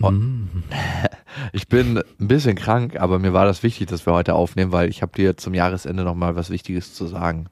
Und 0.00 0.64
Ich 1.52 1.68
bin 1.68 1.98
ein 1.98 2.28
bisschen 2.28 2.56
krank, 2.56 2.96
aber 3.00 3.18
mir 3.18 3.32
war 3.32 3.44
das 3.44 3.62
wichtig, 3.62 3.88
dass 3.88 4.06
wir 4.06 4.12
heute 4.12 4.34
aufnehmen, 4.34 4.72
weil 4.72 4.88
ich 4.88 5.02
habe 5.02 5.12
dir 5.12 5.36
zum 5.36 5.54
Jahresende 5.54 6.04
noch 6.04 6.14
mal 6.14 6.36
was 6.36 6.50
Wichtiges 6.50 6.94
zu 6.94 7.06
sagen. 7.06 7.46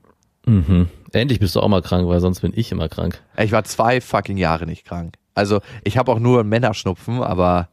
Mhm. 0.46 0.88
Endlich 1.12 1.40
bist 1.40 1.54
du 1.56 1.60
auch 1.60 1.68
mal 1.68 1.82
krank, 1.82 2.08
weil 2.08 2.20
sonst 2.20 2.40
bin 2.40 2.52
ich 2.54 2.72
immer 2.72 2.88
krank. 2.88 3.20
Ich 3.36 3.52
war 3.52 3.64
zwei 3.64 4.00
fucking 4.00 4.36
Jahre 4.36 4.66
nicht 4.66 4.84
krank. 4.84 5.14
Also 5.34 5.60
ich 5.84 5.98
habe 5.98 6.12
auch 6.12 6.18
nur 6.18 6.44
Männerschnupfen, 6.44 7.22
aber 7.22 7.68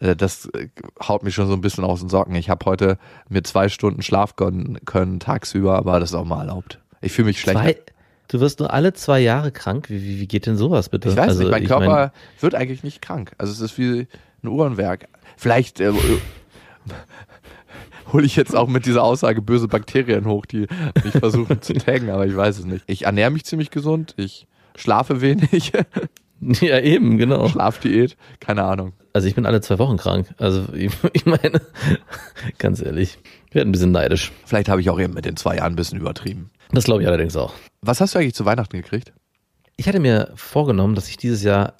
äh, 0.00 0.16
das 0.16 0.46
äh, 0.46 0.68
haut 1.02 1.22
mich 1.22 1.34
schon 1.34 1.46
so 1.46 1.54
ein 1.54 1.60
bisschen 1.60 1.84
aus 1.84 2.00
den 2.00 2.08
Socken. 2.08 2.34
Ich 2.34 2.50
habe 2.50 2.64
heute 2.66 2.98
mir 3.28 3.42
zwei 3.42 3.68
Stunden 3.68 4.02
Schlaf 4.02 4.36
gönnen 4.36 4.78
können 4.84 5.20
tagsüber, 5.20 5.76
aber 5.76 6.00
das 6.00 6.10
ist 6.10 6.14
auch 6.14 6.24
mal 6.24 6.40
erlaubt. 6.40 6.80
Ich 7.00 7.12
fühle 7.12 7.26
mich 7.26 7.40
schlecht. 7.40 7.58
Zwei, 7.58 7.76
du 8.28 8.40
wirst 8.40 8.60
nur 8.60 8.72
alle 8.72 8.92
zwei 8.92 9.20
Jahre 9.20 9.52
krank. 9.52 9.90
Wie, 9.90 10.02
wie, 10.02 10.20
wie 10.20 10.26
geht 10.26 10.46
denn 10.46 10.56
sowas 10.56 10.88
bitte? 10.88 11.08
Ich 11.10 11.16
weiß 11.16 11.28
also, 11.28 11.42
nicht, 11.42 11.50
mein 11.50 11.66
Körper 11.66 11.86
mein, 11.86 12.10
wird 12.40 12.54
eigentlich 12.54 12.82
nicht 12.82 13.02
krank. 13.02 13.32
Also 13.38 13.52
es 13.52 13.60
ist 13.60 13.78
wie 13.78 14.06
ein 14.42 14.48
Uhrenwerk. 14.48 15.08
Vielleicht 15.36 15.80
äh, 15.80 15.92
hole 18.12 18.24
ich 18.24 18.36
jetzt 18.36 18.54
auch 18.54 18.68
mit 18.68 18.86
dieser 18.86 19.02
Aussage 19.02 19.42
böse 19.42 19.68
Bakterien 19.68 20.26
hoch, 20.26 20.46
die 20.46 20.66
mich 21.04 21.12
versuchen 21.12 21.62
zu 21.62 21.74
taggen, 21.74 22.10
aber 22.10 22.26
ich 22.26 22.36
weiß 22.36 22.58
es 22.58 22.64
nicht. 22.64 22.84
Ich 22.86 23.04
ernähre 23.04 23.30
mich 23.30 23.44
ziemlich 23.44 23.70
gesund, 23.70 24.14
ich 24.16 24.46
schlafe 24.76 25.20
wenig, 25.20 25.72
ja, 26.40 26.80
eben, 26.80 27.18
genau. 27.18 27.48
Schlafdiät, 27.48 28.16
keine 28.40 28.64
Ahnung. 28.64 28.92
Also 29.16 29.28
ich 29.28 29.34
bin 29.34 29.46
alle 29.46 29.62
zwei 29.62 29.78
Wochen 29.78 29.96
krank. 29.96 30.34
Also 30.36 30.66
ich, 30.74 30.92
ich 31.14 31.24
meine, 31.24 31.62
ganz 32.58 32.82
ehrlich, 32.82 33.16
ich 33.48 33.54
werde 33.54 33.70
ein 33.70 33.72
bisschen 33.72 33.90
neidisch. 33.90 34.30
Vielleicht 34.44 34.68
habe 34.68 34.82
ich 34.82 34.90
auch 34.90 35.00
eben 35.00 35.14
mit 35.14 35.24
den 35.24 35.38
zwei 35.38 35.56
Jahren 35.56 35.72
ein 35.72 35.76
bisschen 35.76 35.98
übertrieben. 35.98 36.50
Das 36.70 36.84
glaube 36.84 37.00
ich 37.00 37.08
allerdings 37.08 37.34
auch. 37.34 37.54
Was 37.80 38.02
hast 38.02 38.14
du 38.14 38.18
eigentlich 38.18 38.34
zu 38.34 38.44
Weihnachten 38.44 38.76
gekriegt? 38.76 39.14
Ich 39.78 39.88
hatte 39.88 40.00
mir 40.00 40.32
vorgenommen, 40.34 40.94
dass 40.94 41.08
ich 41.08 41.16
dieses 41.16 41.42
Jahr 41.42 41.76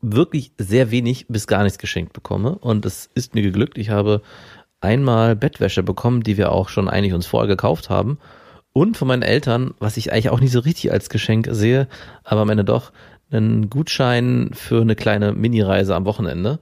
wirklich 0.00 0.52
sehr 0.58 0.92
wenig 0.92 1.26
bis 1.28 1.48
gar 1.48 1.64
nichts 1.64 1.78
geschenkt 1.78 2.12
bekomme. 2.12 2.56
Und 2.56 2.86
es 2.86 3.10
ist 3.14 3.34
mir 3.34 3.42
geglückt. 3.42 3.78
Ich 3.78 3.90
habe 3.90 4.22
einmal 4.80 5.34
Bettwäsche 5.34 5.82
bekommen, 5.82 6.22
die 6.22 6.36
wir 6.36 6.52
auch 6.52 6.68
schon 6.68 6.88
eigentlich 6.88 7.14
uns 7.14 7.26
vorher 7.26 7.48
gekauft 7.48 7.90
haben. 7.90 8.18
Und 8.72 8.96
von 8.96 9.08
meinen 9.08 9.22
Eltern, 9.22 9.74
was 9.80 9.96
ich 9.96 10.12
eigentlich 10.12 10.30
auch 10.30 10.38
nicht 10.38 10.52
so 10.52 10.60
richtig 10.60 10.92
als 10.92 11.08
Geschenk 11.08 11.48
sehe, 11.50 11.88
aber 12.22 12.42
am 12.42 12.50
Ende 12.50 12.64
doch, 12.64 12.92
einen 13.30 13.70
Gutschein 13.70 14.50
für 14.52 14.80
eine 14.80 14.96
kleine 14.96 15.32
Mini-Reise 15.32 15.94
am 15.94 16.04
Wochenende. 16.04 16.58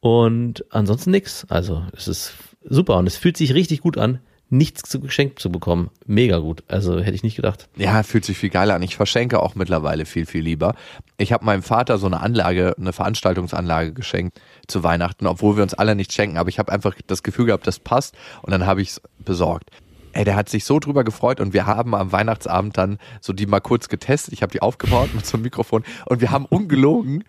Und 0.00 0.64
ansonsten 0.70 1.10
nix. 1.10 1.46
Also 1.48 1.84
es 1.96 2.08
ist 2.08 2.34
super 2.62 2.96
und 2.96 3.06
es 3.06 3.16
fühlt 3.16 3.36
sich 3.36 3.54
richtig 3.54 3.80
gut 3.80 3.98
an, 3.98 4.20
nichts 4.50 4.82
zu 4.88 5.00
geschenkt 5.00 5.38
zu 5.40 5.50
bekommen. 5.50 5.90
Mega 6.06 6.38
gut. 6.38 6.64
Also 6.68 7.00
hätte 7.00 7.14
ich 7.14 7.22
nicht 7.22 7.36
gedacht. 7.36 7.68
Ja, 7.76 8.02
fühlt 8.02 8.24
sich 8.24 8.38
viel 8.38 8.50
geiler 8.50 8.74
an. 8.74 8.82
Ich 8.82 8.96
verschenke 8.96 9.42
auch 9.42 9.54
mittlerweile 9.54 10.06
viel, 10.06 10.26
viel 10.26 10.42
lieber. 10.42 10.74
Ich 11.18 11.32
habe 11.32 11.44
meinem 11.44 11.62
Vater 11.62 11.98
so 11.98 12.06
eine 12.06 12.20
Anlage, 12.20 12.74
eine 12.78 12.92
Veranstaltungsanlage 12.92 13.92
geschenkt 13.92 14.40
zu 14.66 14.82
Weihnachten, 14.82 15.26
obwohl 15.26 15.56
wir 15.56 15.62
uns 15.62 15.74
alle 15.74 15.94
nicht 15.94 16.12
schenken. 16.12 16.38
Aber 16.38 16.48
ich 16.48 16.58
habe 16.58 16.72
einfach 16.72 16.94
das 17.06 17.22
Gefühl 17.22 17.46
gehabt, 17.46 17.66
das 17.66 17.78
passt 17.78 18.16
und 18.42 18.52
dann 18.52 18.66
habe 18.66 18.80
ich 18.82 18.90
es 18.90 19.02
besorgt. 19.18 19.70
Ey, 20.12 20.24
der 20.24 20.36
hat 20.36 20.48
sich 20.48 20.64
so 20.64 20.78
drüber 20.78 21.04
gefreut 21.04 21.40
und 21.40 21.52
wir 21.52 21.66
haben 21.66 21.94
am 21.94 22.12
Weihnachtsabend 22.12 22.76
dann 22.76 22.98
so 23.20 23.32
die 23.32 23.46
mal 23.46 23.60
kurz 23.60 23.88
getestet. 23.88 24.32
Ich 24.34 24.42
habe 24.42 24.52
die 24.52 24.62
aufgebaut 24.62 25.10
mit 25.14 25.26
so 25.26 25.36
einem 25.36 25.44
Mikrofon 25.44 25.84
und 26.06 26.20
wir 26.20 26.30
haben 26.30 26.46
ungelogen 26.46 27.24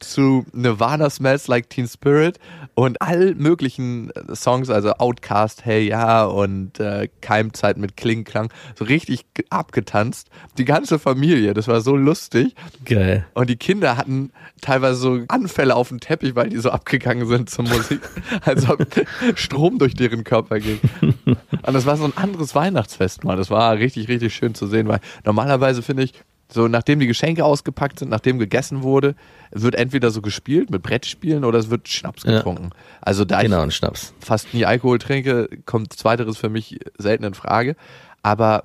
zu 0.00 0.46
Nirvana 0.52 1.10
Smells 1.10 1.48
Like 1.48 1.70
Teen 1.70 1.88
Spirit 1.88 2.38
und 2.74 3.02
all 3.02 3.34
möglichen 3.34 4.12
Songs, 4.34 4.70
also 4.70 4.92
Outcast, 4.94 5.64
Hey 5.64 5.88
Ja 5.88 6.24
und 6.24 6.78
äh, 6.78 7.08
Keimzeit 7.20 7.76
mit 7.76 7.96
Klingklang, 7.96 8.52
so 8.76 8.84
richtig 8.84 9.24
ge- 9.34 9.44
abgetanzt. 9.50 10.28
Die 10.56 10.64
ganze 10.64 10.98
Familie, 10.98 11.54
das 11.54 11.66
war 11.68 11.80
so 11.80 11.96
lustig. 11.96 12.54
Geil. 12.84 13.26
Und 13.34 13.50
die 13.50 13.56
Kinder 13.56 13.96
hatten 13.96 14.30
teilweise 14.60 14.96
so 15.00 15.20
Anfälle 15.28 15.74
auf 15.74 15.88
dem 15.88 16.00
Teppich, 16.00 16.36
weil 16.36 16.48
die 16.50 16.58
so 16.58 16.70
abgegangen 16.70 17.26
sind 17.26 17.50
zur 17.50 17.64
Musik, 17.64 18.00
als 18.42 18.68
ob 18.68 18.86
Strom 19.34 19.78
durch 19.78 19.94
deren 19.94 20.22
Körper 20.24 20.60
ging. 20.60 20.78
Und 21.02 21.74
das 21.74 21.86
war 21.86 21.96
so 21.96 22.04
ein 22.04 22.16
anderes 22.16 22.54
Weihnachtsfest 22.54 23.24
mal. 23.24 23.36
Das 23.36 23.50
war 23.50 23.76
richtig, 23.76 24.08
richtig 24.08 24.34
schön 24.34 24.54
zu 24.54 24.66
sehen, 24.66 24.86
weil 24.88 25.00
normalerweise 25.24 25.82
finde 25.82 26.04
ich, 26.04 26.12
so 26.50 26.66
nachdem 26.68 26.98
die 27.00 27.06
Geschenke 27.06 27.44
ausgepackt 27.44 27.98
sind, 27.98 28.08
nachdem 28.10 28.38
gegessen 28.38 28.82
wurde, 28.82 29.14
wird 29.50 29.74
entweder 29.74 30.10
so 30.10 30.22
gespielt 30.22 30.70
mit 30.70 30.82
Brettspielen 30.82 31.44
oder 31.44 31.58
es 31.58 31.68
wird 31.70 31.88
Schnaps 31.88 32.22
Ja. 32.24 32.38
getrunken. 32.38 32.70
Also 33.00 33.24
da 33.24 33.42
Genau, 33.42 33.66
ich 33.66 33.74
Schnaps. 33.76 34.14
fast 34.20 34.54
nie 34.54 34.64
Alkohol 34.64 34.98
trinke, 34.98 35.48
kommt 35.66 35.92
zweiteres 35.92 36.38
für 36.38 36.48
mich 36.48 36.78
selten 36.98 37.24
in 37.24 37.34
Frage. 37.34 37.76
Aber 38.22 38.64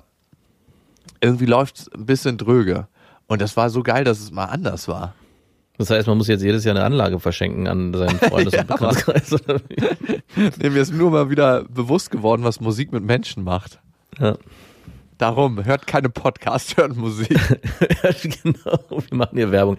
irgendwie 1.20 1.46
läuft 1.46 1.78
es 1.78 1.92
ein 1.92 2.06
bisschen 2.06 2.38
dröge. 2.38 2.86
Und 3.26 3.40
das 3.40 3.56
war 3.56 3.70
so 3.70 3.82
geil, 3.82 4.04
dass 4.04 4.20
es 4.20 4.30
mal 4.30 4.44
anders 4.46 4.88
war. 4.88 5.14
Das 5.76 5.90
heißt, 5.90 6.06
man 6.06 6.16
muss 6.18 6.28
jetzt 6.28 6.42
jedes 6.42 6.64
Jahr 6.64 6.76
eine 6.76 6.84
Anlage 6.84 7.18
verschenken 7.18 7.66
an 7.66 7.92
seinen 7.94 8.18
Freundes- 8.18 8.54
und 8.58 8.66
Bekanntenkreis. 8.68 9.32
oder? 9.32 9.60
Nee, 10.58 10.70
mir 10.70 10.80
ist 10.82 10.92
nur 10.92 11.10
mal 11.10 11.30
wieder 11.30 11.64
bewusst 11.64 12.10
geworden, 12.10 12.44
was 12.44 12.60
Musik 12.60 12.92
mit 12.92 13.02
Menschen 13.02 13.42
macht. 13.44 13.80
Ja. 14.20 14.36
Darum, 15.18 15.64
hört 15.64 15.86
keine 15.86 16.08
Podcasts, 16.08 16.76
hört 16.76 16.96
Musik. 16.96 17.28
genau, 18.42 18.78
wir 18.88 19.16
machen 19.16 19.36
hier 19.36 19.52
Werbung. 19.52 19.76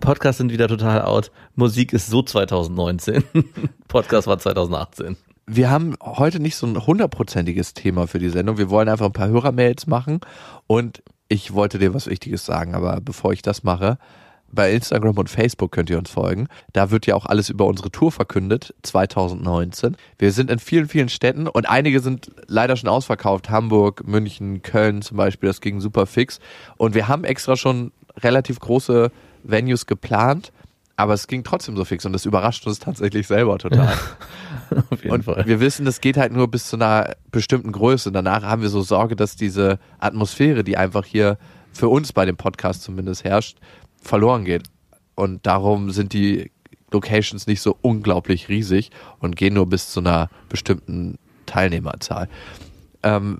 Podcasts 0.00 0.38
sind 0.38 0.50
wieder 0.50 0.66
total 0.66 1.02
out. 1.02 1.30
Musik 1.54 1.92
ist 1.92 2.08
so 2.08 2.22
2019. 2.22 3.22
Podcast 3.88 4.26
war 4.26 4.38
2018. 4.38 5.16
Wir 5.46 5.70
haben 5.70 5.94
heute 6.02 6.40
nicht 6.40 6.56
so 6.56 6.66
ein 6.66 6.84
hundertprozentiges 6.84 7.74
Thema 7.74 8.08
für 8.08 8.18
die 8.18 8.30
Sendung. 8.30 8.58
Wir 8.58 8.68
wollen 8.68 8.88
einfach 8.88 9.06
ein 9.06 9.12
paar 9.12 9.28
Hörermails 9.28 9.86
machen 9.86 10.20
und 10.66 11.02
ich 11.28 11.54
wollte 11.54 11.78
dir 11.78 11.94
was 11.94 12.08
Wichtiges 12.08 12.44
sagen, 12.44 12.74
aber 12.74 13.00
bevor 13.00 13.32
ich 13.32 13.42
das 13.42 13.62
mache, 13.62 13.98
bei 14.52 14.72
Instagram 14.72 15.18
und 15.18 15.28
Facebook 15.30 15.72
könnt 15.72 15.90
ihr 15.90 15.98
uns 15.98 16.10
folgen. 16.10 16.48
Da 16.72 16.90
wird 16.90 17.06
ja 17.06 17.14
auch 17.14 17.26
alles 17.26 17.50
über 17.50 17.66
unsere 17.66 17.90
Tour 17.90 18.12
verkündet, 18.12 18.74
2019. 18.82 19.96
Wir 20.18 20.32
sind 20.32 20.50
in 20.50 20.58
vielen, 20.58 20.88
vielen 20.88 21.08
Städten 21.08 21.46
und 21.48 21.68
einige 21.68 22.00
sind 22.00 22.30
leider 22.46 22.76
schon 22.76 22.88
ausverkauft. 22.88 23.50
Hamburg, 23.50 24.06
München, 24.06 24.62
Köln 24.62 25.02
zum 25.02 25.16
Beispiel, 25.16 25.48
das 25.48 25.60
ging 25.60 25.80
super 25.80 26.06
fix. 26.06 26.40
Und 26.76 26.94
wir 26.94 27.08
haben 27.08 27.24
extra 27.24 27.56
schon 27.56 27.92
relativ 28.22 28.60
große 28.60 29.10
Venues 29.42 29.86
geplant, 29.86 30.52
aber 30.96 31.12
es 31.12 31.26
ging 31.26 31.44
trotzdem 31.44 31.76
so 31.76 31.84
fix 31.84 32.06
und 32.06 32.12
das 32.12 32.24
überrascht 32.24 32.66
uns 32.66 32.78
tatsächlich 32.78 33.26
selber 33.26 33.58
total. 33.58 33.92
Auf 34.90 35.02
jeden 35.02 35.14
Und 35.14 35.24
Fall. 35.24 35.44
wir 35.46 35.60
wissen, 35.60 35.84
das 35.84 36.00
geht 36.00 36.16
halt 36.16 36.32
nur 36.32 36.48
bis 36.48 36.68
zu 36.68 36.76
einer 36.76 37.14
bestimmten 37.30 37.70
Größe. 37.70 38.10
Danach 38.10 38.42
haben 38.42 38.62
wir 38.62 38.70
so 38.70 38.80
Sorge, 38.82 39.14
dass 39.14 39.36
diese 39.36 39.78
Atmosphäre, 39.98 40.64
die 40.64 40.76
einfach 40.76 41.04
hier 41.04 41.38
für 41.72 41.88
uns 41.88 42.12
bei 42.12 42.24
dem 42.24 42.36
Podcast 42.36 42.82
zumindest 42.82 43.24
herrscht, 43.24 43.58
verloren 44.06 44.44
geht. 44.44 44.64
Und 45.14 45.46
darum 45.46 45.90
sind 45.90 46.12
die 46.12 46.50
Locations 46.90 47.46
nicht 47.46 47.60
so 47.60 47.76
unglaublich 47.82 48.48
riesig 48.48 48.90
und 49.18 49.36
gehen 49.36 49.54
nur 49.54 49.66
bis 49.66 49.90
zu 49.90 50.00
einer 50.00 50.28
bestimmten 50.48 51.18
Teilnehmerzahl. 51.46 52.28
Ähm, 53.02 53.38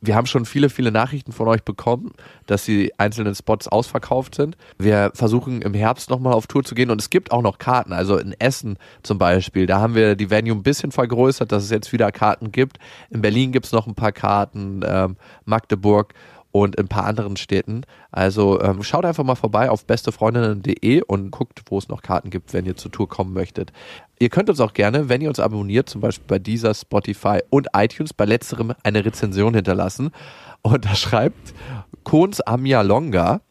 wir 0.00 0.16
haben 0.16 0.26
schon 0.26 0.46
viele, 0.46 0.68
viele 0.68 0.90
Nachrichten 0.90 1.32
von 1.32 1.46
euch 1.48 1.62
bekommen, 1.62 2.12
dass 2.46 2.64
die 2.64 2.92
einzelnen 2.98 3.34
Spots 3.34 3.68
ausverkauft 3.68 4.34
sind. 4.34 4.56
Wir 4.78 5.12
versuchen 5.14 5.62
im 5.62 5.74
Herbst 5.74 6.10
nochmal 6.10 6.32
auf 6.32 6.46
Tour 6.46 6.64
zu 6.64 6.74
gehen 6.74 6.90
und 6.90 7.00
es 7.00 7.10
gibt 7.10 7.30
auch 7.30 7.42
noch 7.42 7.58
Karten. 7.58 7.92
Also 7.92 8.18
in 8.18 8.32
Essen 8.32 8.78
zum 9.02 9.18
Beispiel, 9.18 9.66
da 9.66 9.80
haben 9.80 9.94
wir 9.94 10.16
die 10.16 10.30
Venue 10.30 10.56
ein 10.56 10.62
bisschen 10.62 10.90
vergrößert, 10.90 11.52
dass 11.52 11.64
es 11.64 11.70
jetzt 11.70 11.92
wieder 11.92 12.10
Karten 12.10 12.50
gibt. 12.50 12.78
In 13.10 13.22
Berlin 13.22 13.52
gibt 13.52 13.66
es 13.66 13.72
noch 13.72 13.86
ein 13.86 13.94
paar 13.94 14.12
Karten, 14.12 14.82
ähm, 14.84 15.16
Magdeburg 15.44 16.14
und 16.62 16.76
in 16.76 16.84
ein 16.84 16.88
paar 16.88 17.04
anderen 17.04 17.36
Städten. 17.36 17.82
Also 18.10 18.60
ähm, 18.62 18.82
schaut 18.82 19.04
einfach 19.04 19.24
mal 19.24 19.34
vorbei 19.34 19.68
auf 19.68 19.84
bestefreundinnen.de 19.84 21.02
und 21.02 21.30
guckt, 21.30 21.62
wo 21.66 21.76
es 21.76 21.88
noch 21.88 22.00
Karten 22.00 22.30
gibt, 22.30 22.54
wenn 22.54 22.64
ihr 22.64 22.76
zur 22.76 22.90
Tour 22.90 23.08
kommen 23.08 23.34
möchtet. 23.34 23.72
Ihr 24.18 24.30
könnt 24.30 24.48
uns 24.48 24.60
auch 24.60 24.72
gerne, 24.72 25.10
wenn 25.10 25.20
ihr 25.20 25.28
uns 25.28 25.38
abonniert, 25.38 25.90
zum 25.90 26.00
Beispiel 26.00 26.26
bei 26.26 26.38
dieser, 26.38 26.72
Spotify 26.72 27.40
und 27.50 27.68
iTunes, 27.76 28.14
bei 28.14 28.24
letzterem 28.24 28.72
eine 28.82 29.04
Rezension 29.04 29.54
hinterlassen. 29.54 30.10
Und 30.62 30.86
da 30.86 30.94
schreibt 30.94 31.52
Kons 32.04 32.40
Amia 32.40 32.80
Longa, 32.80 33.42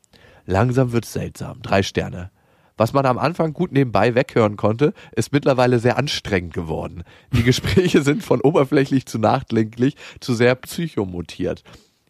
langsam 0.47 0.91
wird's 0.91 1.13
seltsam, 1.13 1.61
drei 1.61 1.83
Sterne. 1.83 2.31
Was 2.77 2.91
man 2.91 3.05
am 3.05 3.17
Anfang 3.17 3.53
gut 3.53 3.71
nebenbei 3.71 4.15
weghören 4.15 4.57
konnte, 4.57 4.93
ist 5.15 5.31
mittlerweile 5.31 5.79
sehr 5.79 5.97
anstrengend 5.97 6.53
geworden. 6.53 7.03
Die 7.31 7.43
Gespräche 7.43 8.01
sind 8.03 8.23
von 8.23 8.41
oberflächlich 8.41 9.05
zu 9.05 9.19
nachdenklich 9.19 9.95
zu 10.19 10.33
sehr 10.33 10.55
psychomotiert. 10.55 11.63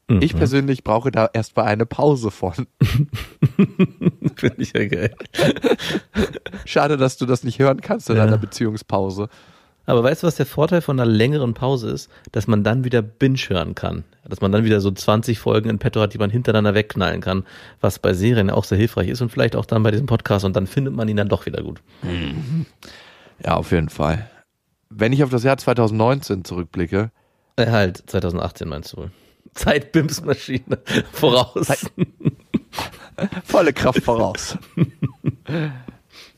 Mhm. 0.08 0.22
Ich 0.22 0.36
persönlich 0.36 0.84
brauche 0.84 1.10
da 1.12 1.30
erstmal 1.34 1.66
eine 1.66 1.86
Pause 1.86 2.30
von. 2.32 2.68
Finde 4.36 4.56
ich 4.62 4.74
ja 4.74 4.86
geil. 4.88 5.16
Schade, 6.66 6.98
dass 6.98 7.18
du 7.18 7.26
das 7.26 7.44
nicht 7.44 7.60
hören 7.60 7.82
kannst 7.82 8.10
in 8.10 8.18
Ja. 8.18 8.24
einer 8.24 8.38
Beziehungspause. 8.38 9.30
Aber 9.88 10.04
weißt 10.04 10.24
du, 10.24 10.28
was 10.28 10.36
der 10.36 10.48
Vorteil 10.48 10.82
von 10.82 11.00
einer 11.00 11.10
längeren 11.10 11.54
Pause 11.54 11.92
ist? 11.92 12.10
Dass 12.32 12.48
man 12.48 12.64
dann 12.64 12.84
wieder 12.84 13.02
Binge 13.04 13.38
hören 13.38 13.76
kann. 13.76 14.04
Dass 14.28 14.42
man 14.42 14.52
dann 14.52 14.64
wieder 14.64 14.82
so 14.82 14.90
20 14.90 15.38
Folgen 15.38 15.70
in 15.70 15.78
petto 15.78 16.02
hat, 16.02 16.14
die 16.14 16.18
man 16.18 16.32
hintereinander 16.32 16.74
wegknallen 16.74 17.22
kann, 17.22 17.44
was 17.82 18.00
bei 18.00 18.14
Serien 18.14 18.50
auch 18.50 18.64
sehr 18.64 18.80
hilfreich 18.80 19.10
ist 19.10 19.22
und 19.22 19.30
vielleicht 19.32 19.56
auch 19.56 19.66
dann 19.66 19.84
bei 19.84 19.92
diesem 19.92 20.08
Podcast 20.08 20.44
und 20.44 20.56
dann 20.56 20.66
findet 20.66 20.96
man 20.96 21.08
ihn 21.08 21.18
dann 21.18 21.30
doch 21.30 21.46
wieder 21.46 21.62
gut. 21.62 21.82
Ja, 23.44 23.56
auf 23.58 23.72
jeden 23.72 23.90
Fall. 23.90 24.28
Wenn 24.90 25.14
ich 25.14 25.24
auf 25.24 25.30
das 25.30 25.44
Jahr 25.44 25.58
2019 25.58 26.46
zurückblicke, 26.46 27.12
Äh, 27.58 27.68
halt, 27.72 28.04
2018 28.08 28.68
meinst 28.68 28.94
du 28.94 28.98
wohl. 28.98 29.12
Zeitbimsmaschine 29.54 30.80
voraus. 31.12 31.68
volle 33.46 33.74
Kraft 33.74 34.04
voraus. 34.04 34.58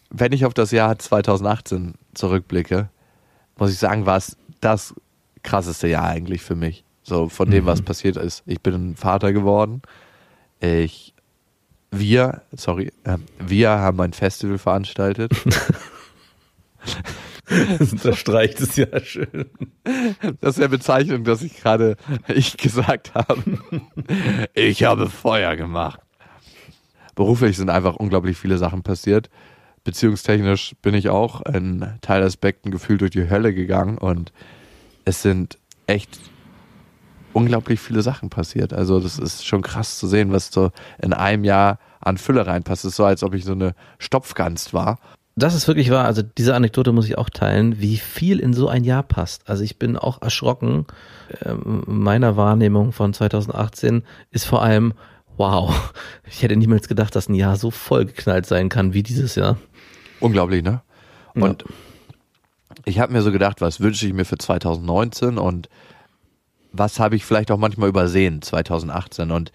Wenn 0.09 0.31
ich 0.31 0.45
auf 0.45 0.53
das 0.53 0.71
Jahr 0.71 0.97
2018 0.97 1.95
zurückblicke, 2.13 2.89
muss 3.57 3.71
ich 3.71 3.79
sagen, 3.79 4.05
war 4.05 4.17
es 4.17 4.37
das 4.61 4.93
krasseste 5.43 5.87
Jahr 5.87 6.07
eigentlich 6.07 6.41
für 6.41 6.55
mich. 6.55 6.83
So 7.03 7.29
von 7.29 7.49
dem, 7.49 7.65
was 7.65 7.81
passiert 7.81 8.17
ist. 8.17 8.43
Ich 8.45 8.61
bin 8.61 8.95
Vater 8.95 9.31
geworden. 9.31 9.81
Ich, 10.59 11.13
wir, 11.89 12.41
sorry, 12.51 12.91
äh, 13.05 13.17
wir 13.39 13.69
haben 13.69 14.01
ein 14.01 14.13
Festival 14.13 14.57
veranstaltet. 14.57 15.31
Das 17.79 17.93
unterstreicht 17.93 18.59
es 18.59 18.75
ja 18.75 18.99
schön. 18.99 19.45
Das 20.41 20.57
ist 20.57 20.61
ja 20.61 20.67
bezeichnend, 20.67 21.27
dass 21.27 21.41
ich 21.41 21.57
gerade 21.57 21.95
ich 22.27 22.57
gesagt 22.57 23.13
habe. 23.15 23.41
Ich 24.53 24.83
habe 24.83 25.09
Feuer 25.09 25.55
gemacht. 25.55 25.99
Beruflich 27.15 27.57
sind 27.57 27.69
einfach 27.69 27.95
unglaublich 27.95 28.37
viele 28.37 28.57
Sachen 28.57 28.83
passiert. 28.83 29.29
Beziehungstechnisch 29.83 30.75
bin 30.81 30.93
ich 30.93 31.09
auch 31.09 31.41
in 31.45 31.85
Teilaspekten 32.01 32.71
gefühlt 32.71 33.01
durch 33.01 33.11
die 33.11 33.29
Hölle 33.29 33.53
gegangen 33.53 33.97
und 33.97 34.33
es 35.05 35.21
sind 35.21 35.57
echt 35.87 36.19
unglaublich 37.31 37.79
viele 37.79 38.01
Sachen 38.01 38.29
passiert. 38.29 38.73
Also 38.73 38.99
das 38.99 39.17
ist 39.17 39.45
schon 39.45 39.61
krass 39.61 39.97
zu 39.97 40.07
sehen, 40.07 40.31
was 40.31 40.51
so 40.51 40.71
in 41.01 41.13
einem 41.13 41.45
Jahr 41.45 41.79
an 42.01 42.17
Fülle 42.17 42.45
reinpasst. 42.45 42.83
Es 42.83 42.91
ist 42.91 42.97
so, 42.97 43.05
als 43.05 43.23
ob 43.23 43.33
ich 43.33 43.45
so 43.45 43.53
eine 43.53 43.75
Stopfgans 43.99 44.73
war. 44.73 44.99
Das 45.39 45.53
ist 45.53 45.67
wirklich 45.67 45.91
wahr. 45.91 46.05
Also 46.05 46.23
diese 46.23 46.55
Anekdote 46.55 46.91
muss 46.91 47.05
ich 47.05 47.19
auch 47.19 47.29
teilen, 47.29 47.79
wie 47.79 47.97
viel 47.97 48.39
in 48.39 48.53
so 48.53 48.69
ein 48.69 48.83
Jahr 48.83 49.03
passt. 49.03 49.47
Also 49.47 49.63
ich 49.63 49.77
bin 49.77 49.95
auch 49.95 50.19
erschrocken. 50.23 50.87
Ähm, 51.45 51.83
meiner 51.85 52.35
Wahrnehmung 52.35 52.91
von 52.91 53.13
2018 53.13 54.01
ist 54.31 54.45
vor 54.45 54.63
allem, 54.63 54.93
wow, 55.37 55.93
ich 56.27 56.41
hätte 56.41 56.55
niemals 56.55 56.87
gedacht, 56.87 57.15
dass 57.15 57.29
ein 57.29 57.35
Jahr 57.35 57.55
so 57.55 57.69
vollgeknallt 57.69 58.47
sein 58.47 58.67
kann 58.67 58.93
wie 58.93 59.03
dieses 59.03 59.35
Jahr. 59.35 59.59
Unglaublich, 60.19 60.63
ne? 60.63 60.81
Und 61.35 61.65
ich 62.85 62.99
habe 62.99 63.13
mir 63.13 63.21
so 63.21 63.31
gedacht, 63.31 63.61
was 63.61 63.79
wünsche 63.79 64.07
ich 64.07 64.13
mir 64.13 64.25
für 64.25 64.39
2019 64.39 65.37
und 65.37 65.69
was 66.71 66.99
habe 66.99 67.15
ich 67.15 67.25
vielleicht 67.25 67.51
auch 67.51 67.59
manchmal 67.59 67.89
übersehen 67.89 68.41
2018 68.41 69.29
und 69.29 69.51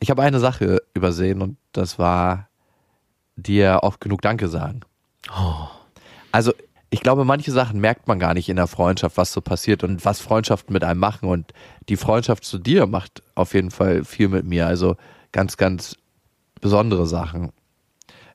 ich 0.00 0.10
habe 0.10 0.22
eine 0.22 0.38
Sache 0.38 0.82
übersehen 0.92 1.40
und 1.40 1.56
das 1.72 1.98
war 1.98 2.50
dir 3.36 3.80
oft 3.82 4.02
genug 4.02 4.20
Danke 4.20 4.48
sagen. 4.48 4.82
Also 6.32 6.52
ich 6.90 7.00
glaube, 7.00 7.24
manche 7.24 7.52
Sachen 7.52 7.80
merkt 7.80 8.08
man 8.08 8.18
gar 8.18 8.34
nicht 8.34 8.48
in 8.48 8.56
der 8.56 8.66
Freundschaft, 8.66 9.16
was 9.16 9.32
so 9.32 9.40
passiert 9.40 9.84
und 9.84 10.04
was 10.04 10.20
Freundschaften 10.20 10.72
mit 10.72 10.84
einem 10.84 11.00
machen 11.00 11.28
und 11.28 11.52
die 11.88 11.96
Freundschaft 11.96 12.44
zu 12.44 12.58
dir 12.58 12.86
macht 12.86 13.22
auf 13.34 13.54
jeden 13.54 13.70
Fall 13.70 14.04
viel 14.04 14.28
mit 14.28 14.46
mir, 14.46 14.66
also 14.66 14.96
ganz, 15.32 15.56
ganz 15.56 15.96
besondere 16.60 17.06
Sachen. 17.06 17.50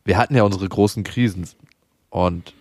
Wir 0.05 0.17
hatten 0.17 0.35
ja 0.35 0.43
unsere 0.43 0.67
großen 0.67 1.03
Krisen 1.03 1.49
und 2.09 2.53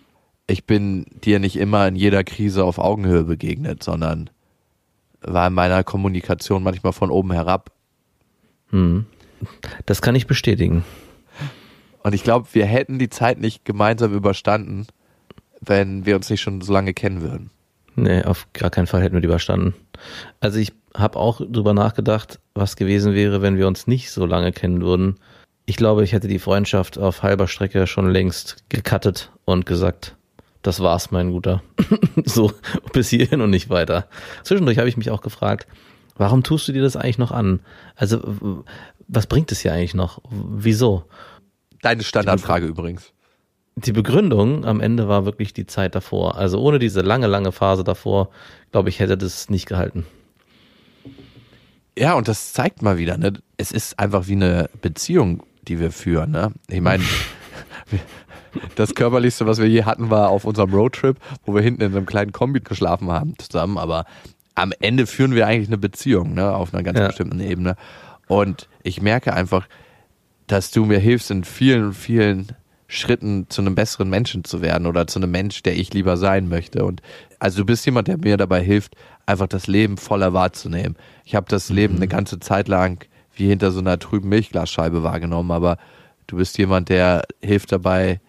ich 0.47 0.65
bin 0.65 1.05
dir 1.23 1.39
nicht 1.39 1.55
immer 1.57 1.87
in 1.87 1.95
jeder 1.95 2.23
Krise 2.23 2.63
auf 2.63 2.79
Augenhöhe 2.79 3.23
begegnet, 3.23 3.83
sondern 3.83 4.29
war 5.21 5.47
in 5.47 5.53
meiner 5.53 5.83
Kommunikation 5.83 6.63
manchmal 6.63 6.93
von 6.93 7.11
oben 7.11 7.31
herab. 7.31 7.71
Das 9.85 10.01
kann 10.01 10.15
ich 10.15 10.27
bestätigen. 10.27 10.83
Und 12.03 12.13
ich 12.13 12.23
glaube, 12.23 12.47
wir 12.51 12.65
hätten 12.65 12.99
die 12.99 13.09
Zeit 13.09 13.39
nicht 13.39 13.65
gemeinsam 13.65 14.13
überstanden, 14.13 14.87
wenn 15.61 16.05
wir 16.05 16.15
uns 16.15 16.29
nicht 16.29 16.41
schon 16.41 16.61
so 16.61 16.73
lange 16.73 16.93
kennen 16.93 17.21
würden. 17.21 17.49
Nee, 17.95 18.23
auf 18.23 18.47
gar 18.53 18.69
keinen 18.69 18.87
Fall 18.87 19.01
hätten 19.01 19.15
wir 19.15 19.21
die 19.21 19.27
überstanden. 19.27 19.73
Also 20.39 20.59
ich 20.59 20.73
habe 20.95 21.17
auch 21.17 21.41
drüber 21.41 21.73
nachgedacht, 21.73 22.39
was 22.53 22.75
gewesen 22.75 23.13
wäre, 23.13 23.41
wenn 23.41 23.57
wir 23.57 23.67
uns 23.67 23.87
nicht 23.87 24.11
so 24.11 24.25
lange 24.25 24.51
kennen 24.51 24.81
würden. 24.81 25.15
Ich 25.65 25.77
glaube, 25.77 26.03
ich 26.03 26.11
hätte 26.11 26.27
die 26.27 26.39
Freundschaft 26.39 26.97
auf 26.97 27.23
halber 27.23 27.47
Strecke 27.47 27.87
schon 27.87 28.09
längst 28.09 28.65
gecuttet 28.69 29.31
und 29.45 29.65
gesagt, 29.65 30.17
das 30.61 30.81
war's, 30.81 31.11
mein 31.11 31.31
Guter. 31.31 31.61
so, 32.25 32.51
bis 32.91 33.09
hierhin 33.09 33.41
und 33.41 33.49
nicht 33.49 33.69
weiter. 33.69 34.07
Zwischendurch 34.43 34.77
habe 34.77 34.89
ich 34.89 34.97
mich 34.97 35.09
auch 35.09 35.21
gefragt, 35.21 35.67
warum 36.17 36.43
tust 36.43 36.67
du 36.67 36.73
dir 36.73 36.81
das 36.81 36.95
eigentlich 36.95 37.17
noch 37.17 37.31
an? 37.31 37.59
Also, 37.95 38.63
was 39.07 39.27
bringt 39.27 39.51
es 39.51 39.59
hier 39.59 39.73
eigentlich 39.73 39.93
noch? 39.93 40.21
Wieso? 40.29 41.05
Deine 41.83 42.03
Standardfrage 42.03 42.65
übrigens. 42.65 43.13
Die 43.75 43.91
Begründung 43.91 44.65
am 44.65 44.79
Ende 44.81 45.07
war 45.07 45.25
wirklich 45.25 45.53
die 45.53 45.65
Zeit 45.67 45.93
davor. 45.95 46.35
Also 46.37 46.59
ohne 46.59 46.79
diese 46.79 47.01
lange, 47.01 47.27
lange 47.27 47.51
Phase 47.51 47.83
davor, 47.83 48.29
glaube 48.71 48.89
ich, 48.89 48.99
hätte 48.99 49.17
das 49.17 49.49
nicht 49.49 49.67
gehalten. 49.67 50.05
Ja, 51.97 52.13
und 52.15 52.27
das 52.27 52.53
zeigt 52.53 52.81
mal 52.81 52.97
wieder, 52.97 53.17
ne? 53.17 53.33
Es 53.57 53.71
ist 53.71 53.99
einfach 53.99 54.27
wie 54.27 54.33
eine 54.33 54.69
Beziehung, 54.81 55.43
die 55.67 55.79
wir 55.79 55.91
führen, 55.91 56.31
ne? 56.31 56.51
Ich 56.67 56.81
meine, 56.81 57.03
das 58.75 58.95
körperlichste, 58.95 59.45
was 59.45 59.59
wir 59.59 59.67
je 59.67 59.83
hatten, 59.83 60.09
war 60.09 60.29
auf 60.29 60.45
unserem 60.45 60.73
Roadtrip, 60.73 61.17
wo 61.45 61.53
wir 61.53 61.61
hinten 61.61 61.81
in 61.83 61.95
einem 61.95 62.05
kleinen 62.05 62.31
Kombi 62.31 62.61
geschlafen 62.61 63.11
haben 63.11 63.35
zusammen, 63.37 63.77
aber 63.77 64.05
am 64.55 64.71
Ende 64.79 65.05
führen 65.07 65.35
wir 65.35 65.47
eigentlich 65.47 65.67
eine 65.69 65.77
Beziehung, 65.77 66.33
ne? 66.33 66.53
Auf 66.55 66.73
einer 66.73 66.83
ganz 66.83 66.97
Ja. 66.99 67.07
bestimmten 67.07 67.39
Ebene. 67.39 67.75
Und 68.27 68.69
ich 68.83 69.01
merke 69.01 69.33
einfach, 69.33 69.67
dass 70.53 70.69
du 70.69 70.85
mir 70.85 70.99
hilfst, 70.99 71.31
in 71.31 71.43
vielen, 71.43 71.93
vielen 71.93 72.49
Schritten 72.87 73.47
zu 73.49 73.61
einem 73.61 73.73
besseren 73.73 74.07
Menschen 74.07 74.43
zu 74.43 74.61
werden 74.61 74.85
oder 74.85 75.07
zu 75.07 75.17
einem 75.17 75.31
Mensch, 75.31 75.63
der 75.63 75.75
ich 75.75 75.91
lieber 75.95 76.15
sein 76.15 76.47
möchte. 76.47 76.85
Und 76.85 77.01
also 77.39 77.61
du 77.61 77.65
bist 77.65 77.83
jemand, 77.87 78.07
der 78.07 78.19
mir 78.19 78.37
dabei 78.37 78.61
hilft, 78.61 78.95
einfach 79.25 79.47
das 79.47 79.65
Leben 79.65 79.97
voller 79.97 80.33
wahrzunehmen. 80.33 80.95
Ich 81.25 81.33
habe 81.33 81.47
das 81.49 81.69
Leben 81.69 81.95
eine 81.95 82.07
ganze 82.07 82.39
Zeit 82.39 82.67
lang 82.67 83.03
wie 83.35 83.47
hinter 83.47 83.71
so 83.71 83.79
einer 83.79 83.97
trüben 83.97 84.29
Milchglasscheibe 84.29 85.01
wahrgenommen, 85.01 85.49
aber 85.49 85.79
du 86.27 86.37
bist 86.37 86.55
jemand, 86.59 86.89
der 86.89 87.23
hilft 87.41 87.71
dabei, 87.71 88.21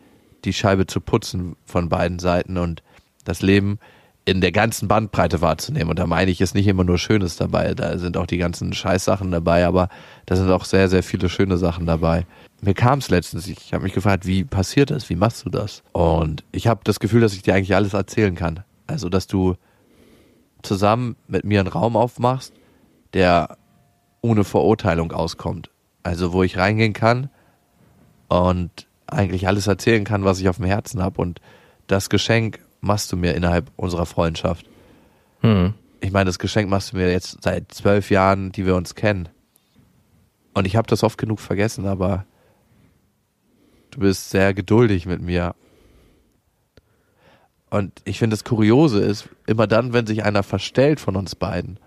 die 0.46 0.54
Scheibe 0.54 0.86
zu 0.86 1.02
putzen 1.02 1.56
von 1.66 1.90
beiden 1.90 2.20
Seiten 2.20 2.56
und 2.56 2.82
das 3.26 3.42
Leben 3.42 3.78
in 4.26 4.40
der 4.40 4.52
ganzen 4.52 4.88
Bandbreite 4.88 5.42
wahrzunehmen. 5.42 5.90
Und 5.90 5.98
da 5.98 6.06
meine 6.06 6.30
ich, 6.30 6.40
ist 6.40 6.54
nicht 6.54 6.66
immer 6.66 6.84
nur 6.84 6.98
Schönes 6.98 7.36
dabei. 7.36 7.74
Da 7.74 7.98
sind 7.98 8.16
auch 8.16 8.26
die 8.26 8.38
ganzen 8.38 8.72
Scheißsachen 8.72 9.30
dabei, 9.30 9.66
aber 9.66 9.88
da 10.26 10.36
sind 10.36 10.50
auch 10.50 10.64
sehr, 10.64 10.88
sehr 10.88 11.02
viele 11.02 11.28
schöne 11.28 11.58
Sachen 11.58 11.84
dabei. 11.84 12.26
Mir 12.62 12.74
kam 12.74 13.00
es 13.00 13.10
letztens, 13.10 13.46
ich 13.46 13.74
habe 13.74 13.84
mich 13.84 13.92
gefragt, 13.92 14.26
wie 14.26 14.44
passiert 14.44 14.90
das? 14.90 15.10
Wie 15.10 15.16
machst 15.16 15.44
du 15.44 15.50
das? 15.50 15.82
Und 15.92 16.42
ich 16.52 16.66
habe 16.66 16.80
das 16.84 17.00
Gefühl, 17.00 17.20
dass 17.20 17.34
ich 17.34 17.42
dir 17.42 17.54
eigentlich 17.54 17.74
alles 17.74 17.92
erzählen 17.92 18.34
kann. 18.34 18.64
Also, 18.86 19.10
dass 19.10 19.26
du 19.26 19.56
zusammen 20.62 21.16
mit 21.28 21.44
mir 21.44 21.60
einen 21.60 21.68
Raum 21.68 21.94
aufmachst, 21.96 22.54
der 23.12 23.58
ohne 24.22 24.44
Verurteilung 24.44 25.12
auskommt. 25.12 25.70
Also, 26.02 26.32
wo 26.32 26.42
ich 26.42 26.56
reingehen 26.56 26.94
kann 26.94 27.28
und 28.28 28.86
eigentlich 29.06 29.46
alles 29.46 29.66
erzählen 29.66 30.04
kann, 30.04 30.24
was 30.24 30.40
ich 30.40 30.48
auf 30.48 30.56
dem 30.56 30.64
Herzen 30.64 31.02
habe. 31.02 31.20
Und 31.20 31.42
das 31.86 32.08
Geschenk 32.08 32.60
machst 32.84 33.10
du 33.12 33.16
mir 33.16 33.34
innerhalb 33.34 33.70
unserer 33.76 34.06
Freundschaft. 34.06 34.66
Hm. 35.40 35.74
Ich 36.00 36.12
meine, 36.12 36.26
das 36.26 36.38
Geschenk 36.38 36.68
machst 36.68 36.92
du 36.92 36.96
mir 36.96 37.10
jetzt 37.10 37.38
seit 37.42 37.72
zwölf 37.72 38.10
Jahren, 38.10 38.52
die 38.52 38.66
wir 38.66 38.76
uns 38.76 38.94
kennen. 38.94 39.28
Und 40.52 40.66
ich 40.66 40.76
habe 40.76 40.86
das 40.86 41.02
oft 41.02 41.18
genug 41.18 41.40
vergessen, 41.40 41.86
aber 41.86 42.26
du 43.90 44.00
bist 44.00 44.30
sehr 44.30 44.54
geduldig 44.54 45.06
mit 45.06 45.20
mir. 45.20 45.54
Und 47.70 47.92
ich 48.04 48.18
finde, 48.18 48.34
das 48.34 48.44
Kuriose 48.44 49.00
ist, 49.00 49.28
immer 49.46 49.66
dann, 49.66 49.92
wenn 49.92 50.06
sich 50.06 50.24
einer 50.24 50.42
verstellt 50.42 51.00
von 51.00 51.16
uns 51.16 51.34
beiden, 51.34 51.80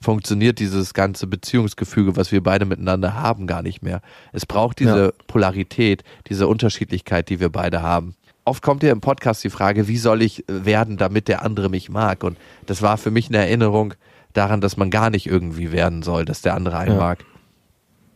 funktioniert 0.00 0.58
dieses 0.58 0.92
ganze 0.92 1.26
Beziehungsgefüge, 1.26 2.16
was 2.16 2.32
wir 2.32 2.42
beide 2.42 2.64
miteinander 2.64 3.14
haben, 3.14 3.46
gar 3.46 3.62
nicht 3.62 3.82
mehr. 3.82 4.00
Es 4.32 4.44
braucht 4.44 4.80
diese 4.80 5.06
Ja. 5.06 5.12
Polarität, 5.26 6.02
diese 6.28 6.48
Unterschiedlichkeit, 6.48 7.28
die 7.28 7.40
wir 7.40 7.48
beide 7.50 7.82
haben. 7.82 8.14
Oft 8.44 8.62
kommt 8.62 8.82
ja 8.82 8.92
im 8.92 9.00
Podcast 9.00 9.42
die 9.42 9.50
Frage, 9.50 9.88
wie 9.88 9.96
soll 9.96 10.20
ich 10.22 10.44
werden, 10.48 10.96
damit 10.96 11.28
der 11.28 11.42
andere 11.42 11.68
mich 11.70 11.88
mag? 11.88 12.22
Und 12.24 12.36
das 12.66 12.82
war 12.82 12.98
für 12.98 13.10
mich 13.10 13.28
eine 13.28 13.38
Erinnerung 13.38 13.94
daran, 14.34 14.60
dass 14.60 14.76
man 14.76 14.90
gar 14.90 15.10
nicht 15.10 15.26
irgendwie 15.26 15.72
werden 15.72 16.02
soll, 16.02 16.24
dass 16.24 16.42
der 16.42 16.54
andere 16.54 16.76
einen 16.76 16.92
Ja. 16.94 16.98
mag, 17.00 17.24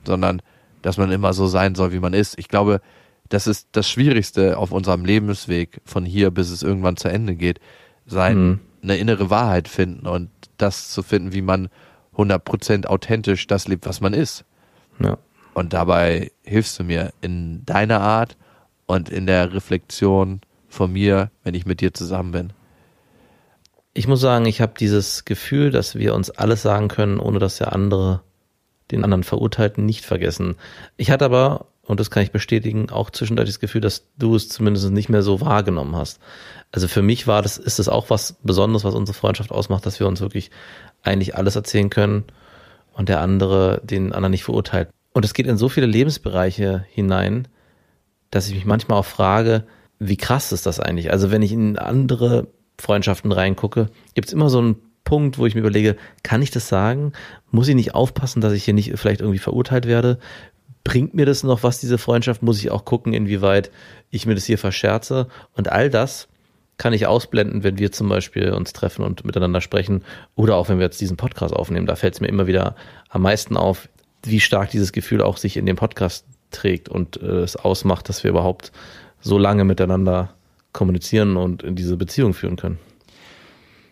sondern 0.05 0.43
dass 0.83 0.97
man 0.99 1.11
immer 1.13 1.33
so 1.33 1.47
sein 1.47 1.75
soll, 1.75 1.93
wie 1.93 2.01
man 2.01 2.13
ist. 2.13 2.39
Ich 2.39 2.49
glaube, 2.49 2.81
das 3.31 3.47
ist 3.47 3.69
das 3.73 3.89
Schwierigste 3.89 4.59
auf 4.59 4.71
unserem 4.73 5.05
Lebensweg 5.05 5.81
von 5.85 6.05
hier, 6.05 6.31
bis 6.31 6.51
es 6.51 6.63
irgendwann 6.63 6.97
zu 6.97 7.09
Ende 7.09 7.35
geht, 7.35 7.61
sein, 8.07 8.39
Mhm. 8.39 8.61
eine 8.83 8.97
innere 8.97 9.31
Wahrheit 9.31 9.69
finden 9.69 10.07
und 10.07 10.31
das 10.57 10.91
zu 10.91 11.03
finden, 11.03 11.33
wie 11.33 11.43
man 11.43 11.69
100% 12.17 12.87
authentisch 12.87 13.47
das 13.47 13.69
lebt, 13.69 13.87
was 13.87 14.01
man 14.01 14.13
ist. 14.13 14.45
Ja. 14.99 15.19
Und 15.55 15.73
dabei 15.73 16.31
hilfst 16.43 16.79
du 16.79 16.85
mir 16.85 17.13
in 17.21 17.65
deiner 17.65 18.01
Art 18.01 18.37
und 18.89 19.11
in 19.11 19.27
der 19.27 19.53
Reflexion 19.53 20.41
von 20.67 20.93
mir, 20.93 21.31
wenn 21.45 21.55
ich 21.55 21.67
mit 21.67 21.81
dir 21.81 21.95
zusammen 21.95 22.33
bin. 22.33 22.53
Ich 23.95 24.09
muss 24.09 24.21
sagen, 24.21 24.47
ich 24.47 24.61
habe 24.61 24.73
dieses 24.79 25.25
Gefühl, 25.25 25.71
dass 25.71 25.95
wir 25.95 26.15
uns 26.15 26.31
alles 26.31 26.63
sagen 26.63 26.89
können, 26.89 27.21
ohne 27.21 27.39
dass 27.39 27.59
der 27.59 27.73
andere 27.73 28.23
den 28.91 29.05
anderen 29.05 29.25
Verurteilten 29.25 29.85
nicht 29.85 30.07
vergessen. 30.07 30.57
Ich 30.97 31.11
hatte 31.11 31.27
aber, 31.27 31.67
und 31.83 32.01
das 32.01 32.11
kann 32.11 32.23
ich 32.23 32.33
bestätigen, 32.33 32.89
auch 32.89 33.11
zwischendurch 33.11 33.49
das 33.49 33.61
Gefühl, 33.61 33.83
dass 33.83 34.07
du 34.19 34.35
es 34.35 34.49
zumindest 34.49 34.91
nicht 34.91 35.11
mehr 35.11 35.23
so 35.23 35.43
wahrgenommen 35.43 35.95
hast. 35.95 36.21
Also 36.73 36.89
für 36.89 37.03
mich 37.03 37.27
war 37.27 37.43
das, 37.43 37.59
ist 37.59 37.79
es 37.79 37.91
auch 37.91 38.09
was 38.09 38.37
Besonderes, 38.43 38.85
was 38.85 38.95
unsere 38.95 39.19
Freundschaft 39.19 39.51
ausmacht, 39.51 39.85
dass 39.85 40.01
wir 40.01 40.07
uns 40.07 40.23
wirklich 40.23 40.51
eigentlich 41.03 41.37
alles 41.37 41.57
erzählen 41.57 41.91
können 41.91 42.25
und 42.95 43.11
der 43.11 43.21
andere 43.21 43.83
den 43.85 44.15
anderen 44.15 44.31
nicht 44.31 44.45
verurteilt. 44.45 44.89
Und 45.13 45.27
es 45.27 45.35
geht 45.35 45.47
in 45.47 45.59
so 45.59 45.69
viele 45.69 45.87
Lebensbereiche 45.87 46.87
hinein, 46.89 47.49
dass 48.31 48.49
ich 48.49 48.55
mich 48.55 48.65
manchmal 48.65 48.99
auch 48.99 49.05
frage, 49.05 49.65
wie 49.99 50.17
krass 50.17 50.53
ist 50.53 50.67
das 50.67 50.81
eigentlich? 50.81 51.11
Also 51.11 51.31
wenn 51.31 51.43
ich 51.43 51.53
in 51.53 51.79
andere 51.79 52.49
Freundschaften 52.79 53.33
reingucke, 53.33 53.89
gibt 54.15 54.29
es 54.29 54.35
immer 54.35 54.51
so 54.51 54.59
einen 54.59 54.77
Punkt, 55.05 55.39
wo 55.39 55.47
ich 55.47 55.55
mir 55.55 55.61
überlege, 55.61 55.97
kann 56.23 56.43
ich 56.43 56.51
das 56.51 56.69
sagen? 56.69 57.13
Muss 57.51 57.69
ich 57.69 57.75
nicht 57.75 57.95
aufpassen, 57.95 58.41
dass 58.41 58.53
ich 58.53 58.65
hier 58.65 58.75
nicht 58.75 58.93
vielleicht 58.97 59.21
irgendwie 59.21 59.39
verurteilt 59.39 59.87
werde? 59.87 60.19
Bringt 60.85 61.15
mir 61.15 61.27
das 61.27 61.43
noch 61.43 61.63
was, 61.63 61.81
diese 61.81 61.99
Freundschaft? 61.99 62.43
Muss 62.43 62.61
ich 62.61 62.71
auch 62.71 62.85
gucken, 62.85 63.15
inwieweit 63.15 63.71
ich 64.11 64.27
mir 64.27 64.35
das 64.35 64.45
hier 64.45 64.59
verscherze? 64.59 65.29
Und 65.55 65.73
all 65.73 65.91
das 65.91 66.29
kann 66.77 66.93
ich 66.93 67.07
ausblenden, 67.07 67.65
wenn 67.65 67.79
wir 67.79 67.91
zum 67.91 68.09
Beispiel 68.09 68.53
uns 68.53 68.73
treffen 68.73 69.03
und 69.03 69.25
miteinander 69.25 69.61
sprechen 69.61 70.05
oder 70.37 70.57
auch 70.57 70.69
wenn 70.69 70.79
wir 70.79 70.85
jetzt 70.85 71.01
diesen 71.01 71.17
Podcast 71.17 71.53
aufnehmen. 71.55 71.87
Da 71.87 71.97
fällt 71.97 72.15
es 72.15 72.21
mir 72.21 72.29
immer 72.29 72.47
wieder 72.47 72.77
am 73.09 73.23
meisten 73.23 73.57
auf, 73.57 73.89
wie 74.23 74.41
stark 74.41 74.71
dieses 74.71 74.93
Gefühl 74.93 75.23
auch 75.23 75.37
sich 75.37 75.57
in 75.57 75.67
dem 75.67 75.77
Podcast 75.77 76.27
trägt 76.51 76.89
und 76.89 77.21
äh, 77.21 77.41
es 77.41 77.57
ausmacht, 77.57 78.09
dass 78.09 78.25
wir 78.25 78.31
überhaupt 78.31 78.73
so 79.21 79.39
lange 79.39 79.65
miteinander 79.65 80.35
kommunizieren 80.73 81.37
und 81.37 81.63
in 81.63 81.77
diese 81.77 81.97
Beziehung 81.97 82.35
führen 82.35 82.57
können. 82.57 82.79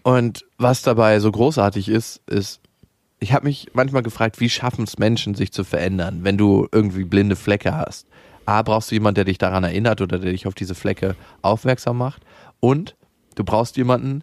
Und 0.02 0.44
was 0.56 0.82
dabei 0.82 1.18
so 1.18 1.32
großartig 1.32 1.88
ist, 1.88 2.22
ist, 2.26 2.60
ich 3.18 3.32
habe 3.32 3.46
mich 3.46 3.68
manchmal 3.72 4.02
gefragt, 4.02 4.40
wie 4.40 4.48
schaffen 4.48 4.84
es 4.84 4.98
Menschen, 4.98 5.34
sich 5.34 5.52
zu 5.52 5.64
verändern, 5.64 6.20
wenn 6.22 6.38
du 6.38 6.68
irgendwie 6.70 7.04
blinde 7.04 7.34
Flecke 7.34 7.74
hast. 7.74 8.06
A, 8.44 8.62
brauchst 8.62 8.90
du 8.90 8.94
jemanden, 8.94 9.16
der 9.16 9.24
dich 9.24 9.38
daran 9.38 9.64
erinnert 9.64 10.00
oder 10.00 10.18
der 10.18 10.30
dich 10.30 10.46
auf 10.46 10.54
diese 10.54 10.76
Flecke 10.76 11.16
aufmerksam 11.42 11.98
macht. 11.98 12.22
Und 12.60 12.94
du 13.34 13.42
brauchst 13.42 13.76
jemanden, 13.76 14.22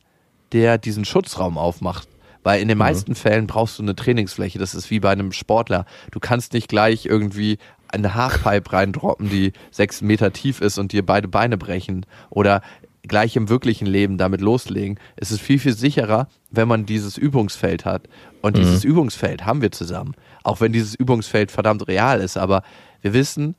der 0.54 0.78
diesen 0.78 1.04
Schutzraum 1.04 1.58
aufmacht. 1.58 2.08
Weil 2.44 2.62
in 2.62 2.68
den 2.68 2.78
mhm. 2.78 2.84
meisten 2.84 3.16
Fällen 3.16 3.48
brauchst 3.48 3.80
du 3.80 3.84
eine 3.84 3.96
Trainingsfläche. 3.96 4.60
Das 4.60 4.76
ist 4.76 4.90
wie 4.90 5.00
bei 5.00 5.12
einem 5.12 5.32
Sportler. 5.32 5.86
Du 6.12 6.20
kannst 6.20 6.54
nicht 6.54 6.70
gleich 6.70 7.06
irgendwie 7.06 7.58
eine 7.94 8.16
Halfpipe 8.16 8.74
reindroppen, 8.74 9.30
die 9.30 9.54
sechs 9.72 10.02
Meter 10.02 10.34
tief 10.34 10.62
ist 10.62 10.78
und 10.78 10.92
dir 10.92 11.06
beide 11.06 11.28
Beine 11.28 11.58
brechen. 11.58 12.06
Oder 12.30 12.62
gleich 13.08 13.36
im 13.36 13.50
wirklichen 13.50 13.86
Leben 13.86 14.18
damit 14.18 14.42
loslegen. 14.42 15.00
Es 15.16 15.32
ist 15.32 15.42
viel, 15.42 15.60
viel 15.60 15.74
sicherer, 15.74 16.28
wenn 16.50 16.68
man 16.68 16.86
dieses 16.86 17.18
Übungsfeld 17.18 17.86
hat. 17.86 18.08
Und 18.42 18.56
mhm. 18.56 18.62
dieses 18.62 18.84
Übungsfeld 18.84 19.46
haben 19.46 19.62
wir 19.62 19.72
zusammen. 19.72 20.16
Auch 20.44 20.62
wenn 20.62 20.72
dieses 20.74 20.96
Übungsfeld 20.96 21.52
verdammt 21.52 21.88
real 21.88 22.22
ist. 22.22 22.38
Aber 22.38 22.64
wir 23.02 23.14
wissen, 23.14 23.56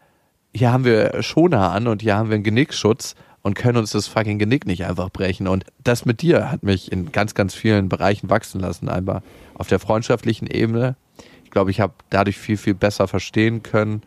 hier 0.55 0.73
haben 0.73 0.85
wir 0.85 1.23
Schoner 1.23 1.73
an 1.73 1.87
und 1.87 2.03
hier 2.03 2.17
haben 2.17 2.31
wir 2.31 2.35
einen 2.35 2.45
Genickschutz 2.45 3.15
und 3.43 3.55
können 3.55 3.77
uns 3.77 3.91
das 3.91 4.07
fucking 4.07 4.39
Genick 4.39 4.67
nicht 4.67 4.87
einfach 4.87 5.11
brechen. 5.11 5.47
Und 5.47 5.65
das 5.83 6.07
mit 6.07 6.23
dir 6.23 6.51
hat 6.51 6.63
mich 6.63 6.91
in 6.91 7.13
ganz, 7.13 7.35
ganz 7.35 7.55
vielen 7.55 7.91
Bereichen 7.91 8.31
wachsen 8.31 8.61
lassen. 8.61 8.89
Einmal 8.89 9.23
auf 9.55 9.69
der 9.69 9.79
freundschaftlichen 9.79 10.47
Ebene. 10.47 10.97
Ich 11.45 11.51
glaube, 11.51 11.71
ich 11.71 11.81
habe 11.81 11.93
dadurch 12.09 12.39
viel, 12.39 12.57
viel 12.57 12.75
besser 12.75 13.07
verstehen 13.07 13.63
können, 13.63 14.03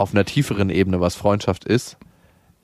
auf 0.00 0.14
einer 0.14 0.24
tieferen 0.24 0.70
Ebene, 0.70 1.00
was 1.00 1.14
Freundschaft 1.14 1.66
ist. 1.66 1.98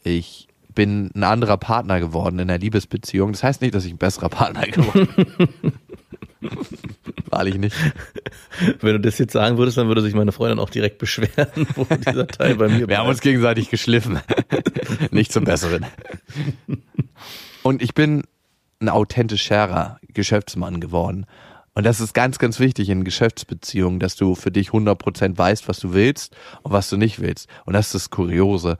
Ich 0.02 0.48
bin 0.74 1.10
ein 1.14 1.22
anderer 1.22 1.58
Partner 1.58 2.00
geworden 2.00 2.38
in 2.38 2.48
der 2.48 2.58
Liebesbeziehung. 2.58 3.32
Das 3.32 3.42
heißt 3.42 3.60
nicht, 3.60 3.74
dass 3.74 3.84
ich 3.84 3.92
ein 3.92 3.98
besserer 3.98 4.30
Partner 4.30 4.66
geworden 4.66 5.08
bin. 5.36 5.72
Wahrlich 7.30 7.58
nicht. 7.58 7.76
Wenn 8.80 8.92
du 8.94 9.00
das 9.00 9.18
jetzt 9.18 9.34
sagen 9.34 9.58
würdest, 9.58 9.76
dann 9.76 9.88
würde 9.88 10.00
sich 10.00 10.14
meine 10.14 10.32
Freundin 10.32 10.58
auch 10.58 10.70
direkt 10.70 10.96
beschweren, 10.96 11.66
wo 11.74 11.84
dieser 11.84 12.26
Teil 12.26 12.54
bei 12.56 12.68
mir 12.68 12.78
Wir 12.80 12.86
bleibt. 12.86 13.00
haben 13.00 13.08
uns 13.10 13.20
gegenseitig 13.20 13.68
geschliffen. 13.68 14.18
nicht 15.10 15.30
zum 15.30 15.44
Besseren. 15.44 15.84
Und 17.62 17.82
ich 17.82 17.92
bin 17.92 18.22
ein 18.80 18.88
authentischerer 18.88 19.98
Geschäftsmann 20.08 20.80
geworden. 20.80 21.26
Und 21.76 21.84
das 21.84 22.00
ist 22.00 22.14
ganz, 22.14 22.38
ganz 22.38 22.58
wichtig 22.58 22.88
in 22.88 23.04
Geschäftsbeziehungen, 23.04 24.00
dass 24.00 24.16
du 24.16 24.34
für 24.34 24.50
dich 24.50 24.70
100% 24.70 25.36
weißt, 25.36 25.68
was 25.68 25.78
du 25.78 25.92
willst 25.92 26.34
und 26.62 26.72
was 26.72 26.88
du 26.88 26.96
nicht 26.96 27.20
willst. 27.20 27.50
Und 27.66 27.74
das 27.74 27.88
ist 27.88 27.94
das 27.94 28.10
Kuriose, 28.10 28.78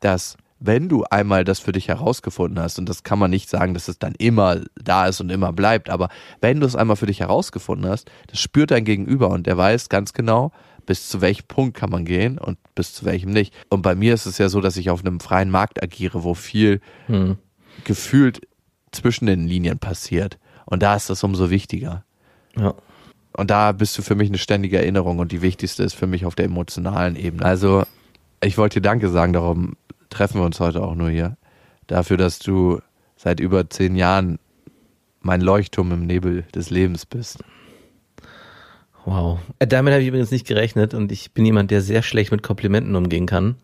dass 0.00 0.36
wenn 0.58 0.88
du 0.88 1.04
einmal 1.04 1.44
das 1.44 1.60
für 1.60 1.70
dich 1.70 1.86
herausgefunden 1.86 2.58
hast, 2.58 2.80
und 2.80 2.88
das 2.88 3.04
kann 3.04 3.20
man 3.20 3.30
nicht 3.30 3.48
sagen, 3.48 3.72
dass 3.72 3.86
es 3.86 4.00
dann 4.00 4.16
immer 4.18 4.62
da 4.74 5.06
ist 5.06 5.20
und 5.20 5.30
immer 5.30 5.52
bleibt, 5.52 5.88
aber 5.88 6.08
wenn 6.40 6.58
du 6.58 6.66
es 6.66 6.74
einmal 6.74 6.96
für 6.96 7.06
dich 7.06 7.20
herausgefunden 7.20 7.88
hast, 7.88 8.10
das 8.26 8.40
spürt 8.40 8.72
dein 8.72 8.84
Gegenüber 8.84 9.30
und 9.30 9.46
der 9.46 9.56
weiß 9.56 9.88
ganz 9.88 10.12
genau, 10.12 10.50
bis 10.86 11.08
zu 11.08 11.20
welchem 11.20 11.46
Punkt 11.46 11.76
kann 11.76 11.90
man 11.90 12.04
gehen 12.04 12.38
und 12.38 12.58
bis 12.74 12.94
zu 12.94 13.04
welchem 13.04 13.30
nicht. 13.30 13.54
Und 13.68 13.82
bei 13.82 13.94
mir 13.94 14.12
ist 14.12 14.26
es 14.26 14.38
ja 14.38 14.48
so, 14.48 14.60
dass 14.60 14.76
ich 14.76 14.90
auf 14.90 15.04
einem 15.04 15.20
freien 15.20 15.50
Markt 15.50 15.80
agiere, 15.80 16.24
wo 16.24 16.34
viel 16.34 16.80
hm. 17.06 17.36
gefühlt 17.84 18.40
zwischen 18.90 19.26
den 19.26 19.46
Linien 19.46 19.78
passiert. 19.78 20.40
Und 20.66 20.82
da 20.82 20.96
ist 20.96 21.08
das 21.10 21.22
umso 21.22 21.48
wichtiger. 21.50 22.04
Ja. 22.56 22.74
Und 23.36 23.50
da 23.50 23.72
bist 23.72 23.98
du 23.98 24.02
für 24.02 24.14
mich 24.14 24.28
eine 24.28 24.38
ständige 24.38 24.78
Erinnerung 24.78 25.18
und 25.18 25.32
die 25.32 25.42
wichtigste 25.42 25.82
ist 25.82 25.94
für 25.94 26.06
mich 26.06 26.24
auf 26.24 26.34
der 26.34 26.44
emotionalen 26.44 27.16
Ebene. 27.16 27.44
Also, 27.44 27.82
ich 28.42 28.58
wollte 28.58 28.80
dir 28.80 28.88
Danke 28.88 29.08
sagen, 29.08 29.32
darum 29.32 29.76
treffen 30.08 30.40
wir 30.40 30.44
uns 30.44 30.60
heute 30.60 30.82
auch 30.82 30.94
nur 30.94 31.10
hier. 31.10 31.36
Dafür, 31.88 32.16
dass 32.16 32.38
du 32.38 32.80
seit 33.16 33.40
über 33.40 33.68
zehn 33.68 33.96
Jahren 33.96 34.38
mein 35.20 35.40
Leuchtturm 35.40 35.90
im 35.92 36.06
Nebel 36.06 36.44
des 36.54 36.70
Lebens 36.70 37.06
bist. 37.06 37.42
Wow. 39.04 39.40
Äh, 39.58 39.66
damit 39.66 39.92
habe 39.92 40.02
ich 40.02 40.08
übrigens 40.08 40.30
nicht 40.30 40.46
gerechnet 40.46 40.94
und 40.94 41.10
ich 41.10 41.32
bin 41.32 41.44
jemand, 41.44 41.70
der 41.70 41.80
sehr 41.80 42.02
schlecht 42.02 42.30
mit 42.30 42.42
Komplimenten 42.42 42.94
umgehen 42.94 43.26
kann. 43.26 43.56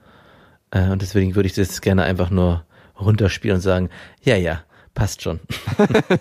Äh, 0.70 0.90
und 0.90 1.02
deswegen 1.02 1.34
würde 1.34 1.46
ich 1.46 1.54
das 1.54 1.80
gerne 1.80 2.02
einfach 2.02 2.30
nur 2.30 2.64
runterspielen 2.98 3.56
und 3.56 3.62
sagen, 3.62 3.88
ja, 4.22 4.36
ja, 4.36 4.62
passt 4.94 5.22
schon. 5.22 5.40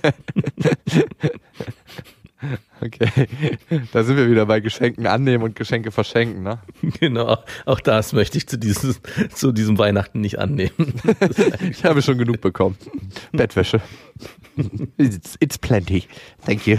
Okay, 2.82 3.28
da 3.92 4.04
sind 4.04 4.16
wir 4.16 4.30
wieder 4.30 4.46
bei 4.46 4.62
Geschenken 4.62 5.08
annehmen 5.08 5.44
und 5.44 5.56
Geschenke 5.56 5.92
verschenken, 5.92 6.44
ne? 6.44 6.60
Genau, 7.00 7.38
auch 7.66 7.80
das 7.82 8.14
möchte 8.14 8.38
ich 8.38 8.48
zu 8.48 8.58
diesem, 8.58 8.96
zu 9.34 9.52
diesem 9.52 9.78
Weihnachten 9.78 10.22
nicht 10.22 10.40
annehmen. 10.40 10.94
ich 11.70 11.84
habe 11.84 12.02
schon 12.02 12.18
genug 12.18 12.42
bekommen. 12.42 12.78
Bettwäsche. 13.34 13.82
It's, 14.98 15.36
it's 15.40 15.58
plenty. 15.58 16.06
Thank 16.46 16.68
you. 16.68 16.78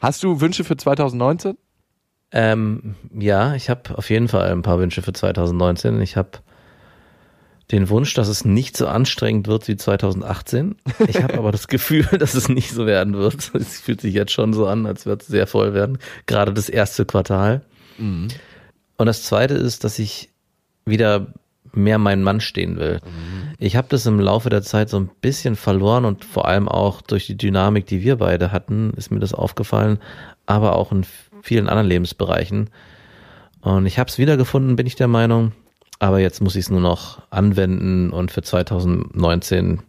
Hast 0.00 0.22
du 0.22 0.40
Wünsche 0.40 0.64
für 0.64 0.76
2019? 0.76 1.56
Ähm, 2.32 2.96
ja, 3.12 3.54
ich 3.54 3.70
habe 3.70 3.96
auf 3.96 4.10
jeden 4.10 4.28
Fall 4.28 4.50
ein 4.50 4.62
paar 4.62 4.78
Wünsche 4.78 5.02
für 5.02 5.12
2019. 5.12 6.00
Ich 6.00 6.16
habe 6.16 6.30
den 7.72 7.88
Wunsch, 7.88 8.14
dass 8.14 8.28
es 8.28 8.44
nicht 8.44 8.76
so 8.76 8.86
anstrengend 8.86 9.48
wird 9.48 9.66
wie 9.66 9.76
2018. 9.76 10.76
Ich 11.08 11.22
habe 11.22 11.34
aber 11.34 11.50
das 11.50 11.68
Gefühl, 11.68 12.04
dass 12.18 12.34
es 12.34 12.48
nicht 12.48 12.70
so 12.70 12.86
werden 12.86 13.14
wird. 13.14 13.50
Es 13.54 13.80
fühlt 13.80 14.00
sich 14.00 14.14
jetzt 14.14 14.32
schon 14.32 14.52
so 14.52 14.66
an, 14.66 14.86
als 14.86 15.06
wird 15.06 15.22
es 15.22 15.28
sehr 15.28 15.46
voll 15.46 15.74
werden. 15.74 15.98
Gerade 16.26 16.54
das 16.54 16.68
erste 16.68 17.04
Quartal. 17.04 17.62
Mhm. 17.98 18.28
Und 18.96 19.06
das 19.06 19.24
zweite 19.24 19.54
ist, 19.54 19.84
dass 19.84 19.98
ich 19.98 20.30
wieder 20.84 21.26
mehr 21.72 21.98
mein 21.98 22.22
Mann 22.22 22.40
stehen 22.40 22.78
will. 22.78 23.00
Mhm. 23.04 23.54
Ich 23.58 23.76
habe 23.76 23.88
das 23.90 24.06
im 24.06 24.20
Laufe 24.20 24.48
der 24.48 24.62
Zeit 24.62 24.88
so 24.88 24.98
ein 24.98 25.10
bisschen 25.20 25.56
verloren 25.56 26.04
und 26.04 26.24
vor 26.24 26.46
allem 26.46 26.68
auch 26.68 27.02
durch 27.02 27.26
die 27.26 27.36
Dynamik, 27.36 27.86
die 27.86 28.02
wir 28.02 28.16
beide 28.16 28.52
hatten, 28.52 28.92
ist 28.96 29.10
mir 29.10 29.20
das 29.20 29.34
aufgefallen, 29.34 29.98
aber 30.46 30.76
auch 30.76 30.92
in 30.92 31.04
vielen 31.42 31.68
anderen 31.68 31.88
Lebensbereichen. 31.88 32.70
Und 33.60 33.86
ich 33.86 33.98
habe 33.98 34.08
es 34.08 34.18
wiedergefunden, 34.18 34.76
bin 34.76 34.86
ich 34.86 34.94
der 34.94 35.08
Meinung. 35.08 35.52
Aber 35.98 36.20
jetzt 36.20 36.40
muss 36.42 36.56
ich 36.56 36.66
es 36.66 36.70
nur 36.70 36.80
noch 36.80 37.22
anwenden 37.30 38.10
und 38.10 38.30
für 38.30 38.42
2019 38.42 39.82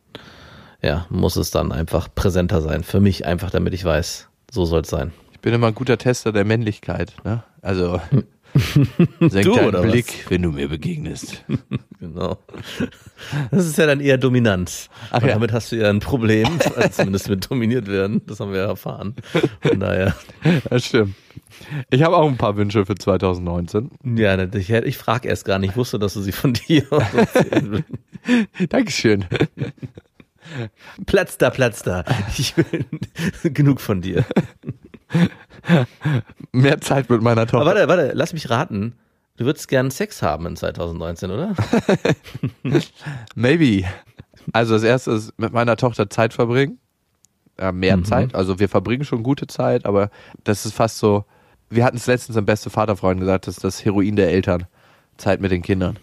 ja, 0.81 1.05
muss 1.09 1.35
es 1.35 1.51
dann 1.51 1.71
einfach 1.71 2.07
präsenter 2.13 2.61
sein. 2.61 2.83
Für 2.83 2.99
mich 2.99 3.25
einfach, 3.25 3.51
damit 3.51 3.73
ich 3.73 3.83
weiß, 3.83 4.29
so 4.51 4.65
soll 4.65 4.81
es 4.81 4.89
sein. 4.89 5.11
Ich 5.33 5.39
bin 5.39 5.53
immer 5.53 5.67
ein 5.67 5.75
guter 5.75 5.97
Tester 5.97 6.31
der 6.31 6.45
Männlichkeit. 6.45 7.13
Ne? 7.23 7.43
Also 7.61 7.99
senk 9.19 9.45
du, 9.45 9.71
deinen 9.71 9.91
Blick, 9.91 10.07
was? 10.07 10.31
wenn 10.31 10.41
du 10.41 10.51
mir 10.51 10.69
begegnest. 10.69 11.43
genau. 11.99 12.37
Das 13.51 13.65
ist 13.65 13.77
ja 13.77 13.85
dann 13.85 13.99
eher 13.99 14.17
Dominanz. 14.17 14.89
Ach 15.11 15.21
ja. 15.21 15.29
damit 15.29 15.51
hast 15.51 15.71
du 15.71 15.77
ja 15.77 15.89
ein 15.89 15.99
Problem, 15.99 16.47
zumindest 16.91 17.29
mit 17.29 17.49
dominiert 17.49 17.87
werden. 17.87 18.21
Das 18.25 18.39
haben 18.39 18.51
wir 18.51 18.59
ja 18.59 18.67
erfahren. 18.67 19.15
Von 19.61 19.79
daher. 19.79 20.15
Das 20.69 20.85
stimmt. 20.85 21.15
Ich 21.89 22.03
habe 22.03 22.17
auch 22.17 22.27
ein 22.27 22.37
paar 22.37 22.55
Wünsche 22.57 22.85
für 22.85 22.95
2019. 22.95 23.91
Ja, 24.15 24.37
ich, 24.53 24.69
ich 24.69 24.97
frage 24.97 25.27
erst 25.27 25.45
gar 25.45 25.59
nicht. 25.59 25.71
Ich 25.71 25.77
wusste, 25.77 25.99
dass 25.99 26.13
du 26.13 26.21
sie 26.21 26.31
von 26.31 26.53
dir 26.53 26.83
Dankeschön. 28.69 29.25
Platz 31.05 31.37
da, 31.37 31.49
Platz 31.49 31.83
da. 31.83 32.03
Ich 32.37 32.55
will 32.57 32.85
genug 33.43 33.81
von 33.81 34.01
dir. 34.01 34.25
Mehr 36.51 36.81
Zeit 36.81 37.09
mit 37.09 37.21
meiner 37.21 37.45
Tochter. 37.45 37.61
Aber 37.61 37.75
warte, 37.75 37.87
warte, 37.87 38.11
lass 38.13 38.33
mich 38.33 38.49
raten. 38.49 38.93
Du 39.37 39.45
würdest 39.45 39.67
gern 39.67 39.91
Sex 39.91 40.21
haben 40.21 40.45
in 40.47 40.55
2019, 40.55 41.29
oder? 41.31 41.53
Maybe. 43.35 43.85
Also 44.53 44.73
das 44.73 44.83
erste 44.83 45.11
ist 45.11 45.37
mit 45.37 45.53
meiner 45.53 45.75
Tochter 45.77 46.09
Zeit 46.09 46.33
verbringen. 46.33 46.79
Ja, 47.59 47.71
mehr 47.71 47.97
Mhm. 47.97 48.05
Zeit. 48.05 48.35
Also 48.35 48.59
wir 48.59 48.69
verbringen 48.69 49.03
schon 49.03 49.23
gute 49.23 49.47
Zeit, 49.47 49.85
aber 49.85 50.09
das 50.43 50.65
ist 50.65 50.73
fast 50.73 50.97
so. 50.99 51.25
Wir 51.69 51.83
hatten 51.83 51.97
es 51.97 52.07
letztens 52.07 52.37
im 52.37 52.45
beste 52.45 52.69
Vaterfreund 52.69 53.19
gesagt, 53.19 53.47
das 53.47 53.55
ist 53.57 53.63
das 53.63 53.83
Heroin 53.83 54.15
der 54.15 54.31
Eltern. 54.31 54.65
Zeit 55.17 55.41
mit 55.41 55.51
den 55.51 55.61
Kindern. 55.63 55.97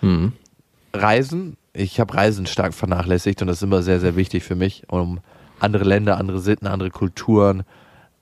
Mhm. 0.00 0.32
Reisen, 0.94 1.56
ich 1.72 2.00
habe 2.00 2.14
Reisen 2.14 2.46
stark 2.46 2.74
vernachlässigt 2.74 3.42
und 3.42 3.48
das 3.48 3.58
ist 3.58 3.62
immer 3.62 3.82
sehr, 3.82 4.00
sehr 4.00 4.16
wichtig 4.16 4.44
für 4.44 4.54
mich, 4.54 4.84
um 4.88 5.20
andere 5.58 5.84
Länder, 5.84 6.16
andere 6.16 6.38
Sitten, 6.40 6.66
andere 6.66 6.90
Kulturen 6.90 7.64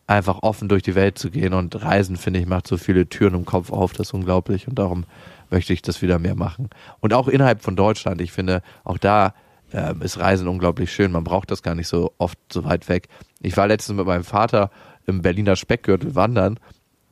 einfach 0.09 0.43
offen 0.43 0.69
durch 0.69 0.83
die 0.83 0.97
Welt 0.97 1.19
zu 1.19 1.31
gehen. 1.31 1.55
Und 1.55 1.81
Reisen, 1.81 2.17
finde 2.17 2.41
ich, 2.41 2.47
macht 2.47 2.67
so 2.67 2.77
viele 2.77 3.09
Türen 3.09 3.35
im 3.35 3.45
Kopf 3.45 3.71
auf, 3.71 3.93
das 3.93 4.09
ist 4.09 4.15
unglaublich. 4.15 4.67
Und 4.67 4.79
darum 4.79 5.05
möchte 5.51 5.73
ich 5.73 5.83
das 5.83 6.03
wieder 6.03 6.19
mehr 6.19 6.35
machen. 6.35 6.69
Und 6.99 7.15
auch 7.15 7.29
innerhalb 7.29 7.63
von 7.63 7.77
Deutschland, 7.77 8.21
ich 8.21 8.33
finde, 8.33 8.63
auch 8.83 8.99
da 8.99 9.35
ähm, 9.73 10.03
ist 10.03 10.19
Reisen 10.19 10.49
unglaublich 10.49 10.93
schön. 10.93 11.13
Man 11.13 11.25
braucht 11.25 11.51
das 11.51 11.63
gar 11.63 11.77
nicht 11.77 11.89
so 11.89 12.13
oft 12.19 12.39
so 12.53 12.65
weit 12.65 12.89
weg. 12.89 13.09
Ich 13.41 13.57
war 13.57 13.69
letztens 13.69 13.97
mit 13.97 14.07
meinem 14.07 14.25
Vater 14.25 14.71
im 15.07 15.23
Berliner 15.23 15.57
Speckgürtel 15.57 16.15
wandern 16.15 16.59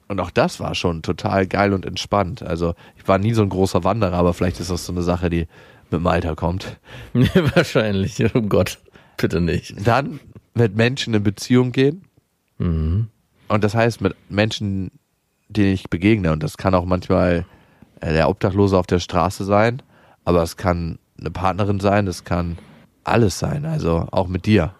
und 0.09 0.21
auch 0.21 0.31
das 0.31 0.61
war 0.61 0.75
schon 0.75 1.03
total 1.03 1.47
geil 1.47 1.73
und 1.73 1.85
entspannt. 1.85 2.43
Also 2.43 2.75
ich 2.97 3.07
war 3.09 3.19
nie 3.19 3.35
so 3.35 3.43
ein 3.43 3.49
großer 3.49 3.85
Wanderer, 3.85 4.15
aber 4.15 4.35
vielleicht 4.35 4.61
ist 4.61 4.71
das 4.71 4.87
so 4.87 4.93
eine 4.93 5.03
Sache, 5.03 5.31
die 5.31 5.47
mit 5.91 6.01
dem 6.01 6.07
Alter 6.07 6.37
kommt. 6.37 6.79
Wahrscheinlich. 7.13 8.23
Oh 8.35 8.43
Gott, 8.43 8.79
bitte 9.17 9.41
nicht. 9.41 9.75
Dann 9.87 10.21
mit 10.55 10.77
Menschen 10.77 11.15
in 11.15 11.23
Beziehung 11.23 11.73
gehen. 11.73 12.06
Mhm. 12.59 13.09
Und 13.49 13.65
das 13.65 13.75
heißt 13.75 14.01
mit 14.01 14.15
Menschen, 14.29 14.91
denen 15.49 15.73
ich 15.73 15.89
begegne. 15.89 16.33
Und 16.33 16.43
das 16.43 16.57
kann 16.57 16.75
auch 16.75 16.85
manchmal 16.85 17.47
äh, 18.01 18.13
der 18.13 18.29
Obdachlose 18.29 18.79
auf 18.79 18.87
der 18.87 18.99
Straße 18.99 19.45
sein, 19.45 19.83
aber 20.25 20.43
es 20.43 20.57
kann 20.57 20.99
eine 21.19 21.31
Partnerin 21.31 21.81
sein, 21.81 22.07
es 22.07 22.25
kann 22.25 22.59
alles 23.05 23.39
sein. 23.39 23.65
Also 23.65 24.09
auch 24.11 24.29
mit 24.29 24.47
dir. 24.47 24.75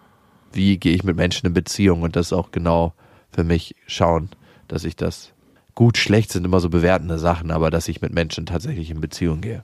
Wie 0.51 0.77
gehe 0.77 0.93
ich 0.93 1.03
mit 1.03 1.15
Menschen 1.15 1.47
in 1.47 1.53
Beziehung? 1.53 2.01
Und 2.01 2.15
das 2.15 2.33
auch 2.33 2.51
genau 2.51 2.93
für 3.31 3.43
mich 3.43 3.75
schauen, 3.85 4.29
dass 4.67 4.83
ich 4.83 4.95
das 4.95 5.33
gut, 5.75 5.97
schlecht 5.97 6.31
sind 6.31 6.45
immer 6.45 6.59
so 6.59 6.69
bewertende 6.69 7.19
Sachen, 7.19 7.51
aber 7.51 7.69
dass 7.69 7.87
ich 7.87 8.01
mit 8.01 8.11
Menschen 8.11 8.45
tatsächlich 8.45 8.89
in 8.89 8.99
Beziehung 8.99 9.41
gehe. 9.41 9.63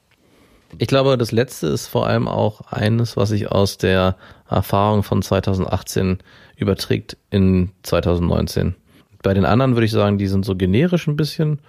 Ich 0.77 0.87
glaube, 0.87 1.17
das 1.17 1.31
letzte 1.31 1.67
ist 1.67 1.87
vor 1.87 2.07
allem 2.07 2.27
auch 2.27 2.61
eines, 2.71 3.17
was 3.17 3.29
sich 3.29 3.51
aus 3.51 3.77
der 3.77 4.15
Erfahrung 4.49 5.03
von 5.03 5.21
2018 5.21 6.19
überträgt 6.63 7.17
in 7.29 7.71
2019. 7.83 8.75
Bei 9.21 9.33
den 9.33 9.45
anderen 9.45 9.75
würde 9.75 9.85
ich 9.85 9.91
sagen, 9.91 10.17
die 10.17 10.27
sind 10.27 10.43
so 10.43 10.55
generisch 10.55 11.07
ein 11.07 11.15
bisschen, 11.15 11.59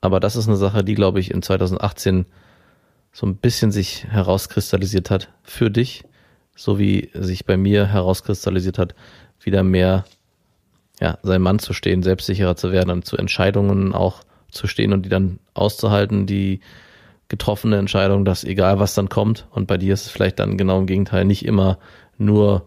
aber 0.00 0.20
das 0.20 0.36
ist 0.36 0.46
eine 0.46 0.56
Sache, 0.56 0.84
die, 0.84 0.94
glaube 0.94 1.20
ich, 1.20 1.30
in 1.30 1.42
2018 1.42 2.26
so 3.12 3.26
ein 3.26 3.36
bisschen 3.36 3.72
sich 3.72 4.04
herauskristallisiert 4.04 5.10
hat 5.10 5.30
für 5.42 5.70
dich, 5.70 6.04
so 6.54 6.78
wie 6.78 7.10
sich 7.14 7.44
bei 7.44 7.56
mir 7.56 7.86
herauskristallisiert 7.86 8.78
hat, 8.78 8.94
wieder 9.40 9.62
mehr 9.62 10.04
ja, 11.00 11.18
sein 11.22 11.42
Mann 11.42 11.58
zu 11.58 11.72
stehen, 11.72 12.02
selbstsicherer 12.02 12.56
zu 12.56 12.72
werden 12.72 12.90
und 12.90 13.04
zu 13.04 13.16
Entscheidungen 13.16 13.94
auch 13.94 14.22
zu 14.50 14.66
stehen 14.66 14.92
und 14.92 15.04
die 15.04 15.08
dann 15.08 15.38
auszuhalten, 15.54 16.26
die 16.26 16.60
getroffene 17.28 17.78
Entscheidung, 17.78 18.24
dass 18.24 18.44
egal 18.44 18.78
was 18.78 18.94
dann 18.94 19.08
kommt, 19.08 19.46
und 19.50 19.66
bei 19.66 19.78
dir 19.78 19.94
ist 19.94 20.06
es 20.06 20.12
vielleicht 20.12 20.38
dann 20.38 20.58
genau 20.58 20.78
im 20.78 20.86
Gegenteil, 20.86 21.24
nicht 21.24 21.44
immer 21.44 21.78
nur 22.18 22.66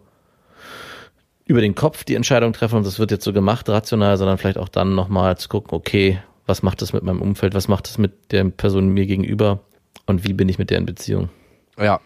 über 1.45 1.61
den 1.61 1.75
Kopf 1.75 2.03
die 2.03 2.15
Entscheidung 2.15 2.53
treffen 2.53 2.77
und 2.77 2.85
das 2.85 2.99
wird 2.99 3.11
jetzt 3.11 3.23
so 3.23 3.33
gemacht, 3.33 3.69
rational, 3.69 4.17
sondern 4.17 4.37
vielleicht 4.37 4.57
auch 4.57 4.69
dann 4.69 4.95
nochmal 4.95 5.37
zu 5.37 5.47
gucken, 5.47 5.73
okay, 5.73 6.19
was 6.47 6.63
macht 6.63 6.81
das 6.81 6.93
mit 6.93 7.03
meinem 7.03 7.21
Umfeld, 7.21 7.53
was 7.53 7.67
macht 7.67 7.87
das 7.87 7.97
mit 7.97 8.31
der 8.31 8.45
Person 8.45 8.89
mir 8.89 9.05
gegenüber 9.05 9.59
und 10.05 10.25
wie 10.25 10.33
bin 10.33 10.49
ich 10.49 10.57
mit 10.57 10.69
der 10.69 10.79
in 10.79 10.85
Beziehung? 10.85 11.29
Ja, 11.77 11.99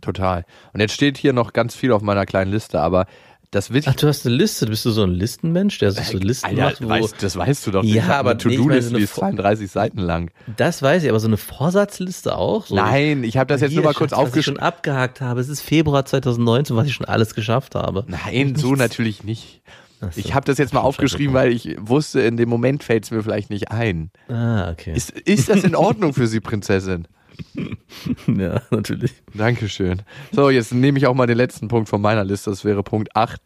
total. 0.00 0.44
Und 0.72 0.80
jetzt 0.80 0.94
steht 0.94 1.18
hier 1.18 1.32
noch 1.32 1.52
ganz 1.52 1.74
viel 1.74 1.92
auf 1.92 2.02
meiner 2.02 2.26
kleinen 2.26 2.50
Liste, 2.50 2.80
aber 2.80 3.06
das 3.50 3.70
ich 3.70 3.88
Ach, 3.88 3.94
du 3.94 4.06
hast 4.06 4.24
eine 4.26 4.34
Liste, 4.36 4.66
bist 4.66 4.84
du 4.84 4.90
so 4.90 5.02
ein 5.02 5.10
Listenmensch, 5.10 5.78
der 5.78 5.90
so 5.90 6.16
Listen 6.18 6.46
Alter, 6.46 6.62
macht, 6.62 6.82
wo, 6.84 6.88
weißt, 6.88 7.22
das 7.22 7.36
weißt 7.36 7.66
du 7.66 7.70
doch. 7.72 7.82
Ja, 7.84 8.18
aber 8.18 8.34
nee, 8.34 8.38
ich 8.38 8.42
To-Do-Liste, 8.56 8.90
so 8.90 8.96
die 8.96 9.02
ist 9.02 9.10
Vor- 9.12 9.24
32 9.24 9.70
Seiten 9.70 9.98
lang. 9.98 10.30
das 10.56 10.82
weiß 10.82 11.02
ich, 11.02 11.08
aber 11.10 11.18
so 11.20 11.26
eine 11.26 11.36
Vorsatzliste 11.36 12.36
auch? 12.36 12.66
So, 12.66 12.76
Nein, 12.76 13.24
ich 13.24 13.36
habe 13.36 13.48
das 13.52 13.60
jetzt 13.60 13.70
Hier, 13.70 13.80
nur 13.80 13.86
mal 13.86 13.94
kurz 13.94 14.10
Schatz, 14.10 14.20
was 14.20 14.36
ich 14.36 14.44
schon 14.44 14.58
aufgeschrieben. 14.58 14.60
abgehakt 14.62 15.20
habe. 15.20 15.40
Es 15.40 15.48
ist 15.48 15.62
Februar 15.62 16.04
2019, 16.04 16.76
was 16.76 16.86
ich 16.86 16.94
schon 16.94 17.06
alles 17.06 17.34
geschafft 17.34 17.74
habe. 17.74 18.04
Nein, 18.06 18.54
so 18.56 18.74
natürlich 18.76 19.24
nicht. 19.24 19.62
So. 20.00 20.08
Ich 20.16 20.32
habe 20.34 20.46
das 20.46 20.56
jetzt 20.56 20.72
mal 20.72 20.80
aufgeschrieben, 20.80 21.34
weil 21.34 21.52
ich 21.52 21.76
wusste, 21.78 22.20
in 22.22 22.36
dem 22.38 22.48
Moment 22.48 22.82
fällt 22.84 23.04
es 23.04 23.10
mir 23.10 23.22
vielleicht 23.22 23.50
nicht 23.50 23.70
ein. 23.70 24.10
Ah, 24.28 24.70
okay. 24.70 24.92
Ist, 24.94 25.10
ist 25.10 25.50
das 25.50 25.62
in 25.62 25.74
Ordnung 25.76 26.14
für 26.14 26.26
Sie, 26.26 26.40
Prinzessin? 26.40 27.06
ja, 28.26 28.62
natürlich. 28.70 29.12
Dankeschön. 29.34 30.02
So, 30.32 30.50
jetzt 30.50 30.72
nehme 30.72 30.98
ich 30.98 31.06
auch 31.06 31.14
mal 31.14 31.26
den 31.26 31.36
letzten 31.36 31.68
Punkt 31.68 31.88
von 31.88 32.00
meiner 32.00 32.24
Liste. 32.24 32.50
Das 32.50 32.64
wäre 32.64 32.82
Punkt 32.82 33.14
8. 33.16 33.40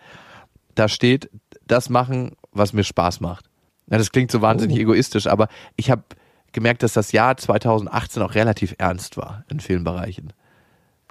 Da 0.75 0.89
steht, 0.89 1.31
das 1.67 1.89
machen, 1.89 2.33
was 2.53 2.73
mir 2.73 2.85
Spaß 2.85 3.21
macht. 3.21 3.47
Ja, 3.91 3.99
das 3.99 4.13
klingt 4.13 4.31
so 4.31 4.41
wahnsinnig 4.43 4.79
Oh. 4.79 4.83
egoistisch, 4.83 5.27
aber 5.27 5.49
ich 5.77 5.91
habe 5.91 6.03
gemerkt, 6.53 6.83
dass 6.83 6.93
das 6.95 7.13
Jahr 7.13 7.37
2018 7.37 8.23
auch 8.23 8.35
relativ 8.35 8.75
ernst 8.79 9.17
war 9.17 9.45
in 9.51 9.61
vielen 9.61 9.85
Bereichen. 9.85 10.33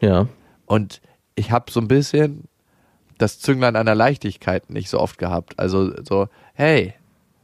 Ja. 0.02 0.28
Und 0.66 1.02
ich 1.36 1.52
habe 1.52 1.72
so 1.72 1.80
ein 1.80 1.88
bisschen 1.88 2.46
das 3.18 3.40
Zünglein 3.40 3.76
einer 3.76 3.96
Leichtigkeit 3.96 4.70
nicht 4.70 4.90
so 4.90 5.00
oft 5.00 5.18
gehabt. 5.18 5.60
Also 5.60 5.92
so, 6.04 6.28
hey, 6.54 6.94